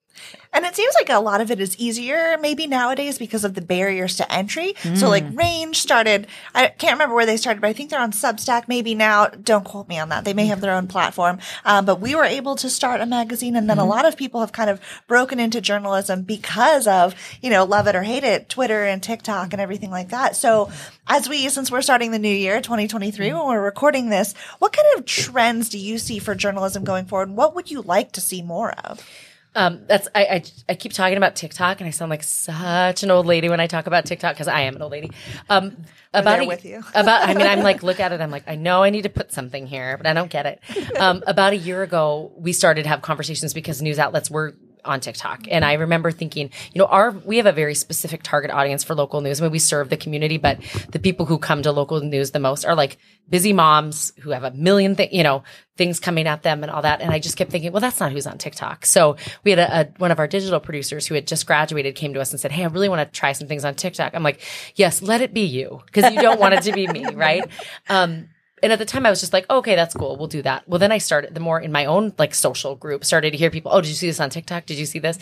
And 0.52 0.64
it 0.64 0.74
seems 0.74 0.94
like 0.94 1.11
a 1.11 1.20
lot 1.20 1.40
of 1.40 1.50
it 1.50 1.61
is 1.61 1.76
easier 1.78 2.37
maybe 2.40 2.66
nowadays 2.66 3.18
because 3.18 3.44
of 3.44 3.54
the 3.54 3.61
barriers 3.61 4.16
to 4.16 4.33
entry. 4.33 4.74
So 4.96 5.09
like 5.09 5.24
mm. 5.24 5.38
Range 5.38 5.76
started, 5.76 6.26
I 6.54 6.68
can't 6.68 6.94
remember 6.94 7.14
where 7.14 7.26
they 7.26 7.37
started, 7.37 7.61
but 7.61 7.70
I 7.70 7.72
think 7.72 7.90
they're 7.90 8.00
on 8.00 8.12
Substack 8.12 8.66
maybe 8.66 8.94
now. 8.94 9.26
Don't 9.26 9.64
quote 9.64 9.88
me 9.88 9.98
on 9.98 10.09
that. 10.09 10.24
They 10.24 10.35
may 10.35 10.46
have 10.46 10.61
their 10.61 10.74
own 10.74 10.88
platform. 10.88 11.38
Um, 11.64 11.85
but 11.85 12.00
we 12.00 12.16
were 12.16 12.24
able 12.24 12.56
to 12.56 12.68
start 12.68 13.00
a 13.00 13.06
magazine 13.06 13.54
and 13.54 13.70
then 13.70 13.78
a 13.78 13.83
mm-hmm. 13.83 13.90
lot 13.90 14.06
of 14.06 14.16
people 14.16 14.40
have 14.40 14.50
kind 14.50 14.70
of 14.70 14.80
broken 15.06 15.38
into 15.38 15.61
journalism 15.61 16.22
because 16.22 16.88
of, 16.88 17.14
you 17.40 17.50
know, 17.50 17.64
love 17.64 17.87
it 17.87 17.94
or 17.94 18.02
hate 18.02 18.24
it, 18.24 18.48
Twitter 18.48 18.85
and 18.85 19.02
TikTok 19.02 19.52
and 19.52 19.62
everything 19.62 19.90
like 19.90 20.09
that. 20.09 20.35
So 20.35 20.72
as 21.06 21.28
we, 21.28 21.48
since 21.48 21.70
we're 21.70 21.83
starting 21.83 22.11
the 22.11 22.18
new 22.18 22.28
year, 22.28 22.61
2023, 22.61 23.28
mm. 23.28 23.38
when 23.38 23.46
we're 23.46 23.62
recording 23.62 24.09
this, 24.09 24.35
what 24.59 24.72
kind 24.72 24.98
of 24.98 25.06
trends 25.06 25.68
do 25.68 25.78
you 25.78 25.98
see 25.98 26.18
for 26.18 26.35
journalism 26.35 26.83
going 26.83 27.06
forward? 27.06 27.30
What 27.30 27.54
would 27.54 27.70
you 27.70 27.83
like 27.83 28.12
to 28.12 28.20
see 28.20 28.42
more 28.42 28.72
of? 28.72 29.06
Um, 29.54 29.80
that's 29.86 30.06
I, 30.14 30.24
I 30.24 30.42
I 30.68 30.74
keep 30.74 30.92
talking 30.92 31.16
about 31.16 31.34
TikTok, 31.34 31.80
and 31.80 31.88
I 31.88 31.90
sound 31.90 32.10
like 32.10 32.22
such 32.22 33.02
an 33.02 33.10
old 33.10 33.26
lady 33.26 33.48
when 33.48 33.58
I 33.58 33.66
talk 33.66 33.86
about 33.88 34.04
TikTok 34.06 34.34
because 34.34 34.46
I 34.48 34.60
am 34.62 34.76
an 34.76 34.82
old 34.82 34.92
lady. 34.92 35.10
Um, 35.48 35.76
about 36.14 36.40
a- 36.40 36.46
with 36.46 36.64
you. 36.64 36.82
about 36.94 37.28
I 37.28 37.34
mean, 37.34 37.46
I'm 37.46 37.60
like 37.60 37.82
look 37.82 37.98
at 38.00 38.12
it. 38.12 38.20
I'm 38.20 38.30
like 38.30 38.44
I 38.46 38.54
know 38.54 38.82
I 38.84 38.90
need 38.90 39.02
to 39.02 39.08
put 39.08 39.32
something 39.32 39.66
here, 39.66 39.96
but 39.96 40.06
I 40.06 40.12
don't 40.12 40.30
get 40.30 40.46
it. 40.46 41.00
Um, 41.00 41.22
about 41.26 41.52
a 41.52 41.56
year 41.56 41.82
ago, 41.82 42.32
we 42.36 42.52
started 42.52 42.84
to 42.84 42.88
have 42.88 43.02
conversations 43.02 43.52
because 43.52 43.82
news 43.82 43.98
outlets 43.98 44.30
were 44.30 44.54
on 44.85 45.01
TikTok, 45.01 45.47
and 45.51 45.64
I 45.64 45.75
remember 45.75 46.11
thinking, 46.11 46.51
you 46.73 46.79
know, 46.79 46.87
our 46.87 47.11
we 47.11 47.37
have 47.37 47.47
a 47.47 47.53
very 47.53 47.75
specific 47.75 48.23
target 48.23 48.51
audience 48.51 48.85
for 48.85 48.95
local 48.95 49.21
news. 49.21 49.40
I 49.40 49.45
mean, 49.45 49.53
we 49.53 49.59
serve 49.59 49.90
the 49.90 49.97
community, 49.97 50.38
but 50.38 50.61
the 50.90 50.99
people 50.99 51.27
who 51.27 51.38
come 51.38 51.62
to 51.62 51.73
local 51.73 52.01
news 52.01 52.31
the 52.31 52.38
most 52.38 52.64
are 52.64 52.75
like 52.75 52.99
busy 53.29 53.53
moms 53.53 54.12
who 54.21 54.31
have 54.31 54.45
a 54.45 54.51
million 54.51 54.97
thing, 54.97 55.09
you 55.12 55.23
know, 55.23 55.43
things 55.77 56.01
coming 56.01 56.27
at 56.27 56.43
them 56.43 56.62
and 56.62 56.71
all 56.71 56.83
that. 56.83 57.01
And 57.01 57.11
I 57.11 57.19
just 57.19 57.37
kept 57.37 57.51
thinking, 57.51 57.73
well, 57.73 57.81
that's 57.81 58.01
not 58.01 58.12
who's 58.12 58.27
on 58.27 58.38
TikTok. 58.38 58.85
So 58.85 59.16
we 59.45 59.53
had 59.53 59.61
a, 59.61 59.81
a 59.81 59.85
one 59.99 60.11
of 60.11 60.19
our 60.19 60.27
digital 60.27 60.61
producers 60.61 61.07
who 61.07 61.14
had 61.14 61.27
just 61.27 61.47
graduated 61.47 61.95
came 61.95 62.12
to 62.14 62.21
us 62.21 62.33
and 62.33 62.40
said, 62.40 62.53
Hey, 62.53 62.64
I 62.64 62.66
really 62.66 62.88
want 62.88 63.01
to 63.01 63.19
try 63.19 63.33
some 63.33 63.49
things 63.49 63.64
on 63.64 63.75
TikTok. 63.75 64.14
I'm 64.14 64.23
like, 64.23 64.40
yes, 64.75 65.01
let 65.01 65.21
it 65.21 65.33
be 65.33 65.45
you 65.45 65.81
because 65.87 66.12
you 66.12 66.21
don't 66.21 66.40
want 66.40 66.55
it 66.55 66.62
to 66.64 66.73
be 66.73 66.87
me. 66.87 67.07
Right. 67.21 67.45
Um, 67.88 68.29
and 68.62 68.73
at 68.73 68.79
the 68.79 68.85
time 68.85 69.07
I 69.07 69.11
was 69.11 69.20
just 69.20 69.33
like, 69.33 69.49
okay, 69.51 69.75
that's 69.75 69.94
cool. 69.94 70.16
We'll 70.16 70.29
do 70.29 70.42
that. 70.42 70.68
Well, 70.68 70.79
then 70.79 70.92
I 70.92 70.99
started 70.99 71.35
the 71.35 71.40
more 71.40 71.61
in 71.61 71.73
my 71.73 71.87
own 71.87 72.12
like 72.18 72.35
social 72.35 72.75
group 72.75 73.05
started 73.05 73.33
to 73.33 73.37
hear 73.37 73.51
people, 73.51 73.73
oh, 73.73 73.81
did 73.81 73.88
you 73.88 73.94
see 73.94 74.07
this 74.07 74.20
on 74.20 74.31
TikTok? 74.31 74.66
Did 74.66 74.79
you 74.79 74.87
see 74.87 74.99
this? 74.99 75.18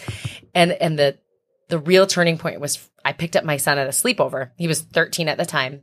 And, 0.54 0.72
and 0.72 0.98
the, 0.98 1.18
the 1.68 1.78
real 1.78 2.06
turning 2.06 2.38
point 2.38 2.60
was 2.60 2.88
I 3.04 3.12
picked 3.12 3.36
up 3.36 3.44
my 3.44 3.56
son 3.56 3.78
at 3.78 3.86
a 3.86 3.90
sleepover. 3.90 4.50
He 4.56 4.68
was 4.68 4.82
13 4.82 5.28
at 5.28 5.38
the 5.38 5.46
time 5.46 5.82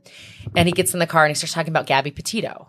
and 0.56 0.68
he 0.68 0.72
gets 0.72 0.92
in 0.92 1.00
the 1.00 1.06
car 1.06 1.24
and 1.24 1.30
he 1.30 1.34
starts 1.34 1.54
talking 1.54 1.72
about 1.72 1.86
Gabby 1.86 2.10
Petito. 2.10 2.68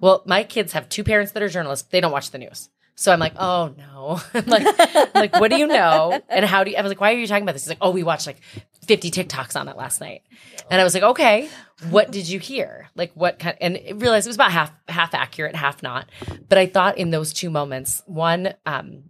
Well, 0.00 0.22
my 0.26 0.42
kids 0.42 0.72
have 0.72 0.88
two 0.88 1.04
parents 1.04 1.32
that 1.32 1.42
are 1.42 1.48
journalists. 1.48 1.88
They 1.88 2.00
don't 2.00 2.12
watch 2.12 2.30
the 2.30 2.38
news. 2.38 2.68
So 3.02 3.12
I'm 3.12 3.18
like, 3.18 3.34
oh 3.36 3.74
no. 3.76 4.20
Like, 4.46 5.14
like, 5.14 5.40
what 5.40 5.50
do 5.50 5.56
you 5.56 5.66
know? 5.66 6.20
And 6.28 6.44
how 6.44 6.64
do 6.64 6.70
you, 6.70 6.76
I 6.76 6.82
was 6.82 6.90
like, 6.90 7.00
why 7.00 7.12
are 7.12 7.16
you 7.16 7.26
talking 7.26 7.42
about 7.42 7.52
this? 7.52 7.64
He's 7.64 7.68
like, 7.68 7.78
oh, 7.80 7.90
we 7.90 8.02
watched 8.02 8.26
like 8.26 8.40
50 8.86 9.10
TikToks 9.10 9.58
on 9.58 9.68
it 9.68 9.76
last 9.76 10.00
night. 10.00 10.22
And 10.70 10.80
I 10.80 10.84
was 10.84 10.94
like, 10.94 11.02
okay, 11.02 11.48
what 11.90 12.10
did 12.12 12.28
you 12.28 12.38
hear? 12.38 12.88
Like 12.94 13.12
what 13.14 13.38
kind, 13.38 13.56
and 13.60 13.76
I 13.76 13.92
realized 13.92 14.26
it 14.26 14.30
was 14.30 14.36
about 14.36 14.52
half, 14.52 14.72
half 14.88 15.14
accurate, 15.14 15.56
half 15.56 15.82
not. 15.82 16.08
But 16.48 16.58
I 16.58 16.66
thought 16.66 16.98
in 16.98 17.10
those 17.10 17.32
two 17.32 17.50
moments, 17.50 18.02
one, 18.06 18.54
um, 18.66 19.04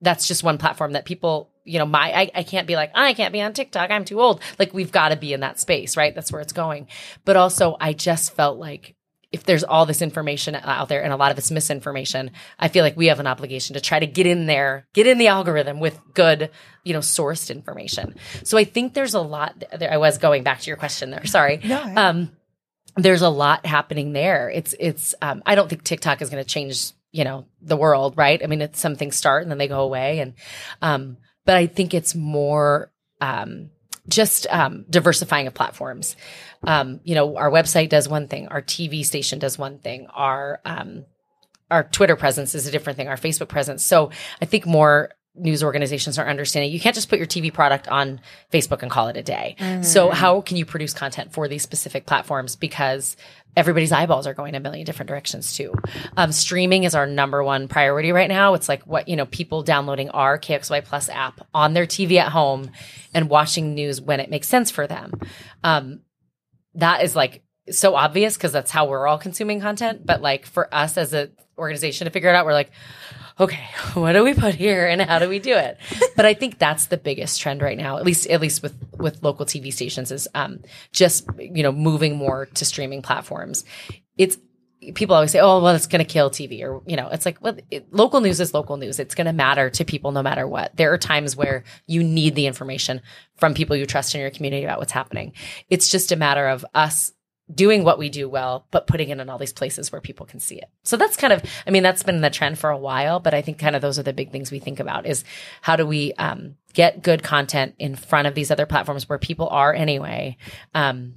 that's 0.00 0.28
just 0.28 0.42
one 0.42 0.56
platform 0.56 0.92
that 0.92 1.04
people, 1.04 1.50
you 1.64 1.78
know, 1.78 1.86
my, 1.86 2.12
I, 2.12 2.30
I 2.34 2.42
can't 2.42 2.66
be 2.66 2.76
like, 2.76 2.92
I 2.94 3.12
can't 3.14 3.32
be 3.32 3.42
on 3.42 3.52
TikTok. 3.52 3.90
I'm 3.90 4.04
too 4.04 4.20
old. 4.20 4.40
Like 4.58 4.72
we've 4.72 4.92
got 4.92 5.10
to 5.10 5.16
be 5.16 5.32
in 5.32 5.40
that 5.40 5.60
space, 5.60 5.96
right? 5.96 6.14
That's 6.14 6.32
where 6.32 6.40
it's 6.40 6.52
going. 6.52 6.88
But 7.24 7.36
also 7.36 7.76
I 7.80 7.92
just 7.92 8.34
felt 8.34 8.58
like 8.58 8.95
if 9.32 9.44
there's 9.44 9.64
all 9.64 9.86
this 9.86 10.02
information 10.02 10.54
out 10.54 10.88
there 10.88 11.02
and 11.02 11.12
a 11.12 11.16
lot 11.16 11.32
of 11.32 11.38
it's 11.38 11.50
misinformation, 11.50 12.30
I 12.58 12.68
feel 12.68 12.84
like 12.84 12.96
we 12.96 13.06
have 13.06 13.20
an 13.20 13.26
obligation 13.26 13.74
to 13.74 13.80
try 13.80 13.98
to 13.98 14.06
get 14.06 14.26
in 14.26 14.46
there, 14.46 14.86
get 14.94 15.06
in 15.06 15.18
the 15.18 15.26
algorithm 15.26 15.80
with 15.80 15.98
good, 16.14 16.50
you 16.84 16.92
know, 16.92 17.00
sourced 17.00 17.50
information. 17.50 18.14
So 18.44 18.56
I 18.56 18.64
think 18.64 18.94
there's 18.94 19.14
a 19.14 19.20
lot 19.20 19.64
there. 19.78 19.92
I 19.92 19.96
was 19.96 20.18
going 20.18 20.42
back 20.44 20.60
to 20.60 20.68
your 20.68 20.76
question 20.76 21.10
there. 21.10 21.26
Sorry. 21.26 21.60
No, 21.64 21.80
I- 21.82 21.94
Um, 22.08 22.30
there's 22.96 23.22
a 23.22 23.28
lot 23.28 23.66
happening 23.66 24.12
there. 24.12 24.48
It's, 24.48 24.74
it's, 24.80 25.14
um, 25.20 25.42
I 25.44 25.54
don't 25.54 25.68
think 25.68 25.82
TikTok 25.82 26.22
is 26.22 26.30
going 26.30 26.42
to 26.42 26.48
change, 26.48 26.92
you 27.12 27.24
know, 27.24 27.44
the 27.60 27.76
world, 27.76 28.14
right? 28.16 28.40
I 28.42 28.46
mean, 28.46 28.62
it's 28.62 28.80
some 28.80 28.94
things 28.96 29.16
start 29.16 29.42
and 29.42 29.50
then 29.50 29.58
they 29.58 29.68
go 29.68 29.80
away. 29.80 30.20
And, 30.20 30.32
um, 30.80 31.18
but 31.44 31.56
I 31.56 31.66
think 31.66 31.92
it's 31.92 32.14
more, 32.14 32.90
um, 33.20 33.70
just 34.08 34.46
um, 34.50 34.84
diversifying 34.88 35.46
of 35.46 35.54
platforms. 35.54 36.16
Um, 36.64 37.00
you 37.04 37.14
know, 37.14 37.36
our 37.36 37.50
website 37.50 37.88
does 37.88 38.08
one 38.08 38.28
thing, 38.28 38.48
our 38.48 38.62
TV 38.62 39.04
station 39.04 39.38
does 39.38 39.58
one 39.58 39.78
thing, 39.78 40.06
our 40.14 40.60
um, 40.64 41.04
our 41.70 41.82
Twitter 41.84 42.16
presence 42.16 42.54
is 42.54 42.66
a 42.66 42.70
different 42.70 42.96
thing, 42.96 43.08
our 43.08 43.16
Facebook 43.16 43.48
presence. 43.48 43.84
So 43.84 44.10
I 44.40 44.44
think 44.44 44.66
more 44.66 45.10
news 45.34 45.62
organizations 45.62 46.18
are 46.18 46.26
understanding 46.26 46.72
you 46.72 46.80
can't 46.80 46.94
just 46.94 47.10
put 47.10 47.18
your 47.18 47.26
TV 47.26 47.52
product 47.52 47.88
on 47.88 48.20
Facebook 48.52 48.82
and 48.82 48.90
call 48.90 49.08
it 49.08 49.16
a 49.16 49.22
day. 49.22 49.54
So 49.82 50.10
how 50.10 50.40
can 50.40 50.56
you 50.56 50.64
produce 50.64 50.94
content 50.94 51.32
for 51.32 51.46
these 51.48 51.62
specific 51.62 52.06
platforms 52.06 52.56
because 52.56 53.16
everybody's 53.56 53.90
eyeballs 53.90 54.26
are 54.26 54.34
going 54.34 54.54
a 54.54 54.60
million 54.60 54.84
different 54.84 55.08
directions 55.08 55.56
too. 55.56 55.72
Um, 56.16 56.30
streaming 56.30 56.84
is 56.84 56.94
our 56.94 57.06
number 57.06 57.42
one 57.42 57.68
priority 57.68 58.12
right 58.12 58.28
now. 58.28 58.54
It's 58.54 58.68
like 58.68 58.82
what 58.86 59.08
you 59.08 59.16
know 59.16 59.26
people 59.26 59.62
downloading 59.62 60.10
our 60.10 60.38
KXLY 60.38 60.84
Plus 60.84 61.08
app 61.08 61.46
on 61.54 61.74
their 61.74 61.86
TV 61.86 62.16
at 62.18 62.32
home 62.32 62.70
and 63.14 63.30
watching 63.30 63.74
news 63.74 64.00
when 64.00 64.20
it 64.20 64.30
makes 64.30 64.48
sense 64.48 64.70
for 64.70 64.86
them. 64.86 65.12
Um, 65.64 66.02
that 66.74 67.02
is 67.02 67.16
like 67.16 67.42
so 67.70 67.94
obvious 67.94 68.36
because 68.36 68.52
that's 68.52 68.70
how 68.70 68.86
we're 68.86 69.06
all 69.06 69.18
consuming 69.18 69.60
content. 69.60 70.04
But 70.04 70.20
like 70.20 70.46
for 70.46 70.72
us 70.72 70.96
as 70.96 71.12
an 71.12 71.32
organization 71.58 72.04
to 72.04 72.10
figure 72.10 72.28
it 72.28 72.34
out, 72.34 72.46
we're 72.46 72.52
like, 72.52 72.70
okay, 73.38 73.68
what 73.94 74.12
do 74.12 74.24
we 74.24 74.34
put 74.34 74.54
here 74.54 74.86
and 74.86 75.00
how 75.02 75.18
do 75.18 75.28
we 75.28 75.38
do 75.38 75.54
it? 75.54 75.78
but 76.16 76.24
I 76.24 76.34
think 76.34 76.58
that's 76.58 76.86
the 76.86 76.96
biggest 76.96 77.40
trend 77.40 77.62
right 77.62 77.78
now, 77.78 77.98
at 77.98 78.04
least 78.04 78.26
at 78.28 78.40
least 78.40 78.62
with 78.62 78.74
with 78.98 79.22
local 79.22 79.46
TV 79.46 79.72
stations, 79.72 80.10
is 80.10 80.28
um, 80.34 80.60
just 80.92 81.26
you 81.38 81.62
know 81.62 81.72
moving 81.72 82.16
more 82.16 82.46
to 82.46 82.64
streaming 82.64 83.02
platforms. 83.02 83.64
It's 84.16 84.38
people 84.94 85.14
always 85.14 85.30
say, 85.30 85.40
"Oh, 85.40 85.60
well, 85.62 85.74
it's 85.74 85.86
going 85.86 86.04
to 86.04 86.10
kill 86.10 86.30
TV," 86.30 86.62
or 86.62 86.82
you 86.86 86.96
know, 86.96 87.08
it's 87.08 87.26
like, 87.26 87.38
well, 87.40 87.56
it, 87.70 87.92
local 87.92 88.20
news 88.20 88.40
is 88.40 88.54
local 88.54 88.76
news. 88.76 88.98
It's 88.98 89.14
going 89.14 89.26
to 89.26 89.32
matter 89.32 89.70
to 89.70 89.84
people 89.84 90.12
no 90.12 90.22
matter 90.22 90.46
what. 90.46 90.76
There 90.76 90.92
are 90.92 90.98
times 90.98 91.36
where 91.36 91.64
you 91.86 92.02
need 92.02 92.34
the 92.34 92.46
information 92.46 93.02
from 93.36 93.54
people 93.54 93.76
you 93.76 93.86
trust 93.86 94.14
in 94.14 94.20
your 94.20 94.30
community 94.30 94.64
about 94.64 94.78
what's 94.78 94.92
happening. 94.92 95.32
It's 95.68 95.90
just 95.90 96.12
a 96.12 96.16
matter 96.16 96.48
of 96.48 96.64
us 96.74 97.12
doing 97.52 97.84
what 97.84 97.98
we 97.98 98.08
do 98.08 98.28
well, 98.28 98.66
but 98.70 98.86
putting 98.86 99.08
it 99.08 99.20
in 99.20 99.28
all 99.30 99.38
these 99.38 99.52
places 99.52 99.92
where 99.92 100.00
people 100.00 100.26
can 100.26 100.40
see 100.40 100.56
it. 100.56 100.68
So 100.82 100.96
that's 100.96 101.16
kind 101.16 101.32
of, 101.32 101.42
I 101.66 101.70
mean, 101.70 101.82
that's 101.82 102.02
been 102.02 102.20
the 102.20 102.30
trend 102.30 102.58
for 102.58 102.70
a 102.70 102.78
while, 102.78 103.20
but 103.20 103.34
I 103.34 103.42
think 103.42 103.58
kind 103.58 103.76
of 103.76 103.82
those 103.82 103.98
are 103.98 104.02
the 104.02 104.12
big 104.12 104.32
things 104.32 104.50
we 104.50 104.58
think 104.58 104.80
about 104.80 105.06
is 105.06 105.24
how 105.62 105.76
do 105.76 105.86
we 105.86 106.12
um, 106.14 106.56
get 106.72 107.02
good 107.02 107.22
content 107.22 107.74
in 107.78 107.94
front 107.94 108.26
of 108.26 108.34
these 108.34 108.50
other 108.50 108.66
platforms 108.66 109.08
where 109.08 109.18
people 109.18 109.48
are 109.48 109.72
anyway, 109.72 110.36
um, 110.74 111.14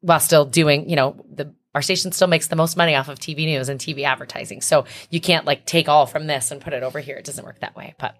while 0.00 0.20
still 0.20 0.46
doing, 0.46 0.88
you 0.88 0.96
know, 0.96 1.22
the 1.30 1.52
our 1.74 1.82
station 1.82 2.10
still 2.12 2.28
makes 2.28 2.48
the 2.48 2.56
most 2.56 2.76
money 2.76 2.94
off 2.96 3.08
of 3.08 3.20
TV 3.20 3.44
news 3.44 3.68
and 3.68 3.78
TV 3.78 4.02
advertising. 4.02 4.62
So 4.62 4.84
you 5.10 5.20
can't 5.20 5.44
like 5.44 5.64
take 5.64 5.88
all 5.88 6.06
from 6.06 6.26
this 6.26 6.50
and 6.50 6.60
put 6.60 6.72
it 6.72 6.82
over 6.82 6.98
here. 6.98 7.16
It 7.16 7.24
doesn't 7.24 7.44
work 7.44 7.60
that 7.60 7.76
way. 7.76 7.94
But 7.98 8.16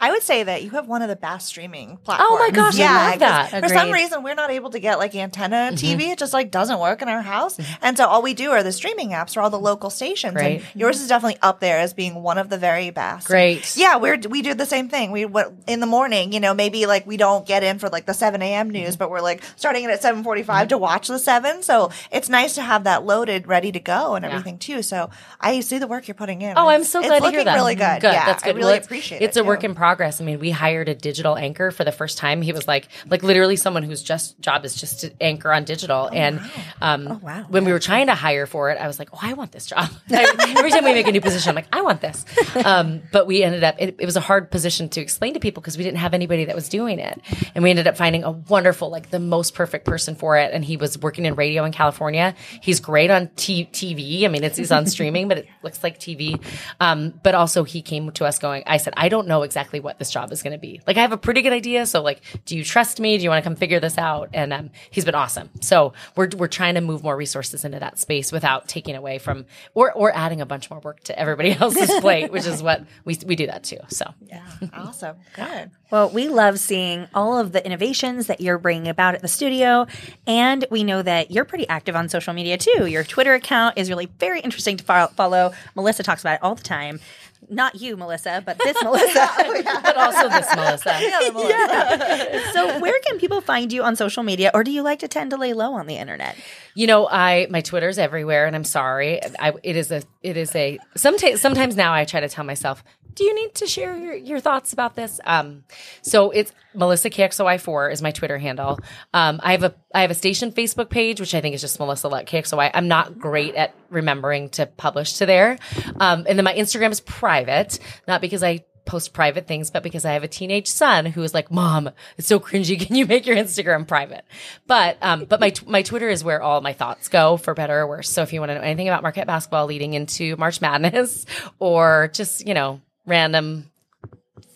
I 0.00 0.10
would 0.10 0.22
say 0.22 0.42
that 0.42 0.62
you 0.62 0.70
have 0.70 0.86
one 0.88 1.02
of 1.02 1.08
the 1.08 1.16
best 1.16 1.46
streaming 1.48 1.96
platforms. 1.98 2.30
Oh 2.32 2.38
my 2.38 2.50
gosh, 2.50 2.78
I 2.78 3.10
love 3.10 3.18
that. 3.20 3.50
For 3.62 3.68
some 3.68 3.90
reason, 3.90 4.22
we're 4.22 4.34
not 4.34 4.50
able 4.50 4.70
to 4.70 4.78
get 4.78 4.98
like 4.98 5.14
antenna 5.14 5.70
Mm-hmm. 5.72 6.00
TV. 6.00 6.12
It 6.12 6.18
just 6.18 6.32
like 6.32 6.50
doesn't 6.50 6.78
work 6.78 7.02
in 7.02 7.08
our 7.08 7.22
house, 7.22 7.58
and 7.82 7.96
so 7.96 8.06
all 8.06 8.22
we 8.22 8.34
do 8.34 8.50
are 8.50 8.62
the 8.62 8.72
streaming 8.72 9.10
apps 9.10 9.34
for 9.34 9.40
all 9.40 9.50
the 9.50 9.58
local 9.58 9.90
stations. 9.90 10.34
Great. 10.34 10.56
And 10.58 10.64
yours 10.80 11.00
is 11.00 11.08
definitely 11.08 11.38
up 11.42 11.60
there 11.60 11.78
as 11.78 11.92
being 11.94 12.14
one 12.22 12.38
of 12.38 12.48
the 12.48 12.58
very 12.58 12.90
best. 12.90 13.26
Great. 13.26 13.76
Yeah, 13.76 13.96
we're 13.96 14.18
we 14.28 14.42
do 14.42 14.54
the 14.54 14.66
same 14.66 14.88
thing. 14.88 15.10
We 15.10 15.24
what 15.24 15.52
in 15.66 15.80
the 15.80 15.86
morning, 15.86 16.32
you 16.32 16.40
know, 16.40 16.54
maybe 16.54 16.86
like 16.86 17.06
we 17.06 17.16
don't 17.16 17.46
get 17.46 17.62
in 17.62 17.78
for 17.78 17.88
like 17.88 18.06
the 18.06 18.14
seven 18.14 18.42
a.m. 18.42 18.70
news, 18.70 18.90
Mm-hmm. 18.90 18.98
but 18.98 19.10
we're 19.10 19.20
like 19.20 19.42
starting 19.56 19.84
it 19.84 19.90
at 19.90 20.02
seven 20.02 20.22
forty-five 20.22 20.68
to 20.68 20.78
watch 20.78 21.08
the 21.08 21.18
seven. 21.18 21.62
So 21.62 21.90
it's 22.10 22.28
nice 22.28 22.54
to 22.54 22.62
have 22.62 22.84
that 22.84 23.04
loaded, 23.04 23.46
ready 23.46 23.72
to 23.72 23.80
go, 23.80 24.14
and 24.14 24.24
everything 24.24 24.58
too. 24.58 24.82
So 24.82 25.10
I 25.40 25.60
see 25.60 25.78
the 25.78 25.86
work 25.86 26.08
you're 26.08 26.14
putting 26.14 26.42
in. 26.42 26.56
Oh, 26.56 26.68
I'm 26.68 26.80
It's- 26.82 26.90
so 26.90 27.00
it's 27.00 27.08
glad 27.08 27.18
to 27.18 27.24
looking 27.24 27.38
hear 27.38 27.44
that. 27.44 27.54
Really 27.54 27.74
good. 27.74 28.00
Good. 28.00 28.12
Yeah, 28.12 28.26
That's 28.26 28.42
good. 28.42 28.54
I 28.54 28.58
really 28.58 28.72
Well, 28.74 28.82
appreciate 28.82 29.16
It's 29.18 29.22
it. 29.22 29.24
It's 29.28 29.36
a 29.36 29.44
work 29.44 29.64
in 29.64 29.74
progress. 29.78 30.20
I 30.20 30.24
mean, 30.24 30.40
we 30.40 30.50
hired 30.50 30.88
a 30.88 30.94
digital 30.94 31.36
anchor 31.36 31.70
for 31.70 31.84
the 31.84 31.92
first 31.92 32.18
time. 32.18 32.42
He 32.42 32.52
was 32.52 32.66
like, 32.66 32.88
like 33.08 33.22
literally 33.22 33.56
someone 33.56 33.84
whose 33.84 34.02
just 34.02 34.38
job 34.40 34.64
is 34.64 34.74
just 34.74 35.00
to 35.00 35.12
anchor 35.22 35.52
on 35.52 35.64
digital. 35.64 36.10
and 36.12 36.40
um, 36.82 37.20
wow. 37.22 37.46
when 37.48 37.64
we 37.64 37.72
were 37.72 37.78
trying 37.78 38.08
to 38.08 38.14
hire 38.14 38.46
for 38.46 38.70
it, 38.70 38.78
I 38.78 38.88
was 38.88 38.98
like, 38.98 39.08
oh, 39.12 39.18
I 39.22 39.34
want 39.34 39.52
this 39.52 39.66
job. 39.66 39.88
Every 40.10 40.70
time 40.70 40.84
we 40.84 40.92
make 40.92 41.06
a 41.06 41.12
new 41.12 41.20
position, 41.20 41.50
I'm 41.50 41.54
like, 41.54 41.68
I 41.72 41.82
want 41.82 42.00
this. 42.00 42.24
Um, 42.64 43.02
but 43.12 43.26
we 43.26 43.42
ended 43.44 43.62
up, 43.62 43.76
it, 43.78 43.96
it 44.00 44.04
was 44.04 44.16
a 44.16 44.20
hard 44.20 44.50
position 44.50 44.88
to 44.90 45.00
explain 45.00 45.34
to 45.34 45.40
people 45.40 45.60
because 45.60 45.78
we 45.78 45.84
didn't 45.84 45.98
have 45.98 46.12
anybody 46.12 46.46
that 46.46 46.56
was 46.56 46.68
doing 46.68 46.98
it. 46.98 47.20
And 47.54 47.62
we 47.62 47.70
ended 47.70 47.86
up 47.86 47.96
finding 47.96 48.24
a 48.24 48.32
wonderful, 48.32 48.90
like 48.90 49.10
the 49.10 49.20
most 49.20 49.54
perfect 49.54 49.84
person 49.84 50.16
for 50.16 50.36
it. 50.36 50.52
And 50.52 50.64
he 50.64 50.76
was 50.76 50.98
working 50.98 51.24
in 51.24 51.36
radio 51.36 51.64
in 51.64 51.72
California. 51.72 52.34
He's 52.60 52.80
great 52.80 53.10
on 53.10 53.28
t- 53.36 53.68
TV. 53.72 54.24
I 54.24 54.28
mean, 54.28 54.42
it's, 54.42 54.58
he's 54.58 54.72
on 54.72 54.86
streaming, 54.86 55.28
but 55.28 55.38
it 55.38 55.48
looks 55.62 55.82
like 55.84 56.00
TV. 56.00 56.42
Um, 56.80 57.14
but 57.22 57.34
also 57.34 57.62
he 57.64 57.82
came 57.82 58.10
to 58.12 58.24
us 58.24 58.38
going, 58.38 58.64
I 58.66 58.78
said, 58.78 58.94
I 58.96 59.08
don't 59.08 59.28
know 59.28 59.42
exactly 59.42 59.67
what 59.72 59.98
this 59.98 60.10
job 60.10 60.32
is 60.32 60.42
going 60.42 60.52
to 60.52 60.58
be. 60.58 60.80
Like, 60.86 60.96
I 60.96 61.00
have 61.00 61.12
a 61.12 61.16
pretty 61.18 61.42
good 61.42 61.52
idea. 61.52 61.86
So 61.86 62.02
like, 62.02 62.22
do 62.44 62.56
you 62.56 62.64
trust 62.64 63.00
me? 63.00 63.16
Do 63.18 63.24
you 63.24 63.30
want 63.30 63.42
to 63.42 63.48
come 63.48 63.56
figure 63.56 63.80
this 63.80 63.98
out? 63.98 64.30
And, 64.32 64.52
um, 64.52 64.70
he's 64.90 65.04
been 65.04 65.14
awesome. 65.14 65.50
So 65.60 65.92
we're, 66.16 66.28
we're 66.36 66.48
trying 66.48 66.74
to 66.74 66.80
move 66.80 67.02
more 67.02 67.16
resources 67.16 67.64
into 67.64 67.78
that 67.78 67.98
space 67.98 68.32
without 68.32 68.68
taking 68.68 68.96
away 68.96 69.18
from, 69.18 69.46
or, 69.74 69.92
or 69.92 70.14
adding 70.14 70.40
a 70.40 70.46
bunch 70.46 70.70
more 70.70 70.80
work 70.80 71.00
to 71.04 71.18
everybody 71.18 71.52
else's 71.60 71.90
plate, 72.00 72.32
which 72.32 72.46
is 72.46 72.62
what 72.62 72.84
we, 73.04 73.16
we 73.26 73.36
do 73.36 73.46
that 73.46 73.64
too. 73.64 73.78
So 73.88 74.12
Yeah, 74.26 74.46
awesome. 74.72 75.16
Good. 75.34 75.70
Well, 75.90 76.10
we 76.10 76.28
love 76.28 76.58
seeing 76.58 77.08
all 77.14 77.38
of 77.38 77.52
the 77.52 77.64
innovations 77.64 78.26
that 78.26 78.42
you're 78.42 78.58
bringing 78.58 78.88
about 78.88 79.14
at 79.14 79.22
the 79.22 79.28
studio. 79.28 79.86
And 80.26 80.66
we 80.70 80.84
know 80.84 81.00
that 81.00 81.30
you're 81.30 81.46
pretty 81.46 81.66
active 81.66 81.96
on 81.96 82.10
social 82.10 82.34
media 82.34 82.58
too. 82.58 82.84
Your 82.84 83.04
Twitter 83.04 83.32
account 83.32 83.78
is 83.78 83.88
really 83.88 84.10
very 84.18 84.40
interesting 84.40 84.76
to 84.76 84.84
follow. 84.84 85.52
Melissa 85.74 86.02
talks 86.02 86.20
about 86.20 86.34
it 86.34 86.42
all 86.42 86.54
the 86.54 86.62
time. 86.62 87.00
Not 87.48 87.80
you, 87.80 87.96
Melissa, 87.96 88.42
but 88.44 88.58
this 88.58 88.76
Melissa. 88.82 89.28
Oh, 89.40 89.80
but 89.82 89.96
also 89.96 90.28
this, 90.28 90.46
Melissa. 90.56 90.98
Yeah, 91.00 91.30
Melissa. 91.32 92.50
so, 92.52 92.80
where 92.80 92.98
can 93.06 93.18
people 93.18 93.40
find 93.40 93.72
you 93.72 93.82
on 93.82 93.96
social 93.96 94.22
media, 94.22 94.50
or 94.54 94.64
do 94.64 94.70
you 94.70 94.82
like 94.82 94.98
to 95.00 95.08
tend 95.08 95.30
to 95.30 95.36
lay 95.36 95.52
low 95.52 95.74
on 95.74 95.86
the 95.86 95.96
internet? 95.96 96.36
You 96.74 96.86
know, 96.86 97.08
I 97.08 97.46
my 97.50 97.60
Twitter's 97.60 97.98
everywhere, 97.98 98.46
and 98.46 98.54
I'm 98.56 98.64
sorry. 98.64 99.20
I, 99.38 99.52
it 99.62 99.76
is 99.76 99.90
a 99.90 100.02
it 100.22 100.36
is 100.36 100.54
a 100.54 100.78
sometimes 100.96 101.40
sometimes 101.40 101.76
now 101.76 101.92
I 101.92 102.04
try 102.04 102.20
to 102.20 102.28
tell 102.28 102.44
myself, 102.44 102.82
do 103.18 103.24
you 103.24 103.34
need 103.34 103.52
to 103.56 103.66
share 103.66 103.96
your, 103.96 104.14
your 104.14 104.38
thoughts 104.38 104.72
about 104.72 104.94
this? 104.94 105.18
Um, 105.24 105.64
so 106.02 106.30
it's 106.30 106.52
Melissa 106.72 107.10
KXLY 107.10 107.60
four 107.60 107.90
is 107.90 108.00
my 108.00 108.12
Twitter 108.12 108.38
handle. 108.38 108.78
Um, 109.12 109.40
I 109.42 109.52
have 109.52 109.64
a 109.64 109.74
I 109.92 110.02
have 110.02 110.12
a 110.12 110.14
station 110.14 110.52
Facebook 110.52 110.88
page, 110.88 111.18
which 111.18 111.34
I 111.34 111.40
think 111.40 111.56
is 111.56 111.60
just 111.60 111.80
Melissa 111.80 112.06
Luck 112.06 112.26
KXLY. 112.26 112.70
I'm 112.72 112.86
not 112.86 113.18
great 113.18 113.56
at 113.56 113.74
remembering 113.90 114.50
to 114.50 114.66
publish 114.66 115.14
to 115.14 115.26
there, 115.26 115.58
um, 115.98 116.26
and 116.28 116.38
then 116.38 116.44
my 116.44 116.54
Instagram 116.54 116.92
is 116.92 117.00
private, 117.00 117.80
not 118.06 118.20
because 118.20 118.44
I 118.44 118.64
post 118.84 119.12
private 119.12 119.46
things, 119.48 119.70
but 119.70 119.82
because 119.82 120.04
I 120.04 120.12
have 120.12 120.22
a 120.22 120.28
teenage 120.28 120.68
son 120.68 121.04
who 121.04 121.24
is 121.24 121.34
like, 121.34 121.50
"Mom, 121.50 121.90
it's 122.18 122.28
so 122.28 122.38
cringy. 122.38 122.80
Can 122.86 122.94
you 122.94 123.04
make 123.04 123.26
your 123.26 123.36
Instagram 123.36 123.84
private?" 123.88 124.24
But 124.68 124.96
um, 125.02 125.24
but 125.24 125.40
my 125.40 125.52
my 125.66 125.82
Twitter 125.82 126.08
is 126.08 126.22
where 126.22 126.40
all 126.40 126.60
my 126.60 126.72
thoughts 126.72 127.08
go, 127.08 127.36
for 127.36 127.54
better 127.54 127.80
or 127.80 127.88
worse. 127.88 128.08
So 128.08 128.22
if 128.22 128.32
you 128.32 128.38
want 128.38 128.50
to 128.50 128.54
know 128.54 128.60
anything 128.60 128.88
about 128.88 129.02
Marquette 129.02 129.26
basketball 129.26 129.66
leading 129.66 129.94
into 129.94 130.36
March 130.36 130.60
Madness, 130.60 131.26
or 131.58 132.10
just 132.12 132.46
you 132.46 132.54
know 132.54 132.80
random 133.08 133.70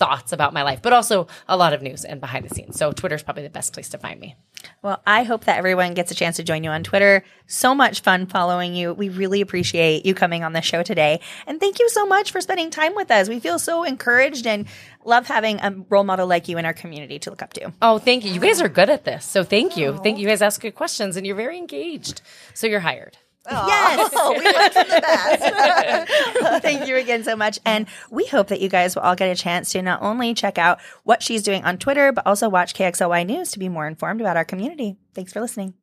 thoughts 0.03 0.33
about 0.33 0.53
my 0.53 0.63
life, 0.63 0.83
but 0.83 0.93
also 0.93 1.29
a 1.49 1.57
lot 1.57 1.73
of 1.73 1.81
news 1.83 2.05
and 2.05 2.21
behind 2.21 2.45
the 2.45 2.53
scenes. 2.53 2.77
So 2.77 2.93
Twitter 2.93 3.15
is 3.15 3.23
probably 3.23 3.45
the 3.45 3.51
best 3.51 3.73
place 3.73 3.89
to 3.91 3.99
find 3.99 4.19
me. 4.19 4.35
Well, 4.83 5.01
I 5.07 5.23
hope 5.23 5.45
that 5.45 5.59
everyone 5.59 5.95
gets 5.95 6.11
a 6.11 6.15
chance 6.15 6.37
to 6.37 6.43
join 6.43 6.65
you 6.65 6.71
on 6.71 6.83
Twitter. 6.83 7.25
So 7.47 7.75
much 7.75 8.01
fun 8.01 8.27
following 8.27 8.75
you. 8.75 8.95
We 8.95 9.09
really 9.09 9.41
appreciate 9.41 10.05
you 10.05 10.15
coming 10.15 10.43
on 10.45 10.53
the 10.53 10.63
show 10.63 10.83
today. 10.83 11.21
And 11.47 11.61
thank 11.61 11.79
you 11.79 11.89
so 11.89 12.07
much 12.07 12.33
for 12.33 12.41
spending 12.41 12.71
time 12.71 12.95
with 12.95 13.11
us. 13.11 13.29
We 13.29 13.41
feel 13.41 13.59
so 13.59 13.85
encouraged 13.85 14.47
and 14.47 14.67
love 15.05 15.27
having 15.27 15.61
a 15.61 15.73
role 15.89 16.05
model 16.05 16.27
like 16.27 16.49
you 16.49 16.59
in 16.59 16.65
our 16.65 16.75
community 16.75 17.19
to 17.21 17.31
look 17.31 17.43
up 17.43 17.53
to. 17.55 17.73
Oh, 17.81 17.99
thank 17.99 18.25
you. 18.25 18.33
You 18.33 18.41
guys 18.41 18.61
are 18.61 18.69
good 18.69 18.91
at 18.91 19.05
this. 19.05 19.25
So 19.25 19.45
thank 19.45 19.77
you. 19.77 19.99
Thank 20.03 20.19
you. 20.19 20.23
You 20.23 20.29
guys 20.29 20.43
ask 20.43 20.61
good 20.61 20.75
questions 20.75 21.17
and 21.17 21.27
you're 21.27 21.37
very 21.37 21.59
engaged. 21.59 22.23
So 22.55 22.67
you're 22.67 22.81
hired. 22.81 23.17
Yes. 23.51 24.13
We 24.33 24.45
learned 24.45 24.73
from 24.73 24.89
the 24.89 25.01
best. 25.01 26.63
Thank 26.63 26.87
you 26.89 26.97
again 26.97 27.25
so 27.25 27.37
much. 27.37 27.59
And 27.65 27.87
we 28.11 28.27
hope 28.27 28.49
that 28.49 28.61
you 28.61 28.69
guys 28.69 28.95
will 28.95 29.03
all 29.03 29.17
get 29.17 29.31
a 29.31 29.35
chance 29.41 29.71
to 29.71 29.83
not 29.83 30.01
only 30.03 30.33
check 30.35 30.59
out 30.59 30.81
what 31.05 31.23
she's 31.23 31.43
doing 31.43 31.65
on 31.65 31.79
Twitter, 31.79 32.13
but 32.13 32.27
also 32.27 32.49
watch 32.49 32.75
KXLY 32.75 33.27
News 33.27 33.51
to 33.53 33.59
be 33.59 33.69
more 33.69 33.87
informed 33.87 34.21
about 34.21 34.37
our 34.37 34.45
community. 34.45 34.97
Thanks 35.15 35.33
for 35.33 35.41
listening. 35.41 35.75